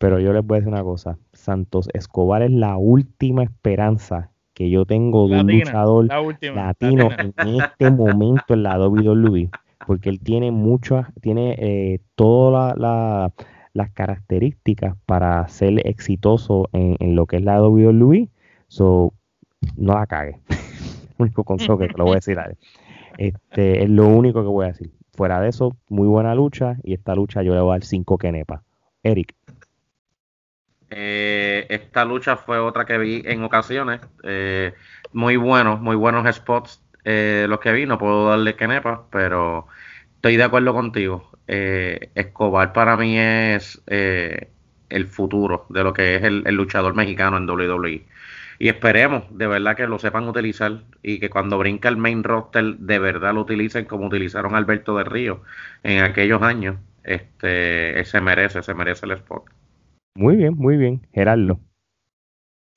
pero 0.00 0.18
yo 0.18 0.32
les 0.32 0.42
voy 0.46 0.56
a 0.56 0.60
decir 0.60 0.72
una 0.72 0.82
cosa. 0.82 1.18
Santos 1.34 1.90
Escobar 1.92 2.40
es 2.40 2.50
la 2.50 2.78
última 2.78 3.42
esperanza 3.42 4.30
que 4.54 4.70
yo 4.70 4.86
tengo 4.86 5.28
de 5.28 5.40
un 5.42 5.46
luchador 5.46 6.06
latino 6.54 7.10
en 7.18 7.60
este 7.60 7.90
momento 7.90 8.54
en 8.54 8.62
la 8.62 8.78
WWE, 8.78 9.50
porque 9.86 10.08
él 10.08 10.20
tiene 10.20 10.52
muchas, 10.52 11.06
tiene 11.20 11.54
eh, 11.58 12.00
todas 12.14 12.78
las 12.78 13.90
características 13.90 14.96
para 15.04 15.46
ser 15.48 15.86
exitoso 15.86 16.70
en, 16.72 17.14
lo 17.14 17.26
que 17.26 17.36
es 17.36 17.44
la 17.44 17.62
WWE. 17.62 18.30
So, 18.68 19.12
no 19.76 19.92
la 19.92 20.06
cague. 20.06 20.40
único 21.18 21.44
consejo 21.44 21.76
que 21.76 21.88
te 21.88 21.98
lo 21.98 22.04
voy 22.04 22.12
a 22.12 22.16
decir 22.16 22.38
a 22.38 22.46
él. 22.46 22.56
Este, 23.18 23.84
es 23.84 23.90
lo 23.90 24.08
único 24.08 24.40
que 24.40 24.48
voy 24.48 24.64
a 24.64 24.68
decir. 24.68 24.90
Fuera 25.12 25.42
de 25.42 25.50
eso, 25.50 25.76
muy 25.90 26.08
buena 26.08 26.34
lucha 26.34 26.78
y 26.82 26.94
esta 26.94 27.14
lucha 27.14 27.42
yo 27.42 27.52
le 27.52 27.60
voy 27.60 27.72
a 27.72 27.72
dar 27.72 27.84
5 27.84 28.16
kenepa. 28.16 28.62
Eric. 29.02 29.34
Eh, 30.90 31.66
esta 31.70 32.04
lucha 32.04 32.36
fue 32.36 32.58
otra 32.58 32.84
que 32.84 32.98
vi 32.98 33.22
en 33.24 33.42
ocasiones. 33.44 34.00
Eh, 34.24 34.74
muy 35.12 35.36
buenos, 35.36 35.80
muy 35.80 35.96
buenos 35.96 36.34
spots 36.34 36.82
eh, 37.04 37.46
los 37.48 37.60
que 37.60 37.72
vi. 37.72 37.86
No 37.86 37.98
puedo 37.98 38.28
darle 38.28 38.56
kenepa, 38.56 39.06
pero 39.10 39.66
estoy 40.16 40.36
de 40.36 40.44
acuerdo 40.44 40.72
contigo. 40.74 41.30
Escobar 41.46 42.72
para 42.72 42.96
mí 42.96 43.18
es 43.18 43.82
el 43.88 45.06
futuro 45.08 45.66
de 45.68 45.82
lo 45.82 45.92
que 45.92 46.16
es 46.16 46.22
el, 46.22 46.44
el 46.46 46.54
luchador 46.54 46.94
mexicano 46.94 47.38
en 47.38 47.48
WWE 47.48 48.06
y 48.60 48.68
esperemos 48.68 49.24
de 49.30 49.46
verdad 49.46 49.74
que 49.74 49.86
lo 49.86 49.98
sepan 49.98 50.28
utilizar 50.28 50.82
y 51.02 51.18
que 51.18 51.30
cuando 51.30 51.58
brinca 51.58 51.88
el 51.88 51.96
main 51.96 52.22
roster 52.22 52.76
de 52.76 52.98
verdad 52.98 53.32
lo 53.34 53.40
utilicen 53.40 53.86
como 53.86 54.06
utilizaron 54.06 54.54
Alberto 54.54 54.96
de 54.98 55.04
Río 55.04 55.42
en 55.82 56.04
aquellos 56.04 56.42
años. 56.42 56.76
Este, 57.02 58.04
se 58.04 58.20
merece, 58.20 58.62
se 58.62 58.74
merece 58.74 59.06
el 59.06 59.12
spot. 59.12 59.44
Muy 60.20 60.36
bien, 60.36 60.54
muy 60.54 60.76
bien, 60.76 61.00
Gerardo. 61.14 61.58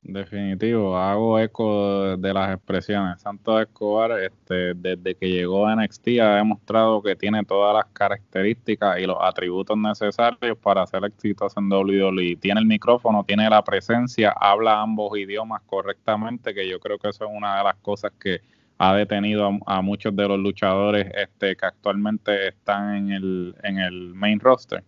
Definitivo, 0.01 0.95
hago 0.95 1.38
eco 1.38 2.15
de 2.15 2.34
las 2.34 2.56
expresiones. 2.56 3.19
Santos 3.19 3.63
Escobar, 3.63 4.17
este, 4.23 4.73
desde 4.73 5.13
que 5.15 5.29
llegó 5.29 5.67
a 5.67 5.75
NXT, 5.75 6.08
ha 6.21 6.36
demostrado 6.38 7.01
que 7.03 7.17
tiene 7.17 7.43
todas 7.43 7.75
las 7.75 7.86
características 7.91 8.97
y 8.97 9.06
los 9.06 9.17
atributos 9.19 9.77
necesarios 9.77 10.58
para 10.58 10.88
ser 10.88 11.03
exitoso 11.03 11.60
en 11.60 11.69
WWE. 11.69 12.38
Tiene 12.38 12.62
el 12.62 12.65
micrófono, 12.65 13.25
tiene 13.25 13.49
la 13.49 13.62
presencia, 13.62 14.34
habla 14.39 14.79
ambos 14.79 15.17
idiomas 15.17 15.63
correctamente, 15.65 16.53
que 16.53 16.69
yo 16.69 16.79
creo 16.79 16.97
que 16.97 17.10
eso 17.10 17.25
es 17.25 17.32
una 17.36 17.58
de 17.58 17.63
las 17.65 17.75
cosas 17.75 18.13
que 18.17 18.39
ha 18.77 18.95
detenido 18.95 19.51
a, 19.65 19.82
muchos 19.82 20.15
de 20.15 20.29
los 20.29 20.39
luchadores 20.39 21.12
este, 21.13 21.58
que 21.58 21.65
actualmente 21.65 22.47
están 22.47 22.95
en 22.95 23.12
el, 23.12 23.56
en 23.63 23.79
el 23.79 24.13
main 24.13 24.39
roster. 24.39 24.82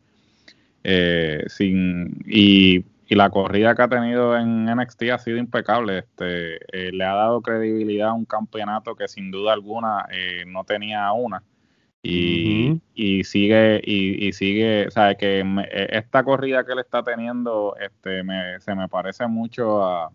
Eh, 0.87 1.43
sin, 1.47 2.19
y 2.25 2.85
y 3.07 3.15
la 3.15 3.29
corrida 3.29 3.75
que 3.75 3.83
ha 3.83 3.87
tenido 3.87 4.35
en 4.35 4.65
NXT 4.65 5.03
ha 5.13 5.19
sido 5.19 5.37
impecable. 5.37 5.99
Este, 5.99 6.55
eh, 6.71 6.91
le 6.91 7.03
ha 7.03 7.13
dado 7.13 7.41
credibilidad 7.41 8.09
a 8.09 8.13
un 8.13 8.25
campeonato 8.25 8.95
que 8.95 9.07
sin 9.07 9.29
duda 9.31 9.53
alguna 9.53 10.07
eh, 10.11 10.43
no 10.47 10.63
tenía 10.63 11.11
una. 11.11 11.43
Y, 12.01 12.81
y 12.93 13.23
sigue, 13.23 13.81
y, 13.83 14.31
sigue, 14.33 14.87
o 14.87 14.91
sea, 14.91 15.15
que 15.15 15.39
e, 15.39 15.87
esta 15.97 16.23
corrida 16.23 16.63
que 16.63 16.73
él 16.73 16.79
está 16.79 17.01
teniendo, 17.01 17.75
este, 17.79 18.23
me, 18.23 18.59
se 18.59 18.75
me 18.75 18.87
parece 18.87 19.25
mucho 19.25 19.83
a, 19.83 20.11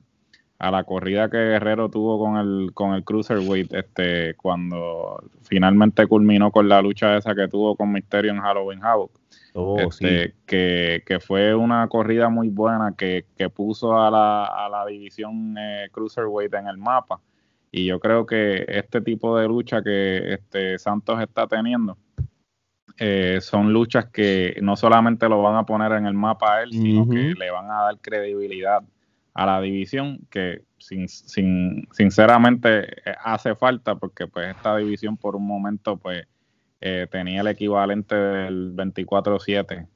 a 0.61 0.71
la 0.71 0.85
corrida 0.85 1.31
que 1.31 1.39
Guerrero 1.39 1.89
tuvo 1.89 2.19
con 2.19 2.37
el 2.37 2.73
con 2.75 2.93
el 2.93 3.03
cruiserweight 3.03 3.73
este 3.73 4.35
cuando 4.35 5.25
finalmente 5.43 6.07
culminó 6.07 6.53
con 6.53 6.69
la 6.69 6.83
lucha 6.83 7.17
esa 7.17 7.35
que 7.35 7.49
tuvo 7.49 7.75
con 7.77 7.91
Misterio 7.91 8.31
en 8.31 8.41
Halloween 8.41 8.85
Havoc. 8.85 9.11
Oh, 9.55 9.79
este, 9.81 10.35
que, 10.47 11.03
que, 11.05 11.19
fue 11.19 11.57
una 11.57 11.89
corrida 11.89 12.29
muy 12.29 12.51
buena 12.51 12.95
que, 12.97 13.25
que 13.37 13.49
puso 13.49 13.99
a 13.99 14.09
la, 14.09 14.45
a 14.45 14.69
la 14.69 14.87
división 14.87 15.57
eh, 15.59 15.89
cruiserweight 15.91 16.55
en 16.55 16.69
el 16.69 16.77
mapa. 16.77 17.21
Y 17.73 17.87
yo 17.87 17.99
creo 17.99 18.27
que 18.27 18.65
este 18.69 19.01
tipo 19.01 19.37
de 19.37 19.49
lucha 19.49 19.83
que 19.83 20.35
este 20.35 20.79
Santos 20.79 21.21
está 21.21 21.49
teniendo 21.49 21.97
eh, 22.99 23.39
son 23.41 23.73
luchas 23.73 24.07
que 24.07 24.57
no 24.63 24.77
solamente 24.77 25.29
lo 25.29 25.43
van 25.43 25.57
a 25.57 25.65
poner 25.65 25.93
en 25.93 26.07
el 26.07 26.15
mapa 26.15 26.57
a 26.57 26.63
él, 26.63 26.71
sino 26.71 27.09
que 27.09 27.35
le 27.35 27.51
van 27.51 27.71
a 27.71 27.83
dar 27.85 27.99
credibilidad 27.99 28.83
a 29.35 29.47
la 29.47 29.61
división 29.61 30.21
que 30.31 30.63
sin, 30.79 31.09
sin, 31.09 31.89
sinceramente 31.93 33.11
eh, 33.11 33.15
hace 33.25 33.55
falta 33.55 33.95
porque 33.97 34.27
pues 34.27 34.49
esta 34.49 34.77
división 34.77 35.17
por 35.17 35.37
un 35.37 35.47
momento 35.47 35.97
pues 35.97 36.27
eh, 36.81 37.07
tenía 37.11 37.43
el 37.43 37.47
equivalente 37.49 38.15
del 38.15 38.75
24-7 38.75 39.87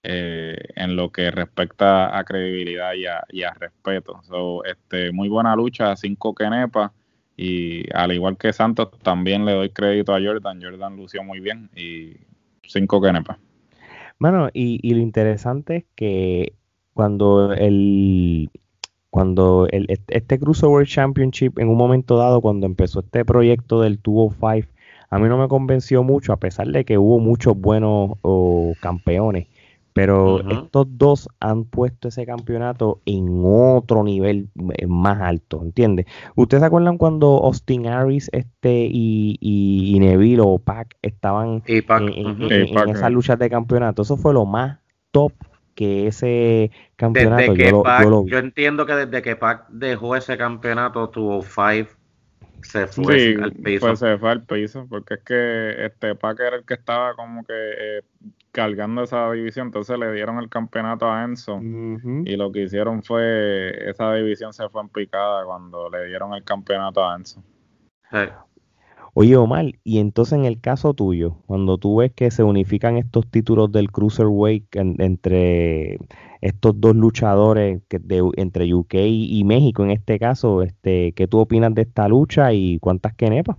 en 0.00 0.96
lo 0.96 1.12
que 1.12 1.30
respecta 1.30 2.16
a 2.16 2.24
credibilidad 2.24 2.92
y 2.94 3.42
a, 3.42 3.52
respeto. 3.54 4.22
So, 4.22 4.64
este, 4.64 5.12
muy 5.12 5.28
buena 5.28 5.54
lucha, 5.54 5.94
cinco 5.96 6.34
Kenepa 6.34 6.94
y 7.36 7.84
al 7.94 8.12
igual 8.12 8.38
que 8.38 8.52
Santos 8.52 8.90
también 9.02 9.44
le 9.44 9.52
doy 9.52 9.70
crédito 9.70 10.14
a 10.14 10.20
Jordan. 10.20 10.62
Jordan 10.62 10.96
lució 10.96 11.22
muy 11.22 11.40
bien 11.40 11.68
y 11.76 12.16
cinco 12.62 13.02
Kenepa. 13.02 13.38
Bueno, 14.18 14.48
y, 14.54 14.80
y 14.82 14.94
lo 14.94 15.00
interesante 15.00 15.76
es 15.76 15.84
que 15.94 16.54
cuando 16.94 17.52
el 17.52 18.50
cuando 19.18 19.66
el, 19.72 19.86
este 19.88 20.38
Cruiserweight 20.38 20.88
Championship 20.88 21.58
en 21.58 21.68
un 21.68 21.76
momento 21.76 22.16
dado, 22.16 22.40
cuando 22.40 22.66
empezó 22.66 23.00
este 23.00 23.24
proyecto 23.24 23.80
del 23.80 23.96
205, 24.00 24.68
a 25.10 25.18
mí 25.18 25.28
no 25.28 25.36
me 25.36 25.48
convenció 25.48 26.04
mucho, 26.04 26.32
a 26.32 26.36
pesar 26.36 26.68
de 26.68 26.84
que 26.84 26.98
hubo 26.98 27.18
muchos 27.18 27.56
buenos 27.56 28.12
campeones. 28.80 29.48
Pero 29.92 30.48
estos 30.48 30.86
dos 30.90 31.28
han 31.40 31.64
puesto 31.64 32.06
ese 32.06 32.26
campeonato 32.26 33.00
en 33.06 33.42
otro 33.44 34.04
nivel 34.04 34.50
más 34.86 35.20
alto, 35.20 35.62
¿entiendes? 35.64 36.06
¿Ustedes 36.36 36.60
se 36.60 36.66
acuerdan 36.66 36.96
cuando 36.96 37.40
Austin 37.42 37.88
Aries 37.88 38.30
este, 38.32 38.86
y, 38.88 39.36
y, 39.40 39.98
Neville 39.98 40.42
o 40.44 40.60
Pac 40.60 40.96
estaban 41.02 41.64
en, 41.66 42.52
en 42.52 42.88
esas 42.90 43.10
luchas 43.10 43.36
de 43.40 43.50
campeonato? 43.50 44.02
Eso 44.02 44.16
fue 44.16 44.32
lo 44.32 44.46
más 44.46 44.78
top 45.10 45.32
que 45.78 46.08
ese 46.08 46.72
campeonato 46.96 47.54
yo, 47.54 48.38
entiendo 48.38 48.84
que 48.84 48.94
desde 48.94 49.22
que 49.22 49.36
Pac 49.36 49.68
dejó 49.68 50.16
ese 50.16 50.36
campeonato 50.36 51.08
tuvo 51.08 51.40
five 51.40 51.86
se 52.62 52.88
fue 52.88 53.36
al 53.40 53.52
piso. 53.52 53.86
Pues 53.86 54.00
se 54.00 54.18
fue 54.18 54.30
al 54.32 54.42
piso, 54.42 54.88
porque 54.90 55.14
es 55.14 55.20
que 55.20 55.86
este 55.86 56.16
Pac 56.16 56.40
era 56.40 56.56
el 56.56 56.64
que 56.64 56.74
estaba 56.74 57.14
como 57.14 57.44
que 57.44 57.52
eh, 57.54 58.02
cargando 58.50 59.04
esa 59.04 59.30
división, 59.30 59.68
entonces 59.68 59.96
le 59.96 60.12
dieron 60.12 60.40
el 60.40 60.48
campeonato 60.48 61.08
a 61.08 61.22
Enzo 61.22 61.60
y 61.62 62.34
lo 62.34 62.50
que 62.50 62.64
hicieron 62.64 63.04
fue, 63.04 63.88
esa 63.88 64.12
división 64.14 64.52
se 64.52 64.68
fue 64.70 64.80
en 64.80 64.88
picada 64.88 65.44
cuando 65.44 65.88
le 65.90 66.06
dieron 66.06 66.34
el 66.34 66.42
campeonato 66.42 67.08
a 67.08 67.14
Enzo. 67.14 67.40
Oye, 69.20 69.36
Omar, 69.36 69.72
y 69.82 69.98
entonces 69.98 70.34
en 70.38 70.44
el 70.44 70.60
caso 70.60 70.94
tuyo, 70.94 71.42
cuando 71.46 71.76
tú 71.76 71.96
ves 71.96 72.12
que 72.14 72.30
se 72.30 72.44
unifican 72.44 72.96
estos 72.98 73.28
títulos 73.28 73.72
del 73.72 73.90
Cruiserweight 73.90 74.76
entre 74.76 75.98
estos 76.40 76.80
dos 76.80 76.94
luchadores 76.94 77.82
que 77.88 78.00
entre 78.36 78.72
UK 78.72 78.94
y 78.94 79.42
México 79.42 79.82
en 79.82 79.90
este 79.90 80.20
caso, 80.20 80.62
este, 80.62 81.14
¿qué 81.14 81.26
tú 81.26 81.40
opinas 81.40 81.74
de 81.74 81.82
esta 81.82 82.06
lucha 82.06 82.52
y 82.52 82.78
cuántas 82.78 83.12
quenepas? 83.14 83.56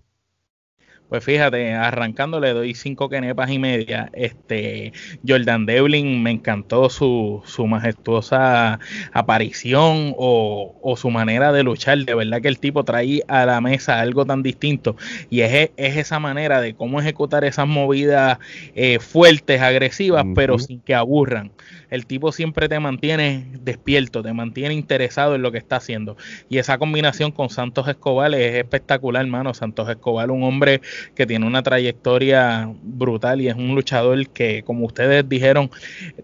Pues 1.10 1.24
fíjate, 1.24 1.74
arrancando 1.74 2.40
le 2.40 2.54
doy 2.54 2.76
cinco 2.76 3.10
quenepas 3.10 3.50
y 3.50 3.58
media. 3.58 4.12
Este 4.14 4.94
Jordan 5.28 5.66
Devlin 5.66 6.22
me 6.22 6.30
encantó 6.30 6.88
su, 6.92 7.42
su 7.46 7.66
majestuosa 7.66 8.80
aparición 9.12 10.14
o, 10.18 10.78
o, 10.84 10.98
su 10.98 11.10
manera 11.10 11.52
de 11.52 11.64
luchar. 11.64 11.98
De 12.06 12.14
verdad 12.14 12.44
que 12.44 12.48
el 12.48 12.60
tipo 12.60 12.84
trae 12.84 13.24
a 13.28 13.48
la 13.48 13.60
mesa 13.60 14.00
algo 14.00 14.24
tan 14.24 14.44
distinto. 14.44 14.98
Y 15.32 15.42
es, 15.42 15.72
es 15.78 15.98
esa 15.98 16.20
manera 16.20 16.62
de 16.62 16.76
cómo 16.76 17.00
ejecutar 17.02 17.44
esas 17.44 17.68
movidas 17.68 18.38
eh, 18.76 19.00
fuertes, 19.00 19.62
agresivas, 19.62 20.26
pero 20.36 20.60
sin 20.60 20.80
que 20.80 20.94
aburran 20.94 21.52
el 21.90 22.06
tipo 22.06 22.32
siempre 22.32 22.68
te 22.70 22.80
mantiene 22.80 23.46
despierto, 23.62 24.24
te 24.24 24.34
mantiene 24.34 24.74
interesado 24.74 25.36
en 25.36 25.42
lo 25.42 25.52
que 25.52 25.58
está 25.58 25.78
haciendo. 25.78 26.18
Y 26.50 26.58
esa 26.58 26.78
combinación 26.78 27.32
con 27.32 27.50
Santos 27.50 27.88
Escobar 27.88 28.34
es 28.34 28.56
espectacular, 28.56 29.24
hermano. 29.24 29.54
Santos 29.54 29.90
Escobar, 29.90 30.32
un 30.32 30.44
hombre 30.44 30.82
que 31.16 31.26
tiene 31.26 31.46
una 31.46 31.64
trayectoria 31.64 32.70
brutal 32.82 33.42
y 33.42 33.48
es 33.48 33.56
un 33.56 33.76
luchador 33.76 34.30
que, 34.30 34.64
como 34.64 34.86
ustedes 34.86 35.28
dijeron, 35.28 35.70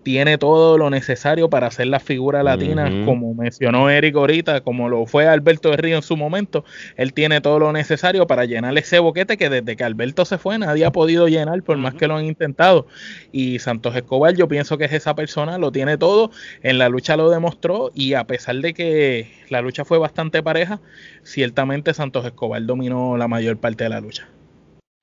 tiene 0.03 0.37
todo 0.37 0.77
lo 0.77 0.89
necesario 0.89 1.49
para 1.49 1.67
hacer 1.67 1.87
la 1.87 1.99
figura 1.99 2.43
latina, 2.43 2.89
como 3.05 3.33
mencionó 3.33 3.89
Eric 3.89 4.15
ahorita, 4.15 4.61
como 4.61 4.89
lo 4.89 5.05
fue 5.05 5.27
Alberto 5.27 5.71
de 5.71 5.77
Río 5.77 5.95
en 5.97 6.03
su 6.03 6.17
momento. 6.17 6.65
Él 6.97 7.13
tiene 7.13 7.41
todo 7.41 7.59
lo 7.59 7.71
necesario 7.71 8.27
para 8.27 8.45
llenar 8.45 8.77
ese 8.77 8.99
boquete 8.99 9.37
que 9.37 9.49
desde 9.49 9.75
que 9.75 9.83
Alberto 9.83 10.25
se 10.25 10.37
fue 10.37 10.57
nadie 10.57 10.85
ha 10.85 10.91
podido 10.91 11.27
llenar, 11.27 11.63
por 11.63 11.77
más 11.77 11.95
que 11.95 12.07
lo 12.07 12.15
han 12.15 12.25
intentado. 12.25 12.87
Y 13.31 13.59
Santos 13.59 13.95
Escobar, 13.95 14.35
yo 14.35 14.47
pienso 14.47 14.77
que 14.77 14.85
es 14.85 14.93
esa 14.93 15.15
persona 15.15 15.54
lo 15.57 15.71
tiene 15.71 15.97
todo, 15.97 16.31
en 16.63 16.77
la 16.77 16.89
lucha 16.89 17.17
lo 17.17 17.29
demostró 17.29 17.91
y 17.93 18.13
a 18.13 18.25
pesar 18.25 18.57
de 18.57 18.73
que 18.73 19.31
la 19.49 19.61
lucha 19.61 19.85
fue 19.85 19.97
bastante 19.97 20.43
pareja, 20.43 20.79
ciertamente 21.23 21.93
Santos 21.93 22.25
Escobar 22.25 22.65
dominó 22.65 23.17
la 23.17 23.27
mayor 23.27 23.57
parte 23.57 23.83
de 23.85 23.89
la 23.89 24.01
lucha. 24.01 24.27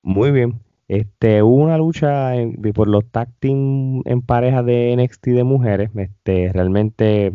Muy 0.03 0.31
bien. 0.31 0.59
Este, 0.87 1.41
hubo 1.41 1.55
una 1.55 1.77
lucha 1.77 2.33
por 2.73 2.87
los 2.87 3.05
tag 3.09 3.29
team 3.39 4.01
en 4.05 4.21
pareja 4.21 4.61
de 4.63 4.95
NXT 4.97 5.27
de 5.27 5.43
mujeres. 5.43 5.89
Este, 5.95 6.51
realmente 6.53 7.31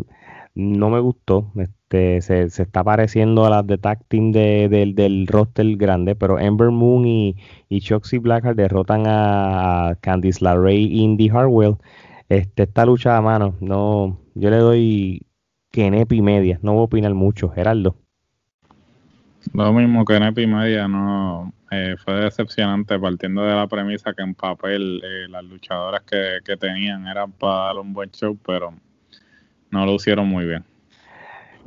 no 0.55 0.91
me 0.91 1.01
gustó. 1.01 1.51
Este, 1.57 2.21
se, 2.21 2.45
está 2.45 2.85
pareciendo 2.85 3.47
a 3.47 3.51
las 3.51 3.67
de 3.67 3.79
tag 3.79 4.05
team 4.09 4.33
del 4.33 5.27
roster 5.27 5.77
grande, 5.77 6.15
pero 6.15 6.39
Ember 6.39 6.71
Moon 6.71 7.07
y, 7.07 7.37
y 7.69 7.81
Choxy 7.81 8.19
Blackheart 8.19 8.57
derrotan 8.57 9.05
a, 9.07 9.97
Candice 10.01 10.45
LaRae 10.45 10.77
y 10.77 11.01
Indy 11.01 11.29
Hartwell. 11.31 11.77
Este, 12.29 12.65
esta 12.65 12.85
lucha 12.85 13.17
a 13.17 13.23
mano, 13.23 13.57
no, 13.61 14.21
yo 14.35 14.51
le 14.51 14.57
doy 14.59 15.27
Kenepi 15.71 16.17
y 16.17 16.23
media, 16.23 16.59
no 16.63 16.73
voy 16.73 16.83
a 16.83 16.85
opinar 16.85 17.15
mucho, 17.15 17.49
Geraldo. 17.49 17.97
Lo 19.55 19.73
mismo 19.73 20.05
que 20.05 20.15
Kenepi 20.15 20.43
y 20.43 20.47
media, 20.47 20.89
no, 20.89 21.55
eh, 21.71 21.97
fue 22.03 22.15
decepcionante 22.15 22.99
partiendo 22.99 23.43
de 23.45 23.55
la 23.55 23.67
premisa 23.67 24.13
que 24.13 24.23
en 24.23 24.35
papel 24.35 25.03
eh, 25.03 25.27
las 25.29 25.45
luchadoras 25.45 26.03
que, 26.03 26.57
tenían 26.57 27.07
eran 27.07 27.33
para 27.33 27.67
dar 27.67 27.77
un 27.77 27.95
buen 27.95 28.11
show, 28.11 28.39
pero 28.45 28.75
no 29.71 29.87
lo 29.87 29.95
hicieron 29.95 30.29
muy 30.29 30.45
bien. 30.45 30.65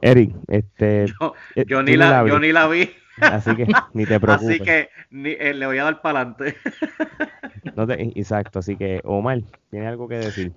Eric, 0.01 0.35
este, 0.47 1.07
yo, 1.07 1.33
eh, 1.55 1.65
ni, 1.83 1.97
la, 1.97 2.27
yo 2.27 2.39
ni 2.39 2.51
la 2.51 2.67
vi. 2.67 2.89
Así 3.21 3.55
que 3.55 3.65
ni 3.93 4.05
te 4.05 4.19
preocupes. 4.19 4.49
Así 4.49 4.59
que 4.59 4.89
le 5.11 5.65
voy 5.65 5.77
a 5.77 5.83
dar 5.83 6.01
para 6.01 6.21
adelante. 6.21 6.55
No 7.75 7.85
exacto, 7.87 8.59
así 8.59 8.75
que 8.75 9.01
Omar, 9.03 9.41
¿tiene 9.69 9.87
algo 9.87 10.07
que 10.07 10.15
decir? 10.15 10.51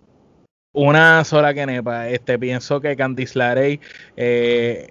Una 0.73 1.23
sola 1.23 1.53
que 1.53 1.67
nepa, 1.67 2.09
este, 2.09 2.39
pienso 2.39 2.81
que 2.81 2.97
Candice 2.97 3.39
LaRey 3.39 3.79
eh, 4.17 4.89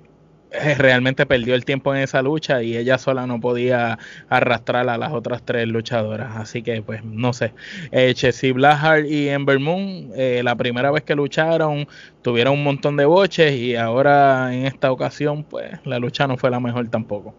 eh, 0.53 0.75
realmente 0.75 1.25
perdió 1.25 1.55
el 1.55 1.65
tiempo 1.65 1.95
en 1.95 2.01
esa 2.01 2.21
lucha 2.21 2.61
y 2.61 2.77
ella 2.77 2.99
sola 2.99 3.25
no 3.25 3.39
podía 3.39 3.97
arrastrar 4.29 4.87
a 4.87 4.97
las 4.97 5.11
otras 5.11 5.43
tres 5.43 5.67
luchadoras. 5.67 6.37
Así 6.37 6.61
que, 6.61 6.83
pues, 6.83 7.03
no 7.03 7.33
sé. 7.33 7.53
Eh, 7.91 8.13
Chessy 8.13 8.51
Blahard 8.51 9.05
y 9.05 9.29
Ember 9.29 9.59
Moon, 9.59 10.11
eh, 10.15 10.41
la 10.43 10.55
primera 10.55 10.91
vez 10.91 11.03
que 11.03 11.15
lucharon, 11.15 11.87
tuvieron 12.21 12.53
un 12.53 12.63
montón 12.63 12.97
de 12.97 13.05
boches 13.05 13.53
y 13.53 13.75
ahora 13.75 14.53
en 14.53 14.67
esta 14.67 14.91
ocasión, 14.91 15.43
pues, 15.43 15.71
la 15.85 15.97
lucha 15.97 16.27
no 16.27 16.37
fue 16.37 16.51
la 16.51 16.59
mejor 16.59 16.87
tampoco. 16.89 17.33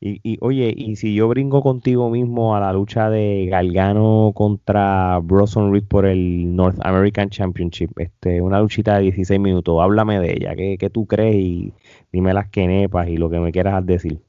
Y, 0.00 0.38
oye, 0.40 0.72
y 0.76 0.94
si 0.96 1.14
yo 1.14 1.26
brinco 1.28 1.60
contigo 1.60 2.08
mismo 2.08 2.54
a 2.54 2.60
la 2.60 2.72
lucha 2.72 3.10
de 3.10 3.46
Galgano 3.50 4.32
contra 4.34 5.18
Bronson 5.18 5.72
Reed 5.72 5.84
por 5.84 6.06
el 6.06 6.54
North 6.54 6.78
American 6.82 7.30
Championship, 7.30 7.90
este, 7.98 8.40
una 8.40 8.60
luchita 8.60 8.96
de 8.96 9.02
16 9.02 9.40
minutos, 9.40 9.80
háblame 9.82 10.20
de 10.20 10.32
ella, 10.34 10.54
¿qué, 10.54 10.78
qué 10.78 10.88
tú 10.88 11.06
crees? 11.06 11.36
Y 11.36 11.74
dime 12.12 12.32
las 12.32 12.48
quenepas 12.48 13.08
y 13.08 13.16
lo 13.16 13.28
que 13.28 13.40
me 13.40 13.50
quieras 13.50 13.84
decir. 13.84 14.27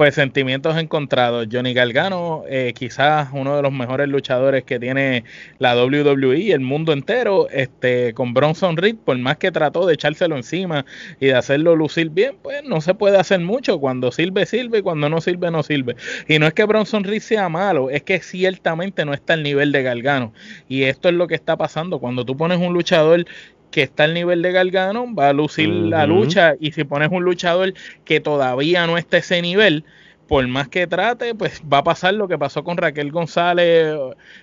Pues 0.00 0.14
sentimientos 0.14 0.78
encontrados. 0.78 1.46
Johnny 1.52 1.74
Galgano, 1.74 2.44
eh, 2.48 2.72
quizás 2.74 3.28
uno 3.34 3.54
de 3.54 3.60
los 3.60 3.70
mejores 3.70 4.08
luchadores 4.08 4.64
que 4.64 4.78
tiene 4.78 5.24
la 5.58 5.76
WWE 5.76 6.52
el 6.52 6.60
mundo 6.60 6.94
entero, 6.94 7.50
este, 7.50 8.14
con 8.14 8.32
Bronson 8.32 8.78
Reed, 8.78 8.96
por 8.96 9.18
más 9.18 9.36
que 9.36 9.52
trató 9.52 9.84
de 9.84 9.92
echárselo 9.92 10.36
encima 10.36 10.86
y 11.20 11.26
de 11.26 11.34
hacerlo 11.34 11.76
lucir 11.76 12.08
bien, 12.08 12.36
pues 12.40 12.64
no 12.64 12.80
se 12.80 12.94
puede 12.94 13.18
hacer 13.18 13.40
mucho. 13.40 13.78
Cuando 13.78 14.10
sirve, 14.10 14.46
sirve, 14.46 14.82
cuando 14.82 15.10
no 15.10 15.20
sirve, 15.20 15.50
no 15.50 15.62
sirve. 15.62 15.96
Y 16.26 16.38
no 16.38 16.46
es 16.46 16.54
que 16.54 16.64
Bronson 16.64 17.04
Reed 17.04 17.20
sea 17.20 17.50
malo, 17.50 17.90
es 17.90 18.02
que 18.02 18.20
ciertamente 18.20 19.04
no 19.04 19.12
está 19.12 19.34
al 19.34 19.42
nivel 19.42 19.70
de 19.70 19.82
Galgano. 19.82 20.32
Y 20.66 20.84
esto 20.84 21.10
es 21.10 21.14
lo 21.14 21.26
que 21.26 21.34
está 21.34 21.58
pasando. 21.58 21.98
Cuando 21.98 22.24
tú 22.24 22.38
pones 22.38 22.56
un 22.56 22.72
luchador 22.72 23.26
que 23.70 23.82
está 23.82 24.04
al 24.04 24.14
nivel 24.14 24.42
de 24.42 24.52
Gargano, 24.52 25.14
va 25.14 25.28
a 25.28 25.32
lucir 25.32 25.68
la 25.68 26.06
lucha 26.06 26.54
y 26.60 26.72
si 26.72 26.84
pones 26.84 27.10
un 27.10 27.24
luchador 27.24 27.74
que 28.04 28.20
todavía 28.20 28.86
no 28.86 28.98
está 28.98 29.16
a 29.16 29.20
ese 29.20 29.40
nivel, 29.42 29.84
por 30.30 30.46
más 30.46 30.68
que 30.68 30.86
trate, 30.86 31.34
pues 31.34 31.60
va 31.62 31.78
a 31.78 31.84
pasar 31.84 32.14
lo 32.14 32.28
que 32.28 32.38
pasó 32.38 32.62
con 32.62 32.76
Raquel 32.76 33.10
González, 33.10 33.96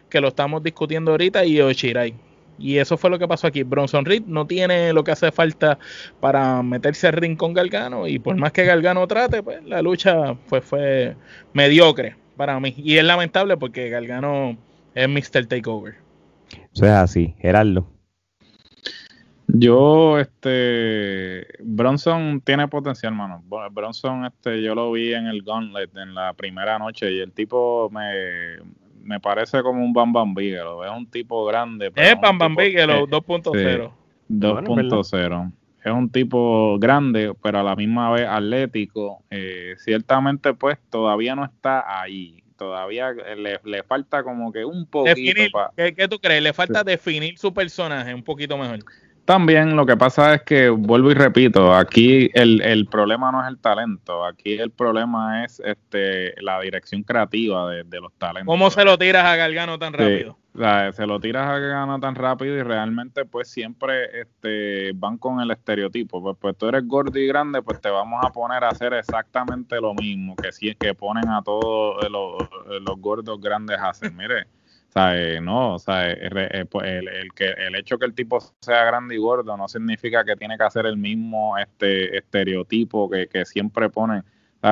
que 0.09 0.19
lo 0.19 0.27
estamos 0.27 0.61
discutiendo 0.61 1.11
ahorita, 1.11 1.45
y 1.45 1.61
Oshirai. 1.61 2.13
Y 2.59 2.77
eso 2.77 2.97
fue 2.97 3.09
lo 3.09 3.19
que 3.19 3.27
pasó 3.27 3.47
aquí. 3.47 3.63
Bronson 3.63 4.03
Reed 4.03 4.23
no 4.25 4.45
tiene 4.47 4.91
lo 4.91 5.03
que 5.03 5.11
hace 5.11 5.31
falta 5.31 5.79
para 6.19 6.61
meterse 6.63 7.07
al 7.07 7.13
ring 7.13 7.37
con 7.37 7.53
Galgano. 7.53 8.07
Y 8.07 8.19
por 8.19 8.35
más 8.35 8.51
que 8.51 8.65
Galgano 8.65 9.07
trate, 9.07 9.43
pues 9.43 9.63
la 9.63 9.81
lucha 9.81 10.35
fue, 10.47 10.59
fue 10.59 11.15
mediocre 11.53 12.15
para 12.35 12.59
mí. 12.59 12.73
Y 12.77 12.97
es 12.97 13.03
lamentable 13.05 13.55
porque 13.57 13.89
Galgano 13.89 14.57
es 14.93 15.07
Mr. 15.07 15.45
Takeover. 15.45 15.95
Eso 16.73 16.85
es 16.85 16.91
así, 16.91 17.35
Gerardo. 17.39 17.87
Yo, 19.47 20.19
este, 20.19 21.47
Bronson 21.63 22.41
tiene 22.41 22.67
potencial, 22.67 23.13
mano. 23.13 23.43
Bronson, 23.71 24.25
este, 24.25 24.61
yo 24.61 24.75
lo 24.75 24.91
vi 24.91 25.13
en 25.13 25.27
el 25.27 25.41
Gauntlet 25.41 25.95
en 25.95 26.13
la 26.13 26.33
primera 26.33 26.77
noche 26.77 27.11
y 27.11 27.19
el 27.19 27.31
tipo 27.31 27.89
me, 27.91 28.57
me 29.03 29.19
parece 29.21 29.63
como 29.63 29.83
un 29.83 29.93
Bam 29.93 30.11
Bam 30.11 30.33
Bigelow. 30.35 30.83
Es 30.83 30.91
un 30.91 31.09
tipo 31.09 31.45
grande. 31.45 31.91
Es 31.95 32.19
Bam 32.19 32.37
Bam 32.37 32.55
Bigelow 32.55 33.07
2.0. 33.07 33.91
2.0. 34.29 35.51
es 35.85 35.91
un 35.91 36.09
tipo 36.09 36.77
grande, 36.77 37.33
pero 37.41 37.59
a 37.59 37.63
la 37.63 37.75
misma 37.77 38.11
vez 38.11 38.27
atlético. 38.27 39.23
Eh, 39.29 39.75
ciertamente, 39.77 40.53
pues, 40.53 40.77
todavía 40.89 41.35
no 41.35 41.45
está 41.45 42.01
ahí. 42.01 42.43
Todavía 42.57 43.13
le, 43.13 43.61
le 43.63 43.83
falta 43.83 44.23
como 44.23 44.51
que 44.51 44.65
un 44.65 44.87
poquito. 44.87 45.71
¿qué, 45.77 45.93
¿qué, 45.93 46.07
tú 46.07 46.19
crees? 46.19 46.43
Le 46.43 46.51
falta 46.51 46.83
definir 46.83 47.37
su 47.37 47.53
personaje 47.53 48.13
un 48.13 48.23
poquito 48.23 48.57
mejor. 48.57 48.79
También 49.27 49.75
lo 49.75 49.85
que 49.85 49.97
pasa 49.97 50.35
es 50.35 50.43
que, 50.43 50.69
vuelvo 50.69 51.11
y 51.11 51.13
repito, 51.13 51.73
aquí 51.73 52.29
el, 52.33 52.61
el, 52.61 52.85
problema 52.85 53.29
no 53.29 53.41
es 53.41 53.49
el 53.49 53.57
talento, 53.57 54.23
aquí 54.23 54.53
el 54.53 54.71
problema 54.71 55.43
es 55.43 55.61
este 55.65 56.33
la 56.41 56.61
dirección 56.61 57.03
creativa 57.03 57.69
de, 57.69 57.99
los 57.99 58.13
talentos. 58.13 58.45
¿Cómo 58.45 58.71
se 58.71 58.85
lo 58.85 58.97
tiras 58.97 59.25
a 59.25 59.35
Galgano 59.35 59.77
tan 59.77 59.91
rápido? 59.91 60.37
se 60.93 61.05
lo 61.05 61.19
tiras 61.19 61.45
a 61.45 61.59
Galgano 61.59 61.99
tan 61.99 62.15
rápido 62.15 62.55
y 62.55 62.63
realmente 62.63 63.25
pues 63.25 63.49
siempre 63.49 64.21
este, 64.21 64.93
van 64.95 65.17
con 65.17 65.41
el 65.41 65.51
estereotipo. 65.51 66.21
Pues, 66.21 66.37
pues 66.39 66.57
tú 66.57 66.69
eres 66.69 66.87
gordo 66.87 67.19
y 67.19 67.27
grande, 67.27 67.61
pues 67.61 67.81
te 67.81 67.89
vamos 67.89 68.23
a 68.23 68.29
poner 68.29 68.63
a 68.63 68.69
hacer 68.69 68.93
exactamente 68.93 69.81
lo 69.81 69.93
mismo 69.93 70.37
que 70.37 70.53
si 70.53 70.69
es 70.69 70.77
que 70.77 70.93
ponen 70.93 71.27
a 71.27 71.41
todos 71.43 72.09
los, 72.09 72.49
los 72.81 72.97
gordos 73.01 73.41
grandes 73.41 73.77
a 73.77 73.89
hacer. 73.89 74.13
Mire 74.13 74.47
sea, 74.91 75.41
no, 75.41 75.75
o 75.75 75.79
sea, 75.79 76.11
eh, 76.11 76.65
pues, 76.69 76.87
el, 76.87 77.07
el, 77.07 77.33
que, 77.33 77.49
el 77.51 77.75
hecho 77.75 77.97
que 77.97 78.05
el 78.05 78.13
tipo 78.13 78.39
sea 78.61 78.85
grande 78.85 79.15
y 79.15 79.17
gordo 79.17 79.55
no 79.57 79.67
significa 79.67 80.23
que 80.23 80.35
tiene 80.35 80.57
que 80.57 80.63
hacer 80.63 80.85
el 80.85 80.97
mismo 80.97 81.57
este 81.57 82.17
estereotipo 82.17 83.09
que, 83.09 83.45
siempre 83.45 83.89
ponen. 83.89 84.23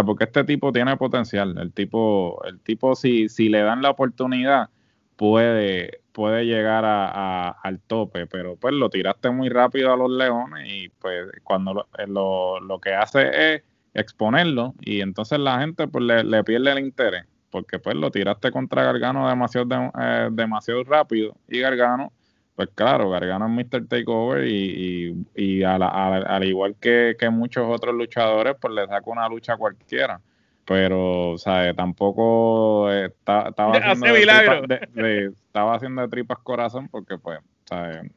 Porque 0.05 0.25
este 0.25 0.43
tipo 0.43 0.71
tiene 0.71 0.97
potencial. 0.97 1.57
El 1.57 1.71
tipo, 1.71 2.43
el 2.45 2.59
tipo 2.59 2.95
si, 2.95 3.29
si 3.29 3.49
le 3.49 3.61
dan 3.61 3.81
la 3.81 3.91
oportunidad, 3.91 4.69
puede, 5.15 6.01
llegar 6.45 6.83
a, 6.85 7.49
al 7.49 7.79
tope, 7.81 8.27
pero 8.27 8.55
pues 8.57 8.73
lo 8.73 8.89
tiraste 8.89 9.29
muy 9.29 9.49
rápido 9.49 9.93
a 9.93 9.97
los 9.97 10.11
leones 10.11 10.67
y 10.67 10.89
pues 10.89 11.29
cuando 11.43 11.73
lo, 11.73 11.87
eh, 11.97 12.07
lo, 12.07 12.79
que 12.81 12.93
hace 12.93 13.53
es 13.55 13.63
exponerlo 13.93 14.73
y 14.81 15.01
entonces 15.01 15.39
la 15.39 15.59
gente 15.59 15.87
pues 15.87 16.03
le 16.03 16.43
pierde 16.43 16.71
el 16.71 16.79
interés 16.79 17.25
porque 17.55 17.79
pues 17.79 17.95
lo 17.95 18.11
tiraste 18.11 18.51
contra 18.51 18.83
Gargano 18.83 19.29
demasiado, 19.29 19.65
eh, 19.97 20.27
demasiado 20.29 20.83
rápido 20.83 21.37
y 21.47 21.61
Gargano, 21.61 22.11
pues 22.53 22.67
claro, 22.75 23.09
Gargano 23.09 23.45
es 23.45 23.51
Mr. 23.71 23.87
Takeover 23.87 24.45
y, 24.45 25.25
y, 25.33 25.63
al 25.63 26.43
igual 26.43 26.75
que, 26.75 27.15
muchos 27.31 27.65
otros 27.65 27.95
luchadores, 27.95 28.57
pues 28.59 28.73
le 28.73 28.85
saca 28.87 29.09
una 29.09 29.29
lucha 29.29 29.55
cualquiera. 29.55 30.19
Pero, 30.65 31.29
o 31.29 31.37
sea, 31.37 31.73
tampoco 31.73 32.91
estaba, 32.91 33.53
haciendo 33.71 34.13
de 34.13 35.25
estaba 35.27 35.75
haciendo 35.75 36.01
de 36.01 36.09
tripas 36.09 36.39
corazón 36.39 36.89
porque, 36.89 37.17
pues, 37.17 37.39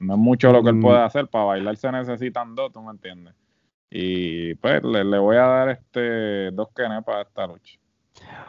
no 0.01 0.15
es 0.15 0.19
mucho 0.19 0.51
lo 0.51 0.65
que 0.65 0.71
él 0.71 0.77
mm. 0.77 0.83
puede 0.83 0.99
hacer. 0.99 1.29
Para 1.29 1.45
bailar 1.45 1.77
se 1.77 1.93
necesitan 1.93 2.57
dos, 2.57 2.73
¿tú 2.73 2.83
me 2.83 2.91
entiendes? 2.91 3.35
Y 3.89 4.57
pues 4.57 4.83
le, 4.83 5.05
le 5.05 5.19
voy 5.19 5.37
a 5.37 5.47
dar 5.47 5.69
este 5.69 6.51
dos 6.51 6.71
kenes 6.75 7.05
para 7.05 7.23
esta 7.23 7.47
lucha. 7.47 7.79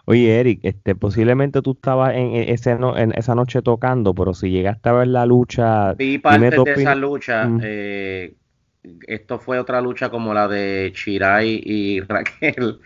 Oye, 0.06 0.40
Eric, 0.40 0.62
este, 0.64 0.96
posiblemente 0.96 1.62
tú 1.62 1.74
estabas 1.74 2.16
en, 2.16 2.34
ese 2.34 2.72
en 2.72 3.14
esa 3.16 3.36
noche 3.36 3.62
tocando, 3.62 4.16
pero 4.16 4.34
si 4.34 4.50
llegaste 4.50 4.90
a 4.90 4.94
ver 4.94 5.08
la 5.08 5.28
lucha. 5.28 5.94
Vi 5.94 6.18
parte 6.18 6.50
de 6.50 6.74
esa 6.74 6.96
lucha. 6.96 7.46
Mm. 7.46 7.62
Eh, 7.64 8.34
esto 9.08 9.38
fue 9.38 9.60
otra 9.60 9.82
lucha 9.82 10.10
como 10.10 10.34
la 10.34 10.48
de 10.48 10.92
Chirai 10.96 11.62
y 11.64 12.00
Raquel. 12.08 12.80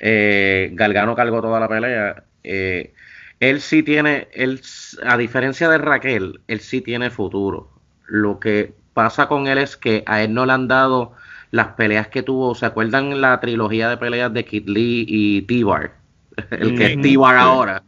Eh, 0.00 0.70
Galgano 0.72 1.14
cargó 1.14 1.40
toda 1.40 1.60
la 1.60 1.68
pelea. 1.68 2.24
Eh, 2.42 2.92
él 3.40 3.60
sí 3.60 3.84
tiene, 3.84 4.26
él, 4.32 4.60
a 5.04 5.16
diferencia 5.16 5.68
de 5.68 5.78
Raquel, 5.78 6.40
él 6.48 6.60
sí 6.60 6.80
tiene 6.80 7.10
futuro. 7.10 7.70
Lo 8.06 8.40
que 8.40 8.72
pasa 8.94 9.28
con 9.28 9.46
él 9.46 9.58
es 9.58 9.76
que 9.76 10.02
a 10.06 10.22
él 10.22 10.34
no 10.34 10.44
le 10.44 10.52
han 10.52 10.66
dado 10.66 11.12
las 11.50 11.68
peleas 11.68 12.08
que 12.08 12.24
tuvo. 12.24 12.54
¿Se 12.54 12.66
acuerdan 12.66 13.20
la 13.20 13.38
trilogía 13.38 13.88
de 13.88 13.96
peleas 13.96 14.32
de 14.32 14.44
Kid 14.44 14.68
Lee 14.68 15.04
y 15.08 15.42
T-Bar? 15.42 16.03
El 16.50 16.76
que 16.76 16.86
es 16.86 17.00
T-Bar 17.00 17.36
ahora. 17.36 17.82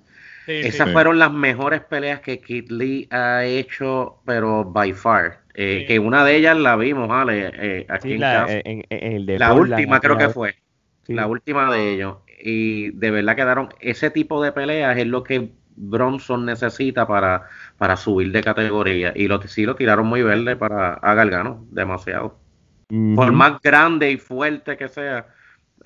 Esas 0.47 0.93
fueron 0.93 1.19
las 1.19 1.33
mejores 1.33 1.81
peleas 1.83 2.21
que 2.21 2.41
Kid 2.41 2.71
Lee 2.71 3.09
ha 3.11 3.45
hecho, 3.45 4.21
pero 4.25 4.65
by 4.65 4.93
far. 4.93 5.41
Eh, 5.55 5.87
que 5.89 5.99
una 5.99 6.25
de 6.25 6.37
ellas 6.37 6.57
la 6.57 6.77
vimos, 6.77 7.09
¿vale? 7.09 7.51
Eh, 7.55 7.87
aquí 7.89 8.13
en, 8.13 8.21
la, 8.21 8.47
la 9.39 9.53
última 9.55 10.01
creo 10.01 10.17
que 10.17 10.29
fue. 10.29 10.55
La 11.07 11.27
última 11.27 11.73
de 11.73 11.95
ellos. 11.95 12.19
Y 12.41 12.91
de 12.91 13.11
verdad 13.11 13.37
quedaron. 13.37 13.69
Ese 13.81 14.11
tipo 14.11 14.43
de 14.43 14.53
peleas 14.53 14.97
es 14.99 15.07
lo 15.07 15.25
que 15.25 15.51
Bronson 15.77 16.45
necesita 16.45 17.07
para, 17.07 17.49
para 17.79 17.97
subir 17.97 18.31
de 18.33 18.43
categoría. 18.43 19.13
Y 19.17 19.29
lo, 19.29 19.41
sí 19.43 19.65
lo 19.65 19.75
tiraron 19.77 20.07
muy 20.07 20.23
verde 20.23 20.57
para 20.57 20.95
a 20.95 21.15
Galgano, 21.15 21.67
demasiado. 21.71 22.39
Por 22.89 23.33
más 23.33 23.61
grande 23.63 24.13
y 24.13 24.17
fuerte 24.17 24.77
que 24.77 24.89
sea, 24.89 25.27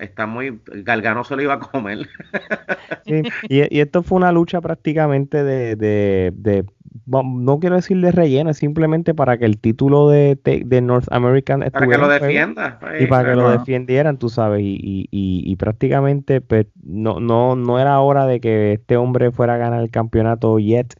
está 0.01 0.25
muy. 0.25 0.59
Galgano 0.65 1.23
se 1.23 1.35
lo 1.35 1.41
iba 1.41 1.53
a 1.53 1.59
comer. 1.59 2.07
y, 3.49 3.79
esto 3.79 4.03
fue 4.03 4.17
una 4.17 4.31
lucha 4.31 4.59
prácticamente 4.61 5.43
de, 5.43 5.75
de, 5.75 6.65
no 7.05 7.59
quiero 7.59 7.75
decir 7.75 8.01
de 8.01 8.11
relleno, 8.11 8.53
simplemente 8.53 9.13
para 9.13 9.37
que 9.37 9.45
el 9.45 9.59
título 9.59 10.09
de, 10.09 10.37
de 10.43 10.81
North 10.81 11.07
American 11.11 11.61
para 11.71 11.87
que 11.87 11.97
lo 11.97 12.07
defienda 12.07 12.79
y 12.99 13.05
para 13.05 13.29
que 13.29 13.35
lo 13.35 13.49
defendieran, 13.51 14.17
tú 14.17 14.29
sabes, 14.29 14.61
y, 14.61 14.75
y, 14.81 15.07
y, 15.11 15.55
prácticamente 15.55 16.41
pues, 16.41 16.67
no, 16.83 17.19
no, 17.19 17.55
no 17.55 17.79
era 17.79 17.99
hora 17.99 18.25
de 18.25 18.39
que 18.39 18.73
este 18.73 18.97
hombre 18.97 19.31
fuera 19.31 19.55
a 19.55 19.57
ganar 19.57 19.81
el 19.81 19.91
campeonato 19.91 20.59
yet, 20.59 20.95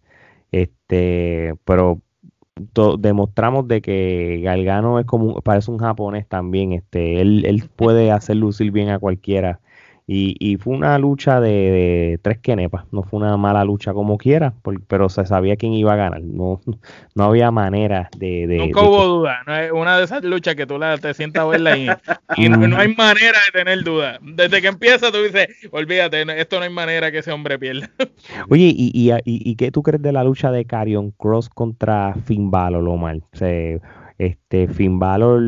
este, 0.52 1.56
pero 1.66 2.02
demostramos 3.00 3.68
de 3.68 3.82
que 3.82 4.42
Galgano 4.44 5.00
es 5.00 5.06
como 5.06 5.42
parece 5.42 5.72
un 5.72 5.78
japonés 5.78 6.28
también 6.28 6.74
este 6.74 7.22
él, 7.22 7.46
él 7.46 7.70
puede 7.76 8.12
hacer 8.12 8.36
lucir 8.36 8.72
bien 8.72 8.90
a 8.90 9.00
cualquiera 9.00 9.60
y, 10.14 10.58
fue 10.58 10.76
una 10.76 10.98
lucha 11.00 11.40
de, 11.40 12.20
tres 12.22 12.40
quenepas, 12.40 12.84
no 12.92 13.04
fue 13.04 13.20
una 13.20 13.38
mala 13.38 13.64
lucha 13.64 13.94
como 13.94 14.18
quiera, 14.18 14.54
pero 14.88 15.08
se 15.08 15.26
sabía 15.26 15.56
quién 15.56 15.72
iba 15.72 15.94
a 15.94 15.96
ganar, 15.96 16.22
no, 16.22 16.60
no 17.16 17.24
había 17.24 17.50
manera 17.50 18.10
de... 18.18 18.46
de 18.46 18.58
Nunca 18.58 18.82
hubo 18.82 19.06
duda, 19.06 19.42
no 19.48 19.76
una 19.76 19.98
de 19.98 20.04
esas 20.04 20.24
luchas 20.24 20.56
que 20.56 20.68
tú 20.68 20.78
la, 20.78 20.98
te 20.98 21.14
sientas 21.14 21.44
a 21.44 21.46
verla 21.46 21.78
y, 21.78 21.86
no, 22.50 22.78
hay 22.78 22.94
manera 22.94 23.40
de 23.46 23.60
tener 23.60 23.84
duda. 23.84 24.20
Desde 24.22 24.62
que 24.62 24.68
empieza 24.68 25.12
tú 25.12 25.20
dices, 25.20 25.48
olvídate, 25.72 26.24
esto 26.42 26.58
no 26.58 26.64
hay 26.64 26.70
manera 26.70 27.12
que 27.12 27.20
ese 27.20 27.32
hombre 27.32 27.58
pierda. 27.58 27.90
Oye, 28.50 28.74
¿y, 28.76 28.92
y, 28.94 29.14
y, 29.26 29.56
qué 29.56 29.72
tú 29.72 29.82
crees 29.82 30.02
de 30.02 30.12
la 30.12 30.24
lucha 30.24 30.52
de 30.52 30.66
Carion 30.66 31.12
Cross 31.12 31.50
contra 31.50 32.16
Finn 32.26 32.52
Balor, 32.52 32.88
Omar? 32.88 33.20
Se, 33.32 33.80
este, 34.18 34.68
Finn 34.68 35.00
Balor, 35.00 35.42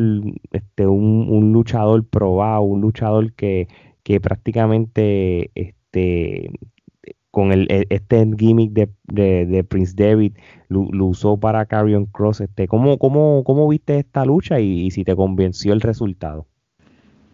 este, 0.52 0.86
un, 0.86 1.26
un 1.28 1.52
luchador 1.52 2.04
probado, 2.08 2.62
un 2.62 2.80
luchador 2.80 3.32
que 3.34 3.68
que 4.04 4.20
prácticamente 4.20 5.50
este 5.54 6.50
con 7.32 7.50
el, 7.50 7.66
e, 7.68 7.86
este 7.90 8.24
gimmick 8.38 8.72
de, 8.72 8.88
de, 9.46 9.64
Prince 9.64 9.94
David 9.96 10.34
lo, 10.68 10.82
usó 11.04 11.36
para 11.36 11.66
Carrion 11.66 12.06
Cross. 12.06 12.42
Este, 12.42 12.68
¿cómo, 12.68 12.96
cómo, 12.98 13.42
¿Cómo 13.44 13.66
viste 13.66 13.98
esta 13.98 14.24
lucha 14.24 14.60
y 14.60 14.92
si 14.92 15.02
te 15.02 15.16
convenció 15.16 15.72
el 15.72 15.80
resultado? 15.80 16.46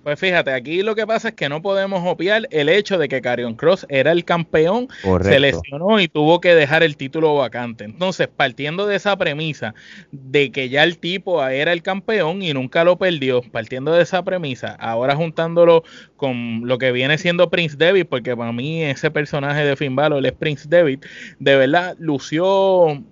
Pues 0.03 0.19
fíjate, 0.19 0.53
aquí 0.53 0.83
lo 0.83 0.95
que 0.95 1.07
pasa 1.07 1.29
es 1.29 1.35
que 1.35 1.51
no 1.51 1.61
podemos 1.61 2.03
obviar 2.07 2.49
el 2.51 2.71
hecho 2.71 2.97
de 2.97 3.07
que 3.07 3.21
Carion 3.21 3.55
Cross 3.55 3.85
era 3.91 4.13
el 4.13 4.25
campeón, 4.25 4.89
se 5.23 5.39
lesionó 5.39 6.01
y 6.01 6.09
tuvo 6.09 6.41
que 6.41 6.55
dejar 6.55 6.83
el 6.83 6.97
título 6.97 7.35
vacante. 7.35 7.85
Entonces, 7.85 8.27
partiendo 8.29 8.87
de 8.87 8.97
esa 8.97 9.17
premisa 9.19 9.75
de 10.11 10.53
que 10.53 10.71
ya 10.71 10.85
el 10.85 10.97
tipo 10.97 11.47
era 11.47 11.75
el 11.75 11.83
campeón 11.83 12.41
y 12.43 12.55
nunca 12.55 12.83
lo 12.83 12.97
perdió, 12.97 13.43
partiendo 13.43 13.93
de 13.93 14.03
esa 14.03 14.25
premisa, 14.25 14.75
ahora 14.81 15.17
juntándolo 15.17 15.85
con 16.17 16.63
lo 16.65 16.79
que 16.79 16.93
viene 16.93 17.19
siendo 17.19 17.51
Prince 17.51 17.77
David, 17.77 18.07
porque 18.09 18.35
para 18.35 18.53
mí 18.53 18.83
ese 18.83 19.11
personaje 19.11 19.67
de 19.67 19.77
Finn 19.77 19.97
Balor 19.97 20.25
es 20.25 20.33
Prince 20.33 20.67
David, 20.67 21.01
de 21.39 21.57
verdad 21.57 21.95
lució 21.99 23.05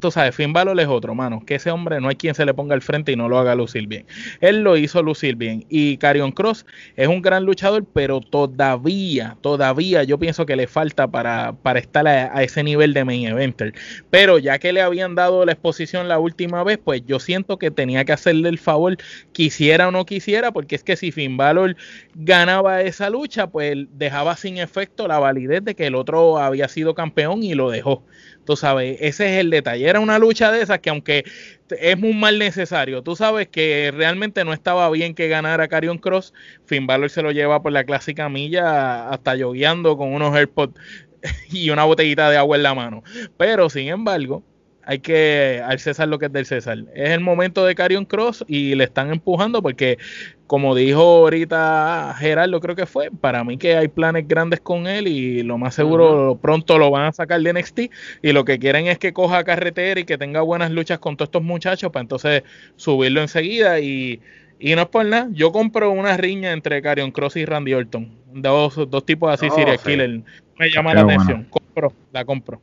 tú 0.00 0.10
sabes, 0.10 0.34
Finn 0.34 0.52
Balor 0.52 0.78
es 0.80 0.88
otro, 0.88 1.14
mano, 1.14 1.42
que 1.44 1.56
ese 1.56 1.70
hombre 1.70 2.00
no 2.00 2.08
hay 2.08 2.16
quien 2.16 2.34
se 2.34 2.44
le 2.44 2.54
ponga 2.54 2.74
al 2.74 2.82
frente 2.82 3.12
y 3.12 3.16
no 3.16 3.28
lo 3.28 3.38
haga 3.38 3.54
lucir 3.54 3.86
bien. 3.86 4.06
Él 4.40 4.62
lo 4.62 4.76
hizo 4.76 5.02
lucir 5.02 5.36
bien. 5.36 5.64
Y 5.68 5.96
Carion 5.98 6.32
Cross 6.32 6.66
es 6.96 7.08
un 7.08 7.22
gran 7.22 7.44
luchador, 7.44 7.84
pero 7.92 8.20
todavía, 8.20 9.36
todavía 9.40 10.04
yo 10.04 10.18
pienso 10.18 10.46
que 10.46 10.56
le 10.56 10.66
falta 10.66 11.08
para, 11.08 11.52
para 11.52 11.78
estar 11.78 12.06
a, 12.06 12.42
ese 12.42 12.62
nivel 12.62 12.94
de 12.94 13.04
main 13.04 13.26
eventer. 13.26 13.74
Pero 14.10 14.38
ya 14.38 14.58
que 14.58 14.72
le 14.72 14.82
habían 14.82 15.14
dado 15.14 15.44
la 15.44 15.52
exposición 15.52 16.08
la 16.08 16.18
última 16.18 16.62
vez, 16.64 16.78
pues 16.82 17.02
yo 17.06 17.20
siento 17.20 17.58
que 17.58 17.70
tenía 17.70 18.04
que 18.04 18.12
hacerle 18.12 18.48
el 18.48 18.58
favor, 18.58 18.96
quisiera 19.32 19.88
o 19.88 19.90
no 19.90 20.04
quisiera, 20.04 20.52
porque 20.52 20.76
es 20.76 20.84
que 20.84 20.96
si 20.96 21.12
Finn 21.12 21.36
Balor 21.36 21.76
ganaba 22.14 22.82
esa 22.82 23.10
lucha, 23.10 23.46
pues 23.46 23.76
dejaba 23.92 24.36
sin 24.36 24.58
efecto 24.58 25.08
la 25.08 25.18
validez 25.18 25.64
de 25.64 25.74
que 25.74 25.86
el 25.86 25.94
otro 25.94 26.38
había 26.38 26.68
sido 26.68 26.94
campeón 26.94 27.42
y 27.42 27.54
lo 27.54 27.70
dejó. 27.70 28.02
Tú 28.44 28.56
sabes, 28.56 28.98
ese 29.00 29.34
es 29.34 29.40
el 29.40 29.50
detalle. 29.50 29.88
Era 29.88 30.00
una 30.00 30.18
lucha 30.18 30.52
de 30.52 30.62
esas 30.62 30.80
que 30.80 30.90
aunque 30.90 31.24
es 31.70 31.98
muy 31.98 32.12
mal 32.12 32.38
necesario, 32.38 33.02
tú 33.02 33.16
sabes 33.16 33.48
que 33.48 33.90
realmente 33.94 34.44
no 34.44 34.52
estaba 34.52 34.88
bien 34.90 35.14
que 35.14 35.28
ganara 35.28 35.68
Carion 35.68 35.98
Cross. 35.98 36.34
Finn 36.66 36.86
Balor 36.86 37.10
se 37.10 37.22
lo 37.22 37.32
lleva 37.32 37.62
por 37.62 37.72
la 37.72 37.84
clásica 37.84 38.28
milla 38.28 39.08
hasta 39.08 39.34
lloviando 39.34 39.96
con 39.96 40.12
unos 40.12 40.34
AirPods 40.34 40.74
y 41.50 41.70
una 41.70 41.84
botellita 41.84 42.30
de 42.30 42.36
agua 42.36 42.56
en 42.56 42.62
la 42.62 42.74
mano. 42.74 43.02
Pero 43.36 43.70
sin 43.70 43.88
embargo, 43.88 44.42
hay 44.86 44.98
que 44.98 45.62
al 45.64 45.78
César 45.78 46.08
lo 46.08 46.18
que 46.18 46.26
es 46.26 46.32
del 46.32 46.46
César. 46.46 46.78
Es 46.94 47.10
el 47.10 47.20
momento 47.20 47.64
de 47.64 47.74
Carion 47.74 48.04
Cross 48.04 48.44
y 48.46 48.74
le 48.74 48.84
están 48.84 49.10
empujando 49.10 49.62
porque, 49.62 49.98
como 50.46 50.74
dijo 50.74 51.00
ahorita 51.00 52.14
Gerardo, 52.18 52.60
creo 52.60 52.76
que 52.76 52.86
fue, 52.86 53.10
para 53.10 53.44
mí 53.44 53.56
que 53.56 53.76
hay 53.76 53.88
planes 53.88 54.28
grandes 54.28 54.60
con 54.60 54.86
él 54.86 55.08
y 55.08 55.42
lo 55.42 55.58
más 55.58 55.74
seguro 55.74 56.38
pronto 56.40 56.78
lo 56.78 56.90
van 56.90 57.06
a 57.06 57.12
sacar 57.12 57.40
de 57.40 57.52
NXT 57.52 57.80
y 58.22 58.32
lo 58.32 58.44
que 58.44 58.58
quieren 58.58 58.86
es 58.86 58.98
que 58.98 59.12
coja 59.12 59.44
carretera 59.44 60.00
y 60.00 60.04
que 60.04 60.18
tenga 60.18 60.42
buenas 60.42 60.70
luchas 60.70 60.98
con 60.98 61.16
todos 61.16 61.28
estos 61.28 61.42
muchachos 61.42 61.90
para 61.90 62.02
entonces 62.02 62.42
subirlo 62.76 63.20
enseguida 63.20 63.80
y, 63.80 64.20
y 64.58 64.74
no 64.74 64.82
es 64.82 64.88
por 64.88 65.06
nada, 65.06 65.28
yo 65.32 65.50
compro 65.52 65.90
una 65.90 66.16
riña 66.16 66.52
entre 66.52 66.82
Carion 66.82 67.10
Cross 67.10 67.36
y 67.36 67.44
Randy 67.44 67.74
Orton, 67.74 68.10
dos, 68.32 68.90
dos 68.90 69.06
tipos 69.06 69.32
así, 69.32 69.48
oh, 69.50 69.54
serial 69.54 69.78
killer, 69.78 70.20
me 70.58 70.70
llama 70.70 70.94
la 70.94 71.02
atención, 71.02 71.46
compro, 71.50 71.92
la 72.12 72.24
compro. 72.24 72.60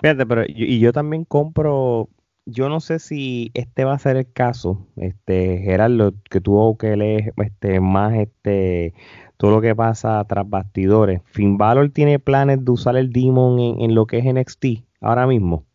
Fíjate, 0.00 0.26
pero 0.26 0.44
y 0.46 0.78
yo 0.78 0.92
también 0.92 1.24
compro, 1.24 2.08
yo 2.46 2.68
no 2.68 2.80
sé 2.80 2.98
si 2.98 3.50
este 3.54 3.84
va 3.84 3.94
a 3.94 3.98
ser 3.98 4.16
el 4.16 4.32
caso, 4.32 4.86
este 4.96 5.58
Gerardo, 5.58 6.14
que 6.30 6.40
tuvo 6.40 6.78
que 6.78 6.96
leer 6.96 7.34
este, 7.36 7.80
más 7.80 8.14
este 8.14 8.94
todo 9.36 9.52
lo 9.52 9.60
que 9.60 9.74
pasa 9.76 10.24
tras 10.24 10.48
bastidores. 10.48 11.22
Finn 11.26 11.58
tiene 11.92 12.18
planes 12.18 12.64
de 12.64 12.70
usar 12.72 12.96
el 12.96 13.12
Demon 13.12 13.58
en, 13.60 13.80
en 13.82 13.94
lo 13.94 14.06
que 14.06 14.18
es 14.18 14.24
NXT 14.24 14.84
ahora 15.00 15.26
mismo. 15.26 15.67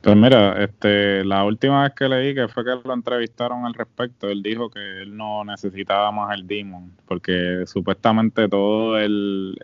Pues 0.00 0.16
mira, 0.16 0.62
este, 0.62 1.24
la 1.24 1.44
última 1.44 1.82
vez 1.82 1.92
que 1.92 2.08
leí 2.08 2.32
que 2.32 2.46
fue 2.46 2.64
que 2.64 2.70
lo 2.84 2.94
entrevistaron 2.94 3.66
al 3.66 3.74
respecto, 3.74 4.28
él 4.28 4.42
dijo 4.42 4.70
que 4.70 5.02
él 5.02 5.16
no 5.16 5.44
necesitaba 5.44 6.12
más 6.12 6.32
el 6.38 6.46
Demon, 6.46 6.92
porque 7.06 7.64
supuestamente 7.66 8.48
todo 8.48 8.96
el, 8.96 9.58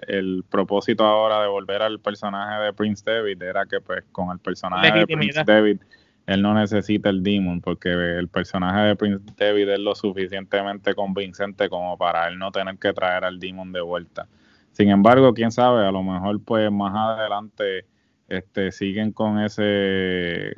propósito 0.50 1.04
ahora 1.04 1.40
de 1.40 1.48
volver 1.48 1.82
al 1.82 2.00
personaje 2.00 2.64
de 2.64 2.72
Prince 2.72 3.04
David 3.06 3.42
era 3.42 3.64
que 3.66 3.80
pues 3.80 4.04
con 4.10 4.30
el 4.32 4.40
personaje 4.40 4.98
de 4.98 5.06
Prince 5.06 5.44
David 5.46 5.78
él 6.26 6.42
no 6.42 6.54
necesita 6.54 7.10
el 7.10 7.22
Demon, 7.22 7.60
porque 7.60 7.90
el 7.90 8.26
personaje 8.26 8.80
de 8.80 8.96
Prince 8.96 9.24
David 9.36 9.68
es 9.68 9.78
lo 9.78 9.94
suficientemente 9.94 10.94
convincente 10.94 11.68
como 11.68 11.96
para 11.96 12.26
él 12.26 12.38
no 12.38 12.50
tener 12.50 12.76
que 12.78 12.92
traer 12.92 13.24
al 13.24 13.38
Demon 13.38 13.72
de 13.72 13.82
vuelta. 13.82 14.26
Sin 14.72 14.90
embargo, 14.90 15.32
quién 15.32 15.52
sabe, 15.52 15.86
a 15.86 15.92
lo 15.92 16.02
mejor 16.02 16.40
pues 16.44 16.72
más 16.72 16.92
adelante 16.92 17.84
este, 18.28 18.72
siguen 18.72 19.12
con 19.12 19.40
ese, 19.40 20.54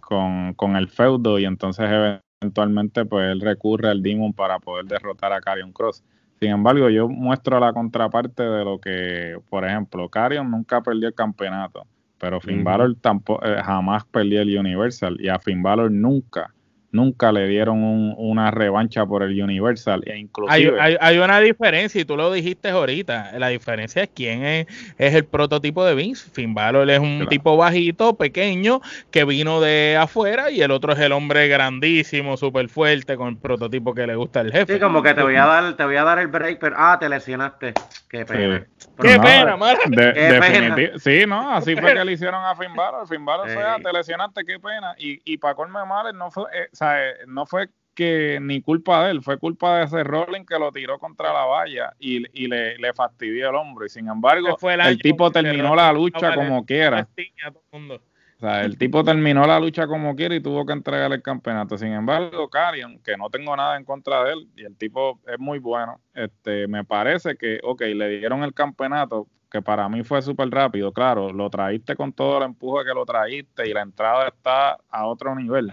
con, 0.00 0.76
el 0.76 0.88
feudo 0.88 1.38
y 1.38 1.44
entonces 1.44 1.88
eventualmente 2.40 3.04
pues 3.04 3.30
él 3.30 3.40
recurre 3.40 3.90
al 3.90 4.02
Demon 4.02 4.32
para 4.32 4.58
poder 4.58 4.86
derrotar 4.86 5.32
a 5.32 5.40
Carion 5.40 5.72
Cross. 5.72 6.02
Sin 6.40 6.50
embargo, 6.50 6.88
yo 6.88 7.08
muestro 7.08 7.60
la 7.60 7.72
contraparte 7.72 8.42
de 8.42 8.64
lo 8.64 8.80
que, 8.80 9.38
por 9.50 9.64
ejemplo, 9.66 10.08
Carion 10.08 10.50
nunca 10.50 10.80
perdió 10.80 11.08
el 11.08 11.14
campeonato, 11.14 11.86
pero 12.18 12.40
Finn 12.40 12.64
Balor 12.64 12.96
tampoco, 13.00 13.44
eh, 13.44 13.62
jamás 13.62 14.04
perdió 14.06 14.40
el 14.40 14.58
Universal 14.58 15.18
y 15.20 15.28
a 15.28 15.38
Finn 15.38 15.62
Balor 15.62 15.90
nunca 15.90 16.54
nunca 16.92 17.32
le 17.32 17.46
dieron 17.46 17.82
una 18.16 18.50
revancha 18.50 19.06
por 19.06 19.22
el 19.22 19.40
Universal. 19.40 20.02
E 20.06 20.18
inclusive, 20.18 20.80
hay, 20.80 20.96
hay, 21.00 21.18
una 21.18 21.40
diferencia, 21.40 22.00
y 22.00 22.04
tú 22.04 22.16
lo 22.16 22.32
dijiste 22.32 22.68
ahorita. 22.68 23.32
La 23.38 23.48
diferencia 23.48 24.02
es 24.02 24.10
quién 24.14 24.44
es, 24.44 24.66
es 24.98 25.14
el 25.14 25.24
prototipo 25.24 25.84
de 25.84 25.94
Vince. 25.94 26.28
Finn 26.30 26.54
Balor 26.54 26.88
es 26.90 26.98
un 26.98 27.26
tipo 27.28 27.56
bajito, 27.56 28.16
pequeño, 28.16 28.80
que 29.10 29.24
vino 29.24 29.60
de 29.60 29.96
afuera, 29.98 30.50
y 30.50 30.62
el 30.62 30.70
otro 30.70 30.92
es 30.92 30.98
el 30.98 31.12
hombre 31.12 31.48
grandísimo, 31.48 32.36
súper 32.36 32.68
fuerte, 32.68 33.16
con 33.16 33.28
el 33.28 33.36
prototipo 33.36 33.94
que 33.94 34.06
le 34.06 34.16
gusta 34.16 34.40
al 34.40 34.52
jefe. 34.52 34.74
Sí, 34.74 34.80
como 34.80 35.02
que 35.02 35.14
te 35.14 35.22
voy 35.22 35.36
a 35.36 35.46
dar, 35.46 35.76
te 35.76 35.84
voy 35.84 35.96
a 35.96 36.04
dar 36.04 36.18
el 36.18 36.28
break, 36.28 36.58
pero 36.58 36.76
ah, 36.78 36.98
te 36.98 37.08
lesionaste. 37.08 37.74
Qué 38.08 38.24
pena. 38.24 38.66
Qué 39.00 39.18
pena, 39.18 39.56
Sí, 40.98 41.24
no, 41.26 41.52
así 41.52 41.76
fue 41.76 41.94
que 41.94 42.04
le 42.04 42.12
hicieron 42.12 42.44
a 42.44 42.54
Finn 42.54 42.74
Balor. 42.74 43.06
Finn 43.06 43.24
Balor 43.24 43.48
fue, 43.48 43.62
ah, 43.62 43.76
te 43.82 43.92
lesionaste, 43.92 44.44
qué 44.44 44.58
pena. 44.58 44.94
Y, 44.98 45.20
y 45.24 45.38
para 45.38 45.54
colme 45.54 45.84
mal, 45.84 46.16
no 46.16 46.30
fue, 46.30 46.44
eh, 46.52 46.68
sea, 46.84 47.08
eh, 47.08 47.14
no 47.26 47.46
fue 47.46 47.68
que 47.94 48.38
ni 48.40 48.62
culpa 48.62 49.04
de 49.04 49.10
él, 49.10 49.22
fue 49.22 49.38
culpa 49.38 49.78
de 49.78 49.84
ese 49.84 50.04
Rolling 50.04 50.44
que 50.44 50.58
lo 50.58 50.72
tiró 50.72 50.98
contra 50.98 51.32
la 51.32 51.44
valla 51.44 51.92
y, 51.98 52.20
le, 52.48 52.78
le, 52.78 52.94
fastidió 52.94 53.50
el 53.50 53.56
hombro. 53.56 53.84
Y 53.84 53.88
sin 53.90 54.08
embargo, 54.08 54.56
el, 54.68 54.98
tipo 54.98 55.30
terminó 55.30 55.74
la 55.74 55.92
lucha 55.92 56.34
como 56.34 56.64
quiera. 56.64 57.06
O 57.72 58.40
sea, 58.40 58.62
el 58.64 58.78
tipo 58.78 59.04
terminó 59.04 59.46
la 59.46 59.60
lucha 59.60 59.86
como 59.86 60.16
quiera 60.16 60.34
y 60.34 60.40
tuvo 60.40 60.64
que 60.64 60.72
entregar 60.72 61.12
el 61.12 61.20
campeonato. 61.20 61.76
Sin 61.76 61.92
embargo, 61.92 62.48
Carion, 62.48 62.98
que 63.00 63.14
no 63.18 63.28
tengo 63.28 63.54
nada 63.54 63.76
en 63.76 63.84
contra 63.84 64.24
de 64.24 64.32
él, 64.32 64.48
y 64.56 64.64
el 64.64 64.76
tipo 64.76 65.20
es 65.26 65.38
muy 65.38 65.58
bueno, 65.58 66.00
este, 66.14 66.66
me 66.66 66.82
parece 66.84 67.36
que, 67.36 67.60
ok, 67.62 67.82
le 67.82 68.08
dieron 68.18 68.42
el 68.42 68.54
campeonato, 68.54 69.26
que 69.50 69.60
para 69.60 69.90
mí 69.90 70.04
fue 70.04 70.22
súper 70.22 70.48
rápido, 70.48 70.90
claro, 70.90 71.30
lo 71.34 71.50
traíste 71.50 71.94
con 71.96 72.14
todo 72.14 72.38
el 72.38 72.44
empuje 72.44 72.86
que 72.86 72.94
lo 72.94 73.04
traíste 73.04 73.68
y 73.68 73.74
la 73.74 73.82
entrada 73.82 74.28
está 74.28 74.78
a 74.88 75.06
otro 75.06 75.34
nivel. 75.34 75.70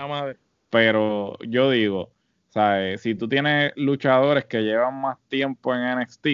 Pero 0.69 1.37
yo 1.47 1.69
digo, 1.71 2.11
¿sabes? 2.49 3.01
si 3.01 3.15
tú 3.15 3.27
tienes 3.27 3.71
luchadores 3.75 4.45
que 4.45 4.61
llevan 4.61 4.99
más 4.99 5.17
tiempo 5.27 5.73
en 5.73 5.99
NXT, 5.99 6.27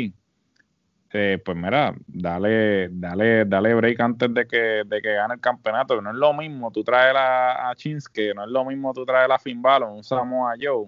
eh, 1.15 1.39
pues 1.45 1.55
mira, 1.55 1.93
dale, 2.07 2.89
dale, 2.89 3.45
dale 3.45 3.75
break 3.75 3.99
antes 3.99 4.33
de 4.33 4.47
que, 4.47 4.83
de 4.83 5.01
que 5.01 5.13
gane 5.13 5.35
el 5.35 5.39
campeonato, 5.39 6.01
no 6.01 6.09
es 6.09 6.15
lo 6.15 6.33
mismo 6.33 6.71
tú 6.71 6.83
traes 6.83 7.15
a, 7.15 7.69
a 7.69 7.73
Shinsuke, 7.75 8.33
no 8.35 8.45
es 8.45 8.49
lo 8.49 8.65
mismo 8.65 8.93
tú 8.93 9.05
traes 9.05 9.29
a 9.29 9.37
Finn 9.37 9.61
Balor, 9.61 9.91
un 9.91 10.03
Samoa 10.03 10.55
Joe, 10.59 10.87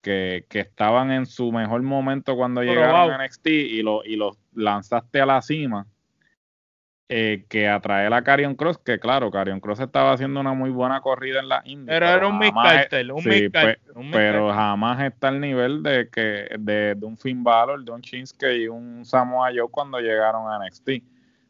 que, 0.00 0.46
que 0.48 0.60
estaban 0.60 1.10
en 1.10 1.26
su 1.26 1.50
mejor 1.50 1.82
momento 1.82 2.36
cuando 2.36 2.62
llegaron 2.62 3.10
a 3.10 3.24
NXT 3.24 3.46
y, 3.48 3.82
lo, 3.82 4.04
y 4.04 4.14
los 4.14 4.38
lanzaste 4.54 5.20
a 5.20 5.26
la 5.26 5.42
cima 5.42 5.86
eh, 7.10 7.46
que 7.48 7.66
atrae 7.66 8.12
a 8.12 8.22
Carion 8.22 8.54
Cross, 8.54 8.78
que 8.84 8.98
claro, 8.98 9.30
Carion 9.30 9.60
Cross 9.60 9.80
estaba 9.80 10.12
haciendo 10.12 10.40
una 10.40 10.52
muy 10.52 10.68
buena 10.68 11.00
corrida 11.00 11.40
en 11.40 11.48
la 11.48 11.62
India. 11.64 11.94
Pero, 11.94 12.06
era 12.06 12.28
un 12.28 12.38
miscartel, 12.38 13.12
un, 13.12 13.22
sí, 13.22 13.48
pues, 13.48 13.78
Pero 14.12 14.52
jamás 14.52 15.02
está 15.02 15.28
al 15.28 15.40
nivel 15.40 15.82
de 15.82 16.10
que 16.10 16.48
de, 16.58 16.94
un 17.00 17.16
Finn 17.16 17.42
Balor, 17.42 17.82
de 17.82 17.92
un 17.92 18.02
Shinsuke 18.02 18.54
y 18.58 18.68
un 18.68 19.06
Samoa 19.06 19.48
Joe 19.56 19.70
cuando 19.70 19.98
llegaron 20.00 20.52
a 20.52 20.58
NXT. 20.58 21.02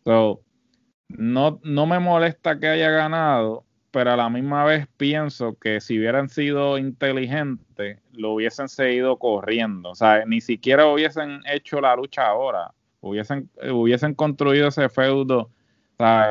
So, 0.05 0.43
no, 1.09 1.59
no 1.65 1.87
me 1.87 1.99
molesta 1.99 2.61
que 2.61 2.69
haya 2.69 2.91
ganado, 2.91 3.65
pero 3.91 4.13
a 4.13 4.17
la 4.17 4.31
misma 4.31 4.65
vez 4.65 4.87
pienso 4.97 5.59
que 5.59 5.81
si 5.81 5.99
hubieran 5.99 6.29
sido 6.29 6.79
inteligentes, 6.79 7.99
lo 8.13 8.35
hubiesen 8.35 8.69
seguido 8.69 9.19
corriendo. 9.19 9.91
O 9.91 9.95
sea, 9.97 10.25
ni 10.25 10.41
siquiera 10.41 10.87
hubiesen 10.87 11.41
hecho 11.47 11.81
la 11.81 11.97
lucha 11.97 12.29
ahora 12.29 12.73
hubiesen, 13.09 13.51
hubiesen 13.71 14.15
construido 14.15 14.69
ese 14.69 14.89
feudo 14.89 15.51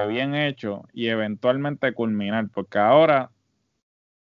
bien 0.08 0.36
hecho 0.36 0.86
y 0.94 1.08
eventualmente 1.08 1.94
culminar, 1.94 2.48
porque 2.54 2.80
ahora, 2.80 3.32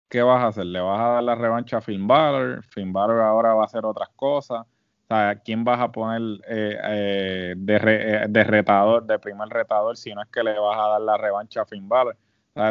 ¿qué 0.10 0.22
vas 0.22 0.44
a 0.44 0.48
hacer? 0.48 0.66
¿Le 0.66 0.80
vas 0.80 1.00
a 1.00 1.10
dar 1.16 1.24
la 1.24 1.36
revancha 1.36 1.78
a 1.78 1.82
Finn 1.82 2.08
Balor? 2.08 2.64
Finn 2.64 2.94
Balor 2.94 3.22
ahora 3.22 3.54
va 3.54 3.64
a 3.64 3.66
hacer 3.66 3.86
otras 3.86 4.10
cosas. 4.16 4.66
¿quién 5.44 5.64
vas 5.64 5.80
a 5.80 5.92
poner 5.92 6.42
eh, 6.48 6.80
eh, 6.84 7.54
de, 7.58 7.76
eh, 7.76 8.26
de, 8.28 8.44
retador, 8.44 9.06
de 9.06 9.20
primer 9.20 9.48
retador, 9.50 9.98
si 9.98 10.14
no 10.14 10.22
es 10.22 10.30
que 10.30 10.44
le 10.44 10.58
vas 10.58 10.78
a 10.78 10.90
dar 10.90 11.02
la 11.02 11.18
revancha 11.18 11.62
a 11.62 11.66
Finn 11.66 11.88
Balor? 11.88 12.18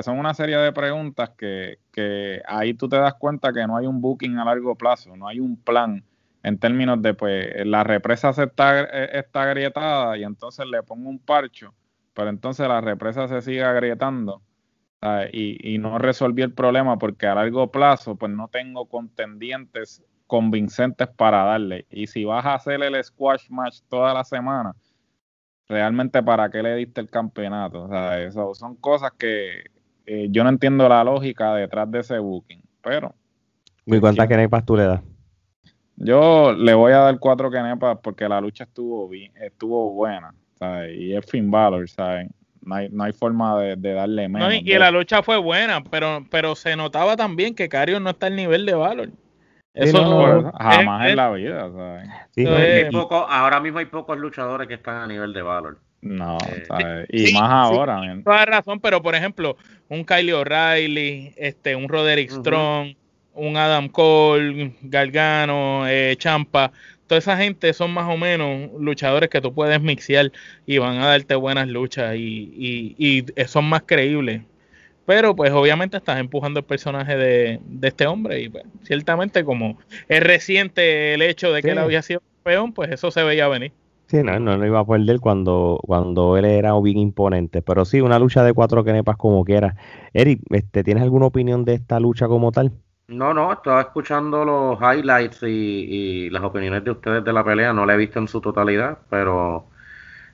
Son 0.03 0.19
una 0.19 0.33
serie 0.33 0.57
de 0.57 0.73
preguntas 0.73 1.31
que, 1.37 1.79
que 1.93 2.41
ahí 2.47 2.73
tú 2.73 2.89
te 2.89 2.97
das 2.97 3.15
cuenta 3.15 3.53
que 3.53 3.67
no 3.67 3.77
hay 3.77 3.87
un 3.87 4.01
booking 4.01 4.39
a 4.39 4.45
largo 4.45 4.75
plazo, 4.75 5.15
no 5.15 5.29
hay 5.29 5.41
un 5.41 5.57
plan 5.57 6.03
en 6.45 6.59
términos 6.59 7.03
de, 7.03 7.15
pues, 7.15 7.67
la 7.67 7.83
represa 7.83 8.33
se 8.33 8.45
está, 8.45 8.83
eh, 8.83 9.19
está 9.19 9.43
agrietada 9.43 10.17
y 10.17 10.23
entonces 10.23 10.67
le 10.67 10.83
pongo 10.83 11.09
un 11.09 11.19
parcho, 11.19 11.75
pero 12.13 12.29
entonces 12.29 12.69
la 12.69 12.81
represa 12.81 13.27
se 13.27 13.43
sigue 13.43 13.65
agrietando 13.65 14.43
y, 15.33 15.75
y, 15.75 15.77
no 15.77 15.99
resolví 15.99 16.41
el 16.41 16.55
problema 16.55 16.99
porque 16.99 17.27
a 17.27 17.35
largo 17.35 17.71
plazo, 17.71 18.17
pues 18.17 18.33
no 18.33 18.49
tengo 18.49 18.87
contendientes 18.87 20.03
convincentes 20.27 21.09
para 21.09 21.45
darle. 21.45 21.87
Y 21.91 22.07
si 22.07 22.25
vas 22.25 22.47
a 22.47 22.55
hacer 22.55 22.83
el 22.83 23.05
squash 23.05 23.51
match 23.51 23.81
toda 23.91 24.15
la 24.15 24.25
semana, 24.25 24.75
realmente 25.69 26.23
para 26.23 26.49
qué 26.51 26.63
le 26.63 26.77
diste 26.77 27.03
el 27.03 27.11
campeonato. 27.11 27.85
O 27.85 27.89
sea, 27.89 28.19
eso 28.23 28.55
son 28.55 28.77
cosas 28.77 29.13
que, 29.19 29.65
eh, 30.07 30.29
yo 30.31 30.43
no 30.43 30.49
entiendo 30.49 30.89
la 30.89 31.05
lógica 31.05 31.55
detrás 31.55 31.91
de 31.91 32.01
ese 32.01 32.19
booking, 32.19 32.63
pero... 32.83 33.15
¿Y 33.85 34.01
cuántas 34.01 34.27
kenepas 34.27 34.65
tú 34.65 34.77
le 34.77 34.85
das? 34.85 35.03
Yo 35.97 36.53
le 36.53 36.75
voy 36.75 36.93
a 36.93 36.99
dar 36.99 37.19
cuatro 37.19 37.51
kenepas 37.51 37.99
porque 38.03 38.29
la 38.29 38.41
lucha 38.41 38.65
estuvo 38.65 39.09
bien, 39.09 39.33
estuvo 39.41 39.93
buena, 39.93 40.35
¿sabes? 40.59 40.97
Y 40.97 41.15
es 41.15 41.25
Finn 41.27 41.51
Balor, 41.51 41.89
¿sabes? 41.89 42.29
No 42.63 42.75
hay, 42.75 42.89
no 42.89 43.05
hay 43.05 43.13
forma 43.13 43.61
de, 43.61 43.93
darle 43.93 44.29
menos. 44.29 44.55
y, 44.55 44.73
la 44.79 44.91
lucha 44.91 45.23
fue 45.23 45.37
buena, 45.37 45.85
pero, 45.85 46.27
pero 46.31 46.55
se 46.55 46.75
notaba 46.77 47.15
también 47.15 47.55
que 47.55 47.69
Cario 47.69 48.01
no 48.01 48.11
está 48.11 48.27
al 48.27 48.37
nivel 48.37 48.65
de 48.65 48.75
Valor. 48.75 49.11
Eso 49.75 50.53
jamás 50.57 51.09
en 51.09 51.17
la 51.17 51.31
vida, 51.33 51.71
¿sabes? 51.71 52.09
ahora 53.29 53.61
mismo 53.61 53.81
hay 53.81 53.87
pocos 53.87 54.17
luchadores 54.17 54.69
que 54.69 54.75
están 54.75 54.97
a 54.97 55.07
nivel 55.07 55.33
de 55.33 55.43
Valor. 55.43 55.79
No, 56.01 56.37
eh, 56.79 57.07
Y 57.09 57.33
más 57.33 57.51
ahora. 57.51 58.01
toda 58.23 58.45
razón, 58.45 58.79
pero 58.79 59.03
por 59.03 59.15
ejemplo, 59.15 59.57
un 59.89 60.05
Kylie 60.05 60.35
O'Reilly, 60.35 61.33
este, 61.37 61.75
un 61.75 61.89
Roderick 61.89 62.31
Strong, 62.31 62.95
un 63.35 63.57
Adam 63.57 63.89
Cole, 63.89 64.75
Gargano, 64.83 65.87
eh, 65.89 66.15
Champa, 66.19 66.73
toda 67.07 67.19
esa 67.19 67.37
gente 67.37 67.73
son 67.73 67.93
más 67.93 68.09
o 68.09 68.17
menos 68.17 68.71
luchadores 68.79 69.29
que 69.29 69.41
tú 69.41 69.53
puedes 69.53 69.81
mixear 69.81 70.33
y 70.67 70.79
van 70.79 70.99
a 70.99 71.07
darte 71.07 71.35
buenas 71.35 71.69
luchas 71.69 72.17
y, 72.17 72.95
y, 72.99 73.25
son 73.47 73.65
más 73.67 73.83
creíbles. 73.87 74.43
Pero 75.07 75.37
pues 75.37 75.53
obviamente 75.53 75.99
estás 75.99 76.19
empujando 76.19 76.61
el 76.61 76.65
personaje 76.65 77.17
de, 77.17 77.61
este 77.83 78.07
hombre 78.07 78.41
y 78.41 78.49
pues, 78.49 78.65
ciertamente 78.85 79.45
como 79.45 79.79
es 80.09 80.23
reciente 80.23 81.13
el 81.13 81.21
hecho 81.21 81.53
de 81.53 81.63
que 81.63 81.71
él 81.71 81.79
había 81.79 82.01
sido 82.01 82.23
campeón, 82.43 82.73
pues 82.73 82.91
eso 82.91 83.11
se 83.11 83.23
veía 83.23 83.49
venir. 83.49 83.73
Sí, 84.07 84.23
no, 84.23 84.39
no 84.39 84.57
lo 84.57 84.67
iba 84.67 84.81
a 84.81 84.87
perder 84.87 85.19
cuando, 85.21 85.81
cuando 85.83 86.37
él 86.37 86.45
era 86.45 86.79
bien 86.81 86.99
imponente. 86.99 87.63
Pero 87.63 87.85
sí, 87.85 88.01
una 88.01 88.19
lucha 88.19 88.45
de 88.45 88.53
cuatro 88.53 88.85
kenepas 88.85 89.17
como 89.17 89.45
quiera. 89.45 89.77
Eric, 90.13 90.41
este, 90.51 90.85
¿tienes 90.85 91.03
alguna 91.03 91.27
opinión 91.27 91.65
de 91.65 91.75
esta 91.75 92.01
lucha 92.01 92.29
como 92.29 92.53
tal? 92.53 92.73
No, 93.09 93.35
no, 93.35 93.53
estaba 93.53 93.83
escuchando 93.83 94.45
los 94.45 94.79
highlights 94.81 95.43
y, 95.43 96.31
las 96.31 96.43
opiniones 96.43 96.85
de 96.85 96.91
ustedes 96.91 97.23
de 97.25 97.33
la 97.33 97.45
pelea. 97.45 97.73
No 97.73 97.85
la 97.85 97.95
he 97.95 97.97
visto 97.99 98.19
en 98.19 98.29
su 98.29 98.41
totalidad, 98.41 98.99
pero 99.11 99.69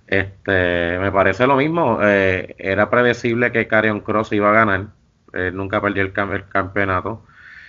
este 0.06 0.98
me 1.00 1.10
parece 1.12 1.46
lo 1.46 1.56
mismo. 1.56 1.98
Eh, 2.02 2.54
era 2.58 2.90
predecible 2.90 3.52
que 3.52 3.66
Carion 3.68 4.00
Cross 4.00 4.32
iba 4.32 4.50
a 4.50 4.52
ganar. 4.52 4.88
nunca 5.52 5.80
perdió 5.80 6.02
el, 6.02 6.12
el 6.16 6.48
campeonato. 6.48 7.24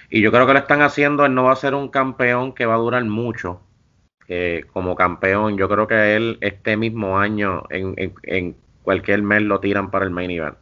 Y 0.10 0.22
yo 0.22 0.32
creo 0.32 0.45
que 0.47 0.54
lo 0.54 0.60
están 0.60 0.82
haciendo. 0.82 1.26
Él 1.26 1.34
no 1.36 1.45
va 1.45 1.54
a 1.54 1.56
ser 1.56 1.74
un 1.76 1.89
campeón 1.89 2.54
que 2.54 2.66
va 2.66 2.76
a 2.76 2.78
durar 2.78 3.04
mucho 3.06 3.62
como 4.72 4.95
campeón. 4.95 5.58
Yo 5.58 5.68
creo 5.70 5.88
que 5.88 6.16
él 6.16 6.38
este 6.41 6.78
mismo 6.78 7.20
año, 7.20 7.64
en, 7.70 7.95
en, 8.24 8.56
cualquier 8.84 9.22
mes, 9.24 9.41
lo 9.43 9.60
tiran 9.60 9.91
para 9.91 10.06
el 10.06 10.12
main 10.12 10.32
event. 10.32 10.58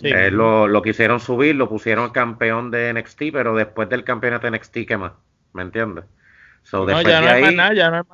Lo, 0.00 0.68
lo, 0.68 0.82
quisieron 0.82 1.20
subir, 1.20 1.54
lo 1.54 1.68
pusieron 1.68 2.10
campeón 2.10 2.70
de 2.70 2.92
NXT, 2.92 3.22
pero 3.32 3.54
después 3.54 3.88
del 3.88 4.04
campeonato 4.04 4.50
de 4.50 4.58
NXT, 4.58 4.78
¿qué 4.86 4.96
más? 4.96 5.12
¿Me 5.52 5.62
entiendes? 5.62 6.04
después 6.72 7.04
de 7.04 7.14
ahí, 7.14 7.56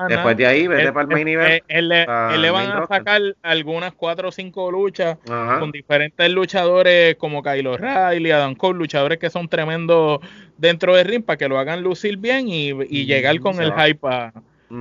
después 0.08 0.36
de 0.36 0.46
ahí, 0.46 0.66
vete 0.66 0.92
para 0.92 1.02
el 1.02 1.08
main 1.08 1.28
event. 1.28 1.64
Él, 1.68 1.88
le, 1.88 2.04
van 2.50 2.70
a 2.70 2.86
sacar 2.86 3.20
algunas 3.42 3.92
cuatro 3.94 4.28
o 4.28 4.32
cinco 4.32 4.70
luchas 4.70 5.16
con 5.58 5.72
diferentes 5.72 6.30
luchadores 6.30 7.16
como 7.16 7.42
Kylo 7.42 7.76
Riley, 7.76 8.30
Adam 8.30 8.54
Cole, 8.54 8.78
luchadores 8.78 9.18
que 9.18 9.30
son 9.30 9.48
tremendos 9.48 10.20
dentro 10.58 10.94
del 10.94 11.06
ring 11.06 11.24
para 11.24 11.38
que 11.38 11.48
lo 11.48 11.58
hagan 11.58 11.82
lucir 11.82 12.18
bien 12.18 12.48
y, 12.48 12.70
y 12.70 13.06
llegar 13.06 13.40
con 13.40 13.60
el 13.60 13.72
hype 13.72 14.06
a, 14.06 14.32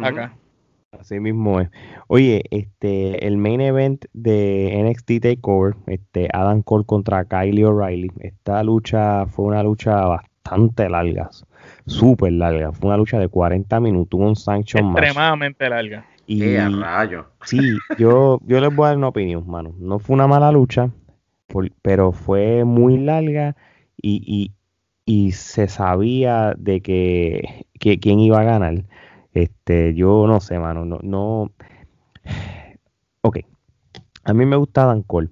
acá. 0.03 0.33
Así 0.99 1.21
mismo 1.21 1.61
es. 1.61 1.69
Oye, 2.07 2.43
este, 2.51 3.25
el 3.25 3.37
main 3.37 3.61
event 3.61 4.03
de 4.11 4.83
NXT 4.83 5.21
Takeover, 5.21 5.75
este, 5.87 6.27
Adam 6.33 6.61
Cole 6.63 6.83
contra 6.85 7.23
Kylie 7.23 7.63
O'Reilly. 7.63 8.11
Esta 8.19 8.61
lucha 8.61 9.25
fue 9.25 9.45
una 9.45 9.63
lucha 9.63 9.95
bastante 10.05 10.89
larga, 10.89 11.29
súper 11.85 12.33
larga. 12.33 12.73
Fue 12.73 12.89
una 12.89 12.97
lucha 12.97 13.19
de 13.19 13.29
40 13.29 13.79
minutos, 13.79 14.19
un 14.19 14.35
sanction 14.35 14.87
más. 14.87 15.01
Extremadamente 15.01 15.69
larga. 15.69 16.05
Y 16.27 16.57
rayo. 16.57 17.25
sí, 17.45 17.77
yo, 17.97 18.41
yo 18.45 18.59
les 18.59 18.75
voy 18.75 18.85
a 18.85 18.89
dar 18.89 18.97
una 18.97 19.07
opinión, 19.07 19.49
mano. 19.49 19.73
No 19.79 19.97
fue 19.97 20.13
una 20.13 20.27
mala 20.27 20.51
lucha, 20.51 20.89
pero 21.81 22.11
fue 22.11 22.65
muy 22.65 22.97
larga 22.97 23.55
y, 23.95 24.21
y, 24.25 24.51
y 25.05 25.31
se 25.31 25.69
sabía 25.69 26.53
de 26.57 26.81
que, 26.81 27.65
que 27.79 27.97
quién 27.99 28.19
iba 28.19 28.41
a 28.41 28.43
ganar. 28.43 28.83
Este, 29.33 29.93
yo 29.93 30.27
no 30.27 30.39
sé, 30.39 30.59
mano, 30.59 30.85
no, 30.85 30.99
no. 31.01 31.51
Ok. 33.21 33.39
A 34.23 34.33
mí 34.33 34.45
me 34.45 34.55
gusta 34.55 34.85
Dan 34.85 35.03
Cole, 35.03 35.29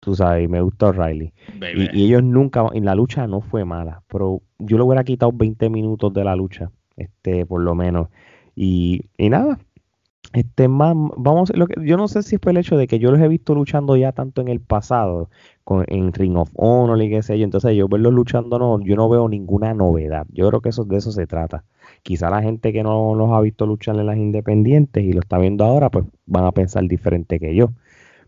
tú 0.00 0.14
sabes, 0.14 0.44
y 0.44 0.48
me 0.48 0.60
gusta 0.60 0.92
Riley. 0.92 1.32
Y, 1.74 2.04
ellos 2.04 2.22
nunca, 2.22 2.66
en 2.72 2.84
la 2.84 2.94
lucha 2.94 3.26
no 3.26 3.40
fue 3.40 3.64
mala, 3.64 4.02
pero 4.08 4.42
yo 4.58 4.76
le 4.76 4.82
hubiera 4.82 5.04
quitado 5.04 5.32
20 5.32 5.70
minutos 5.70 6.12
de 6.12 6.24
la 6.24 6.36
lucha, 6.36 6.70
este, 6.96 7.46
por 7.46 7.62
lo 7.62 7.74
menos. 7.74 8.08
Y, 8.54 9.06
y 9.16 9.30
nada, 9.30 9.58
este 10.32 10.68
más, 10.68 10.94
vamos, 11.16 11.50
lo 11.56 11.66
que, 11.66 11.74
yo 11.86 11.96
no 11.96 12.06
sé 12.08 12.22
si 12.22 12.38
fue 12.38 12.52
el 12.52 12.58
hecho 12.58 12.76
de 12.76 12.86
que 12.86 12.98
yo 12.98 13.10
los 13.10 13.20
he 13.20 13.28
visto 13.28 13.54
luchando 13.54 13.96
ya 13.96 14.12
tanto 14.12 14.40
en 14.42 14.48
el 14.48 14.60
pasado, 14.60 15.30
con, 15.64 15.84
en 15.88 16.12
Ring 16.12 16.36
of 16.36 16.50
Honor 16.54 17.00
y 17.02 17.10
qué 17.10 17.22
sé 17.22 17.38
yo, 17.38 17.44
entonces 17.44 17.76
yo 17.76 17.88
verlos 17.88 18.12
luchando 18.12 18.58
no, 18.58 18.80
yo 18.80 18.96
no 18.96 19.08
veo 19.08 19.28
ninguna 19.28 19.74
novedad. 19.74 20.26
Yo 20.32 20.48
creo 20.48 20.60
que 20.60 20.70
eso 20.70 20.84
de 20.84 20.96
eso 20.98 21.12
se 21.12 21.26
trata. 21.26 21.64
Quizá 22.02 22.30
la 22.30 22.42
gente 22.42 22.72
que 22.72 22.82
no 22.82 23.14
los 23.14 23.30
ha 23.30 23.40
visto 23.40 23.66
luchar 23.66 23.96
en 23.96 24.06
las 24.06 24.16
independientes 24.16 25.04
y 25.04 25.12
lo 25.12 25.20
está 25.20 25.38
viendo 25.38 25.64
ahora, 25.64 25.90
pues 25.90 26.06
van 26.26 26.44
a 26.44 26.52
pensar 26.52 26.84
diferente 26.84 27.38
que 27.40 27.54
yo. 27.54 27.70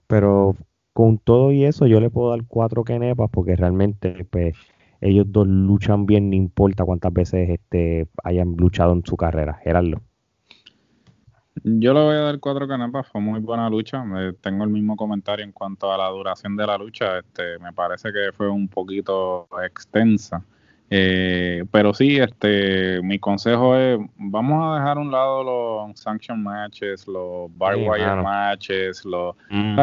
Pero 0.06 0.56
con 0.92 1.18
todo 1.18 1.52
y 1.52 1.64
eso, 1.64 1.86
yo 1.86 2.00
le 2.00 2.10
puedo 2.10 2.30
dar 2.30 2.44
cuatro 2.46 2.84
kenepas 2.84 3.30
porque 3.30 3.56
realmente, 3.56 4.26
pues, 4.30 4.54
ellos 5.00 5.26
dos 5.28 5.46
luchan 5.46 6.06
bien, 6.06 6.30
no 6.30 6.36
importa 6.36 6.84
cuántas 6.84 7.12
veces 7.12 7.48
este, 7.50 8.08
hayan 8.24 8.56
luchado 8.56 8.92
en 8.92 9.04
su 9.04 9.16
carrera. 9.16 9.54
Gerardo. 9.64 10.02
Yo 11.64 11.92
le 11.92 12.00
voy 12.00 12.16
a 12.16 12.20
dar 12.20 12.38
cuatro 12.38 12.66
canepas, 12.66 13.08
fue 13.08 13.20
muy 13.20 13.40
buena 13.40 13.68
lucha. 13.68 14.02
tengo 14.40 14.64
el 14.64 14.70
mismo 14.70 14.96
comentario 14.96 15.44
en 15.44 15.52
cuanto 15.52 15.92
a 15.92 15.98
la 15.98 16.08
duración 16.08 16.56
de 16.56 16.66
la 16.66 16.78
lucha. 16.78 17.18
Este, 17.18 17.58
me 17.58 17.72
parece 17.72 18.12
que 18.12 18.32
fue 18.32 18.48
un 18.48 18.68
poquito 18.68 19.48
extensa. 19.64 20.42
Eh, 20.92 21.64
pero 21.70 21.94
sí, 21.94 22.16
este, 22.16 23.00
mi 23.02 23.20
consejo 23.20 23.76
es, 23.76 23.96
vamos 24.16 24.60
a 24.64 24.80
dejar 24.80 24.96
a 24.96 25.00
un 25.00 25.12
lado 25.12 25.44
los 25.44 26.00
sanction 26.00 26.42
matches, 26.42 27.06
los 27.06 27.56
bar 27.56 27.76
wire 27.76 28.16
matches, 28.16 29.04
los, 29.04 29.36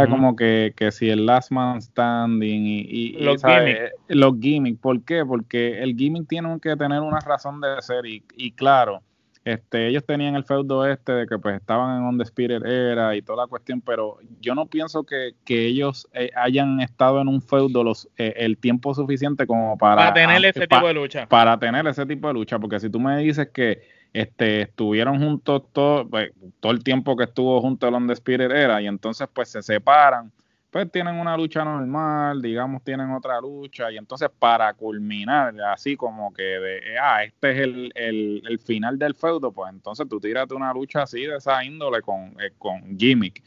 Como 0.09 0.36
que, 0.36 0.74
que 0.76 0.91
si 0.91 1.09
el 1.09 1.26
last 1.26 1.49
man 1.49 1.82
standing 1.82 2.65
y, 2.65 3.24
los, 3.24 3.41
gimmicks. 3.41 3.91
los 4.09 4.34
gimmicks. 4.41 4.80
¿Por 4.82 5.01
qué? 5.03 5.26
Porque 5.26 5.82
el 5.82 5.95
gimmick 5.95 6.28
tiene 6.28 6.59
que 6.59 6.76
tener 6.76 6.99
una 6.99 7.22
razón 7.22 7.61
de 7.61 7.82
ser 7.82 8.05
y, 8.05 8.22
y 8.36 8.51
claro, 8.51 9.01
este, 9.48 9.88
ellos 9.88 10.04
tenían 10.06 10.36
el 10.36 10.43
feudo 10.43 10.86
este 10.86 11.14
de 11.14 11.26
que 11.26 11.39
pues 11.39 11.56
estaban 11.56 11.98
en 11.98 12.04
On 12.04 12.18
the 12.18 12.24
Spirit 12.24 12.66
era 12.66 13.16
y 13.16 13.22
toda 13.22 13.43
la 13.43 13.48
cuestión, 13.48 13.80
pero 13.80 14.18
yo 14.41 14.54
no 14.56 14.66
pienso 14.66 15.06
que, 15.06 15.36
ellos 15.48 16.06
eh, 16.12 16.32
hayan 16.36 16.82
estado 16.82 17.22
en 17.22 17.30
un 17.30 17.41
feudo 17.41 17.82
los, 17.82 18.10
eh, 18.18 18.34
el 18.36 18.58
tiempo 18.58 18.93
suficiente 18.93 19.48
como 19.48 19.78
para, 19.78 19.95
para 19.95 20.14
tener 20.14 20.43
ese 20.43 20.68
tipo 20.68 20.86
de 20.86 20.93
lucha. 20.93 21.28
Para 21.28 21.58
tener 21.58 21.88
ese 21.88 22.06
tipo 22.06 22.28
de 22.28 22.34
lucha, 22.34 22.60
porque 22.60 22.78
si 22.82 22.89
tú 22.89 23.00
me 23.00 23.18
dices 23.20 23.48
que 23.54 23.84
este, 24.12 24.64
estuvieron 24.64 25.18
juntos 25.18 25.64
todo, 25.72 26.06
pues, 26.10 26.32
todo 26.60 26.74
el 26.74 26.84
tiempo 26.84 27.16
que 27.16 27.24
estuvo 27.24 27.62
junto 27.62 27.88
el 27.88 27.93
On 27.93 28.06
the 28.06 28.14
Spirit 28.14 28.52
era 28.52 28.82
y 28.82 28.88
entonces 28.88 29.30
pues 29.34 29.48
se 29.48 29.62
separan 29.62 30.30
pues 30.70 30.91
tienen 30.91 31.15
una 31.15 31.38
lucha 31.38 31.63
normal, 31.63 32.41
digamos 32.41 32.84
tienen 32.84 33.11
otra 33.11 33.39
lucha, 33.39 33.91
y 33.91 33.97
entonces 33.97 34.30
para 34.38 34.74
culminar, 34.74 35.53
así 35.61 35.95
como 35.95 36.34
que 36.34 36.43
de, 36.43 36.82
ah, 37.01 37.24
este 37.24 37.51
es 37.51 37.57
el, 37.59 37.91
el, 37.95 38.59
final 38.59 38.99
del 38.99 39.15
feudo, 39.15 39.51
pues 39.51 39.72
entonces 39.72 40.07
tú 40.09 40.20
tírate 40.20 40.53
una 40.53 40.74
lucha 40.74 41.03
así 41.03 41.22
de 41.22 41.38
esa 41.38 41.63
índole 41.63 42.01
con, 42.01 42.36
eh, 42.41 42.51
con 42.57 42.97
gimmick. 42.97 43.41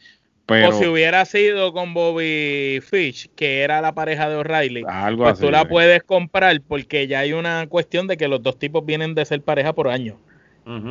Pero, 0.46 0.70
o 0.70 0.72
si 0.72 0.86
hubiera 0.86 1.24
sido 1.26 1.72
con 1.72 1.94
Bobby 1.94 2.80
Fish, 2.80 3.30
que 3.36 3.60
era 3.60 3.80
la 3.80 3.94
pareja 3.94 4.28
de 4.28 4.34
O'Reilly, 4.34 4.84
pues 5.16 5.38
tú 5.38 5.48
la 5.48 5.68
puedes 5.68 6.02
comprar 6.02 6.60
porque 6.66 7.06
ya 7.06 7.20
hay 7.20 7.34
una 7.34 7.68
cuestión 7.68 8.08
de 8.08 8.16
que 8.16 8.26
los 8.26 8.42
dos 8.42 8.58
tipos 8.58 8.84
vienen 8.84 9.14
de 9.14 9.24
ser 9.24 9.42
pareja 9.42 9.72
por 9.74 9.86
años. 9.86 10.16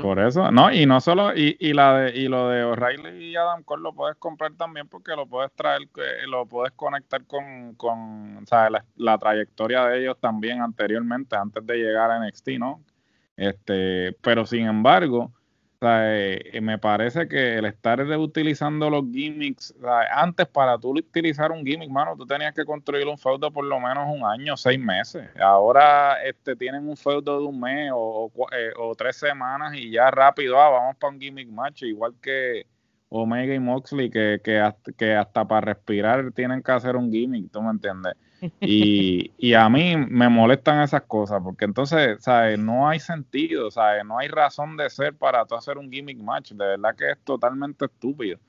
Por 0.02 0.20
eso, 0.20 0.52
no, 0.52 0.72
y 0.74 0.86
no 0.86 1.00
solo, 1.00 1.34
y, 1.34 1.56
y, 1.60 1.74
la 1.74 2.00
de, 2.00 2.20
y 2.20 2.28
lo 2.28 2.50
de 2.50 2.64
O'Reilly 2.64 3.26
y 3.26 3.36
Adam 3.36 3.64
Cole 3.64 3.84
lo 3.84 3.94
puedes 3.94 4.18
comprar 4.18 4.52
también 4.54 4.88
porque 4.88 5.16
lo 5.16 5.26
puedes 5.26 5.54
traer, 5.54 5.82
lo 6.28 6.46
puedes 6.46 6.74
conectar 6.74 7.24
con, 7.26 7.76
con 7.76 8.46
La, 8.50 8.84
la, 8.98 9.18
trayectoria 9.18 9.86
de 9.86 10.02
ellos 10.02 10.18
también 10.20 10.62
anteriormente, 10.62 11.36
antes 11.36 11.66
de 11.66 11.78
llegar 11.78 12.12
a 12.12 12.20
NXT, 12.20 12.50
¿no? 12.60 12.82
Este, 13.38 14.18
pero 14.22 14.46
sin 14.46 14.66
embargo, 14.66 15.32
eh, 15.82 16.60
me 16.62 16.78
parece 16.78 17.28
que 17.28 17.58
el 17.58 17.66
estar 17.66 18.02
utilizando 18.02 18.90
los 18.90 19.06
gimmicks, 19.12 19.74
antes 20.12 20.48
para 20.48 20.78
tú 20.78 20.90
utilizar 20.90 21.52
un 21.52 21.66
gimmick, 21.66 21.90
mano, 21.90 22.16
tú 22.18 22.26
tenías 22.26 22.54
que 22.54 22.66
construir 22.66 23.08
un 23.08 23.18
feudo 23.18 23.52
por 23.52 23.64
lo 23.64 23.80
menos 23.80 24.08
un 24.10 24.26
año, 24.26 24.58
seis 24.58 24.80
meses. 24.80 25.30
Ahora 25.40 26.22
este, 26.24 26.56
tienen 26.56 26.88
un 26.88 26.98
feudo 26.98 27.40
de 27.40 27.46
un 27.46 27.60
mes 27.60 27.92
o, 27.94 28.32
eh, 28.52 28.72
o, 28.78 28.94
tres 28.96 29.16
semanas 29.16 29.74
y 29.76 29.92
ya 29.92 30.12
rápido, 30.12 30.60
ah, 30.60 30.70
vamos 30.70 30.98
para 30.98 31.14
un 31.14 31.20
gimmick 31.20 31.50
match, 31.50 31.84
igual 31.84 32.14
que 32.22 32.66
Omega 33.10 33.54
y 33.54 33.60
Moxley, 33.60 34.10
que, 34.10 34.40
que, 34.44 34.60
hasta, 34.60 34.92
que 34.94 35.16
hasta 35.16 35.48
para 35.48 35.74
respirar 35.74 36.32
tienen 36.32 36.62
que 36.62 36.72
hacer 36.72 36.96
un 36.96 37.12
gimmick, 37.12 37.52
¿tú 37.52 37.62
me 37.62 37.72
entiendes? 37.72 38.14
Y, 38.62 39.32
y 39.38 39.54
a 39.54 39.68
mí 39.68 39.96
me 39.98 40.30
molestan 40.30 40.82
esas 40.82 41.02
cosas, 41.02 41.42
porque 41.44 41.66
entonces, 41.66 42.22
¿sabes? 42.22 42.60
No 42.60 42.88
hay 42.88 43.00
sentido, 43.00 43.72
¿sabes? 43.72 44.06
No 44.06 44.20
hay 44.20 44.28
razón 44.28 44.78
de 44.78 44.90
ser 44.90 45.16
para 45.16 45.46
tú 45.46 45.56
hacer 45.56 45.78
un 45.78 45.92
gimmick 45.92 46.20
match. 46.20 46.52
De 46.52 46.66
verdad 46.66 46.96
que 46.96 47.12
es 47.12 47.18
totalmente 47.24 47.86
estúpido. 47.86 48.40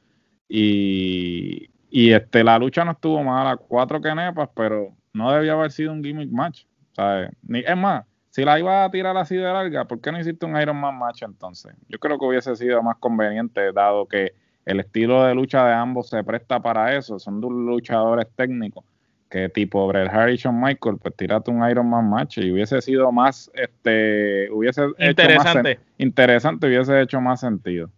Y, 0.49 1.71
y 1.91 2.13
este, 2.13 2.45
la 2.45 2.59
lucha 2.59 2.85
no 2.85 2.93
estuvo 2.93 3.23
mala, 3.25 3.57
cuatro 3.57 4.01
quenepas, 4.01 4.51
pero 4.55 4.95
no 5.13 5.33
debía 5.33 5.53
haber 5.53 5.73
sido 5.73 5.93
un 5.93 6.05
gimmick 6.05 6.31
match. 6.31 6.65
¿sabes? 6.93 7.31
Ni, 7.43 7.61
es 7.61 7.77
más, 7.77 8.05
si 8.31 8.45
la 8.45 8.59
iba 8.59 8.85
a 8.85 8.91
tirar 8.91 9.17
así 9.17 9.37
de 9.37 9.43
larga, 9.43 9.85
¿por 9.87 10.01
qué 10.01 10.13
no 10.13 10.21
hiciste 10.21 10.47
un 10.47 10.61
Iron 10.61 10.77
Man 10.77 10.99
match 10.99 11.23
entonces? 11.23 11.75
Yo 11.89 11.99
creo 11.99 12.19
que 12.19 12.27
hubiese 12.27 12.55
sido 12.57 12.83
más 12.83 12.97
conveniente, 12.99 13.73
dado 13.73 14.07
que 14.07 14.35
el 14.71 14.81
estilo 14.81 15.25
de 15.25 15.35
lucha 15.35 15.67
de 15.67 15.75
ambos 15.75 16.09
se 16.09 16.23
presta 16.23 16.61
para 16.61 16.97
eso. 16.97 17.19
Son 17.19 17.41
dos 17.41 17.51
luchadores 17.53 18.27
técnicos 18.37 18.85
que 19.31 19.49
tipo 19.49 19.87
Bret 19.87 20.09
Hart 20.09 20.33
y 20.33 20.37
Shawn 20.37 20.61
Michael, 20.61 20.99
pues 21.01 21.15
tírate 21.17 21.51
un 21.51 21.69
Iron 21.69 21.89
Man 21.89 22.11
match 22.11 22.39
y 22.39 22.51
hubiese 22.51 22.83
sido 22.83 23.13
más, 23.13 23.51
este, 23.55 24.51
hubiese 24.51 24.83
interesante. 24.99 25.71
hecho 25.71 25.81
más 25.81 25.89
interesante, 25.99 26.67
hubiese 26.67 27.01
hecho 27.01 27.21
más 27.21 27.41
sentido. 27.41 27.91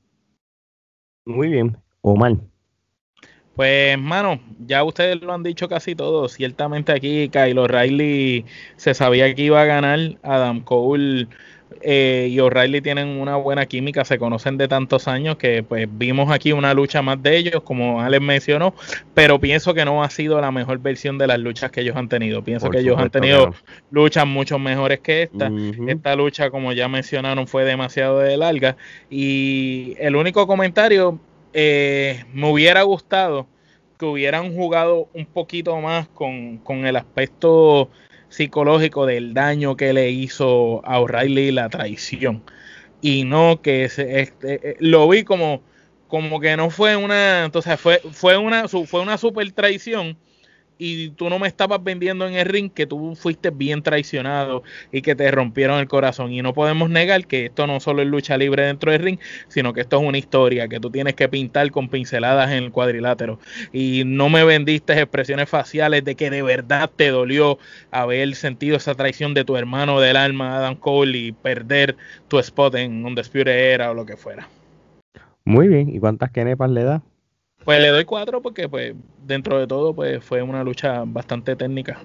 Muy 1.24 1.48
bien, 1.48 1.76
Omar. 2.02 2.36
Pues, 3.56 3.98
mano, 3.98 4.40
ya 4.66 4.82
ustedes 4.82 5.20
lo 5.20 5.32
han 5.32 5.42
dicho 5.42 5.68
casi 5.68 5.94
todo. 5.94 6.28
Ciertamente 6.28 6.92
aquí 6.92 7.28
Kyle 7.28 7.58
O'Reilly 7.58 8.44
se 8.76 8.94
sabía 8.94 9.34
que 9.34 9.42
iba 9.42 9.60
a 9.60 9.66
ganar. 9.66 9.98
Adam 10.22 10.60
Cole 10.62 11.28
eh, 11.80 12.28
y 12.30 12.38
O'Reilly 12.40 12.80
tienen 12.80 13.08
una 13.08 13.36
buena 13.36 13.66
química, 13.66 14.04
se 14.04 14.18
conocen 14.18 14.58
de 14.58 14.68
tantos 14.68 15.08
años 15.08 15.36
que 15.36 15.62
pues 15.62 15.88
vimos 15.90 16.30
aquí 16.30 16.52
una 16.52 16.74
lucha 16.74 17.02
más 17.02 17.22
de 17.22 17.36
ellos, 17.36 17.62
como 17.62 18.00
Alex 18.00 18.22
mencionó, 18.22 18.74
pero 19.14 19.40
pienso 19.40 19.74
que 19.74 19.84
no 19.84 20.02
ha 20.02 20.10
sido 20.10 20.40
la 20.40 20.50
mejor 20.50 20.78
versión 20.78 21.18
de 21.18 21.26
las 21.26 21.38
luchas 21.38 21.70
que 21.70 21.80
ellos 21.80 21.96
han 21.96 22.08
tenido. 22.08 22.42
Pienso 22.42 22.70
que 22.70 22.80
ellos 22.80 22.98
han 22.98 23.10
tenido 23.10 23.54
luchas 23.90 24.26
mucho 24.26 24.58
mejores 24.58 25.00
que 25.00 25.22
esta. 25.22 25.50
Esta 25.86 26.16
lucha, 26.16 26.50
como 26.50 26.72
ya 26.72 26.88
mencionaron, 26.88 27.46
fue 27.46 27.64
demasiado 27.64 28.18
de 28.18 28.36
larga. 28.36 28.76
Y 29.10 29.94
el 29.98 30.16
único 30.16 30.46
comentario 30.46 31.18
eh, 31.52 32.24
me 32.32 32.50
hubiera 32.50 32.82
gustado 32.82 33.46
que 33.98 34.06
hubieran 34.06 34.54
jugado 34.54 35.08
un 35.14 35.26
poquito 35.26 35.76
más 35.80 36.08
con, 36.08 36.60
el 36.84 36.96
aspecto 36.96 37.88
psicológico 38.32 39.06
del 39.06 39.34
daño 39.34 39.76
que 39.76 39.92
le 39.92 40.10
hizo 40.10 40.84
a 40.84 41.00
O'Reilly 41.00 41.52
la 41.52 41.68
traición. 41.68 42.42
Y 43.00 43.24
no 43.24 43.60
que 43.62 43.88
se, 43.88 44.20
este, 44.22 44.70
eh, 44.70 44.76
lo 44.80 45.08
vi 45.08 45.24
como, 45.24 45.62
como 46.08 46.40
que 46.40 46.56
no 46.56 46.70
fue 46.70 46.96
una, 46.96 47.44
entonces 47.44 47.78
fue, 47.78 48.00
fue 48.12 48.38
una, 48.38 48.68
fue 48.68 49.00
una 49.00 49.18
super 49.18 49.50
traición 49.52 50.16
y 50.78 51.10
tú 51.10 51.30
no 51.30 51.38
me 51.38 51.46
estabas 51.48 51.82
vendiendo 51.82 52.26
en 52.26 52.34
el 52.34 52.46
ring 52.46 52.70
que 52.70 52.86
tú 52.86 53.14
fuiste 53.14 53.50
bien 53.50 53.82
traicionado 53.82 54.62
y 54.90 55.02
que 55.02 55.14
te 55.14 55.30
rompieron 55.30 55.78
el 55.78 55.86
corazón. 55.86 56.32
Y 56.32 56.42
no 56.42 56.54
podemos 56.54 56.90
negar 56.90 57.26
que 57.26 57.46
esto 57.46 57.66
no 57.66 57.80
solo 57.80 58.02
es 58.02 58.08
lucha 58.08 58.36
libre 58.36 58.64
dentro 58.64 58.90
del 58.90 59.02
ring, 59.02 59.18
sino 59.48 59.72
que 59.72 59.82
esto 59.82 60.00
es 60.00 60.08
una 60.08 60.18
historia 60.18 60.68
que 60.68 60.80
tú 60.80 60.90
tienes 60.90 61.14
que 61.14 61.28
pintar 61.28 61.70
con 61.70 61.88
pinceladas 61.88 62.50
en 62.50 62.64
el 62.64 62.72
cuadrilátero. 62.72 63.38
Y 63.72 64.02
no 64.04 64.28
me 64.28 64.44
vendiste 64.44 64.92
expresiones 64.94 65.48
faciales 65.48 66.04
de 66.04 66.14
que 66.14 66.30
de 66.30 66.42
verdad 66.42 66.90
te 66.94 67.08
dolió 67.08 67.58
haber 67.90 68.34
sentido 68.34 68.76
esa 68.76 68.94
traición 68.94 69.34
de 69.34 69.44
tu 69.44 69.56
hermano 69.56 70.00
del 70.00 70.16
alma, 70.16 70.56
Adam 70.56 70.74
Cole, 70.74 71.16
y 71.16 71.32
perder 71.32 71.96
tu 72.28 72.38
spot 72.38 72.74
en 72.74 73.04
Undisputed 73.04 73.52
Era 73.52 73.90
o 73.90 73.94
lo 73.94 74.04
que 74.04 74.16
fuera. 74.16 74.48
Muy 75.44 75.68
bien, 75.68 75.94
¿y 75.94 75.98
cuántas 75.98 76.30
kenepas 76.30 76.70
le 76.70 76.84
da? 76.84 77.02
Pues 77.64 77.80
le 77.80 77.88
doy 77.88 78.04
cuatro 78.04 78.42
porque 78.42 78.68
pues 78.68 78.94
dentro 79.24 79.58
de 79.58 79.66
todo 79.66 79.94
pues 79.94 80.22
fue 80.24 80.42
una 80.42 80.64
lucha 80.64 81.04
bastante 81.06 81.56
técnica. 81.56 81.98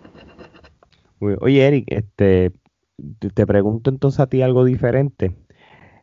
Oye 1.19 1.67
Eric, 1.67 1.85
este 1.87 2.51
te 3.33 3.45
pregunto 3.45 3.89
entonces 3.89 4.19
a 4.19 4.27
ti 4.27 4.41
algo 4.41 4.65
diferente. 4.65 5.35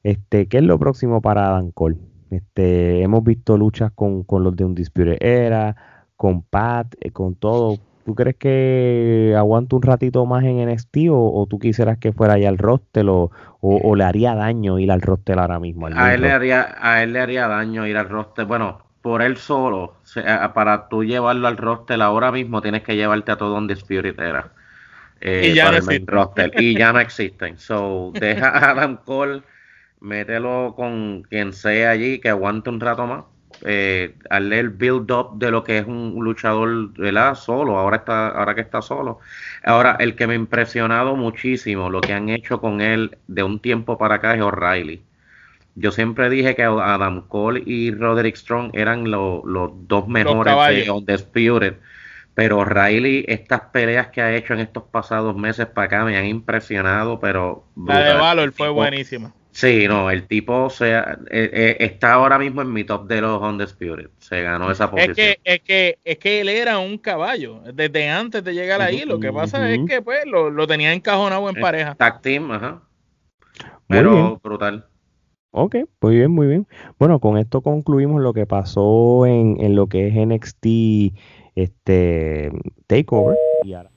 Este, 0.02 0.48
¿qué 0.48 0.58
es 0.58 0.64
lo 0.64 0.78
próximo 0.78 1.20
para 1.22 1.48
Adam 1.48 1.70
Cole? 1.70 1.96
Este, 2.30 3.02
hemos 3.02 3.24
visto 3.24 3.56
luchas 3.56 3.92
con, 3.94 4.24
los 4.28 4.56
de 4.56 4.64
Undisputed 4.64 5.16
Era, 5.20 5.76
con 6.16 6.42
Pat, 6.42 6.94
eh, 7.00 7.10
con 7.10 7.34
todo. 7.34 7.78
¿Tú 8.04 8.14
crees 8.14 8.36
que 8.36 9.34
aguanta 9.36 9.76
un 9.76 9.82
ratito 9.82 10.26
más 10.26 10.44
en 10.44 10.68
NXT 10.68 11.08
o, 11.10 11.32
o 11.32 11.46
tú 11.46 11.58
quisieras 11.58 11.96
que 11.96 12.12
fuera 12.12 12.36
ya 12.38 12.50
al 12.50 12.58
roster 12.58 13.08
o, 13.08 13.30
o, 13.60 13.96
le 13.96 14.04
haría 14.04 14.34
daño 14.34 14.78
ir 14.78 14.92
al 14.92 15.00
roster 15.00 15.38
ahora 15.38 15.58
mismo? 15.58 15.86
A 15.86 16.12
él, 16.12 16.20
le 16.20 16.30
haría, 16.30 16.74
a 16.78 17.02
él 17.02 17.14
le 17.14 17.20
haría 17.20 17.48
daño 17.48 17.86
ir 17.86 17.96
al 17.96 18.10
roster. 18.10 18.44
Bueno, 18.44 18.83
por 19.04 19.20
él 19.20 19.36
solo, 19.36 19.98
para 20.54 20.88
tú 20.88 21.04
llevarlo 21.04 21.46
al 21.46 21.58
roster 21.58 22.00
ahora 22.00 22.32
mismo, 22.32 22.62
tienes 22.62 22.84
que 22.84 22.96
llevarte 22.96 23.32
a 23.32 23.36
todo 23.36 23.54
un 23.56 23.70
Spirit 23.70 24.18
era. 24.18 24.54
Eh, 25.20 25.50
y 25.50 25.54
ya 25.54 25.70
no 25.70 25.76
existen. 25.76 26.06
Roster, 26.06 26.52
y 26.56 26.74
ya 26.74 26.90
no 26.90 27.00
existen. 27.00 27.58
So, 27.58 28.12
deja 28.18 28.48
a 28.48 28.70
Adam 28.70 28.96
Cole, 28.96 29.42
mételo 30.00 30.72
con 30.74 31.22
quien 31.24 31.52
sea 31.52 31.90
allí, 31.90 32.18
que 32.18 32.30
aguante 32.30 32.70
un 32.70 32.80
rato 32.80 33.06
más. 33.06 33.24
Eh, 33.60 34.14
hazle 34.30 34.58
el 34.58 34.70
build 34.70 35.10
up 35.10 35.38
de 35.38 35.50
lo 35.50 35.64
que 35.64 35.76
es 35.76 35.86
un 35.86 36.14
luchador 36.24 36.90
¿verdad? 36.94 37.34
solo, 37.34 37.78
ahora 37.78 37.98
está, 37.98 38.28
ahora 38.28 38.54
que 38.54 38.62
está 38.62 38.80
solo. 38.80 39.20
Ahora, 39.64 39.98
el 40.00 40.16
que 40.16 40.26
me 40.26 40.32
ha 40.32 40.36
impresionado 40.36 41.14
muchísimo, 41.14 41.90
lo 41.90 42.00
que 42.00 42.14
han 42.14 42.30
hecho 42.30 42.58
con 42.58 42.80
él 42.80 43.18
de 43.26 43.42
un 43.42 43.60
tiempo 43.60 43.98
para 43.98 44.14
acá 44.14 44.34
es 44.34 44.40
O'Reilly 44.40 45.04
yo 45.74 45.90
siempre 45.92 46.30
dije 46.30 46.54
que 46.54 46.62
Adam 46.62 47.26
Cole 47.28 47.62
y 47.66 47.90
Roderick 47.90 48.36
Strong 48.36 48.70
eran 48.74 49.10
los 49.10 49.42
dos 49.44 50.08
mejores 50.08 50.84
de 50.84 50.90
Undisputed. 50.90 51.74
Pero 52.34 52.64
Riley, 52.64 53.24
estas 53.28 53.60
peleas 53.72 54.08
que 54.08 54.20
ha 54.20 54.34
hecho 54.34 54.54
en 54.54 54.60
estos 54.60 54.82
pasados 54.84 55.36
meses 55.36 55.66
para 55.66 55.86
acá 55.86 56.04
me 56.04 56.16
han 56.16 56.26
impresionado, 56.26 57.20
pero... 57.20 57.64
La 57.86 58.00
de 58.00 58.14
Valor 58.14 58.52
fue 58.52 58.68
buenísima. 58.70 59.32
Sí, 59.52 59.86
no, 59.86 60.10
el 60.10 60.26
tipo 60.26 60.68
sea, 60.68 61.16
eh, 61.30 61.48
eh, 61.52 61.76
está 61.78 62.14
ahora 62.14 62.40
mismo 62.40 62.60
en 62.60 62.72
mi 62.72 62.82
top 62.82 63.06
de 63.06 63.20
los 63.20 63.40
Undisputed. 63.40 64.10
Se 64.18 64.42
ganó 64.42 64.68
esa 64.68 64.90
posición. 64.90 65.12
Es 65.12 65.16
que, 65.16 65.38
es 65.44 65.60
que, 65.60 65.98
es 66.02 66.18
que 66.18 66.40
él 66.40 66.48
era 66.48 66.78
un 66.78 66.98
caballo 66.98 67.62
desde 67.72 68.08
antes 68.08 68.42
de 68.42 68.52
llegar 68.52 68.82
ahí. 68.82 69.04
Lo 69.04 69.20
que 69.20 69.32
pasa 69.32 69.70
es 69.70 69.78
que 69.86 70.02
pues 70.02 70.26
lo, 70.26 70.50
lo 70.50 70.66
tenía 70.66 70.92
encajonado 70.92 71.48
en 71.48 71.54
pareja. 71.54 71.94
Tag 71.94 72.20
team, 72.20 72.50
ajá. 72.50 72.82
Pero 73.86 74.40
brutal. 74.42 74.88
Ok, 75.56 75.76
muy 76.00 76.16
bien, 76.16 76.32
muy 76.32 76.48
bien. 76.48 76.66
Bueno, 76.98 77.20
con 77.20 77.38
esto 77.38 77.62
concluimos 77.62 78.20
lo 78.20 78.32
que 78.32 78.44
pasó 78.44 79.24
en, 79.24 79.56
en 79.60 79.76
lo 79.76 79.88
que 79.88 80.08
es 80.08 80.16
NXT 80.16 81.14
este, 81.54 82.50
Takeover. 82.88 83.38
Y 83.62 83.74
ahora 83.74 83.93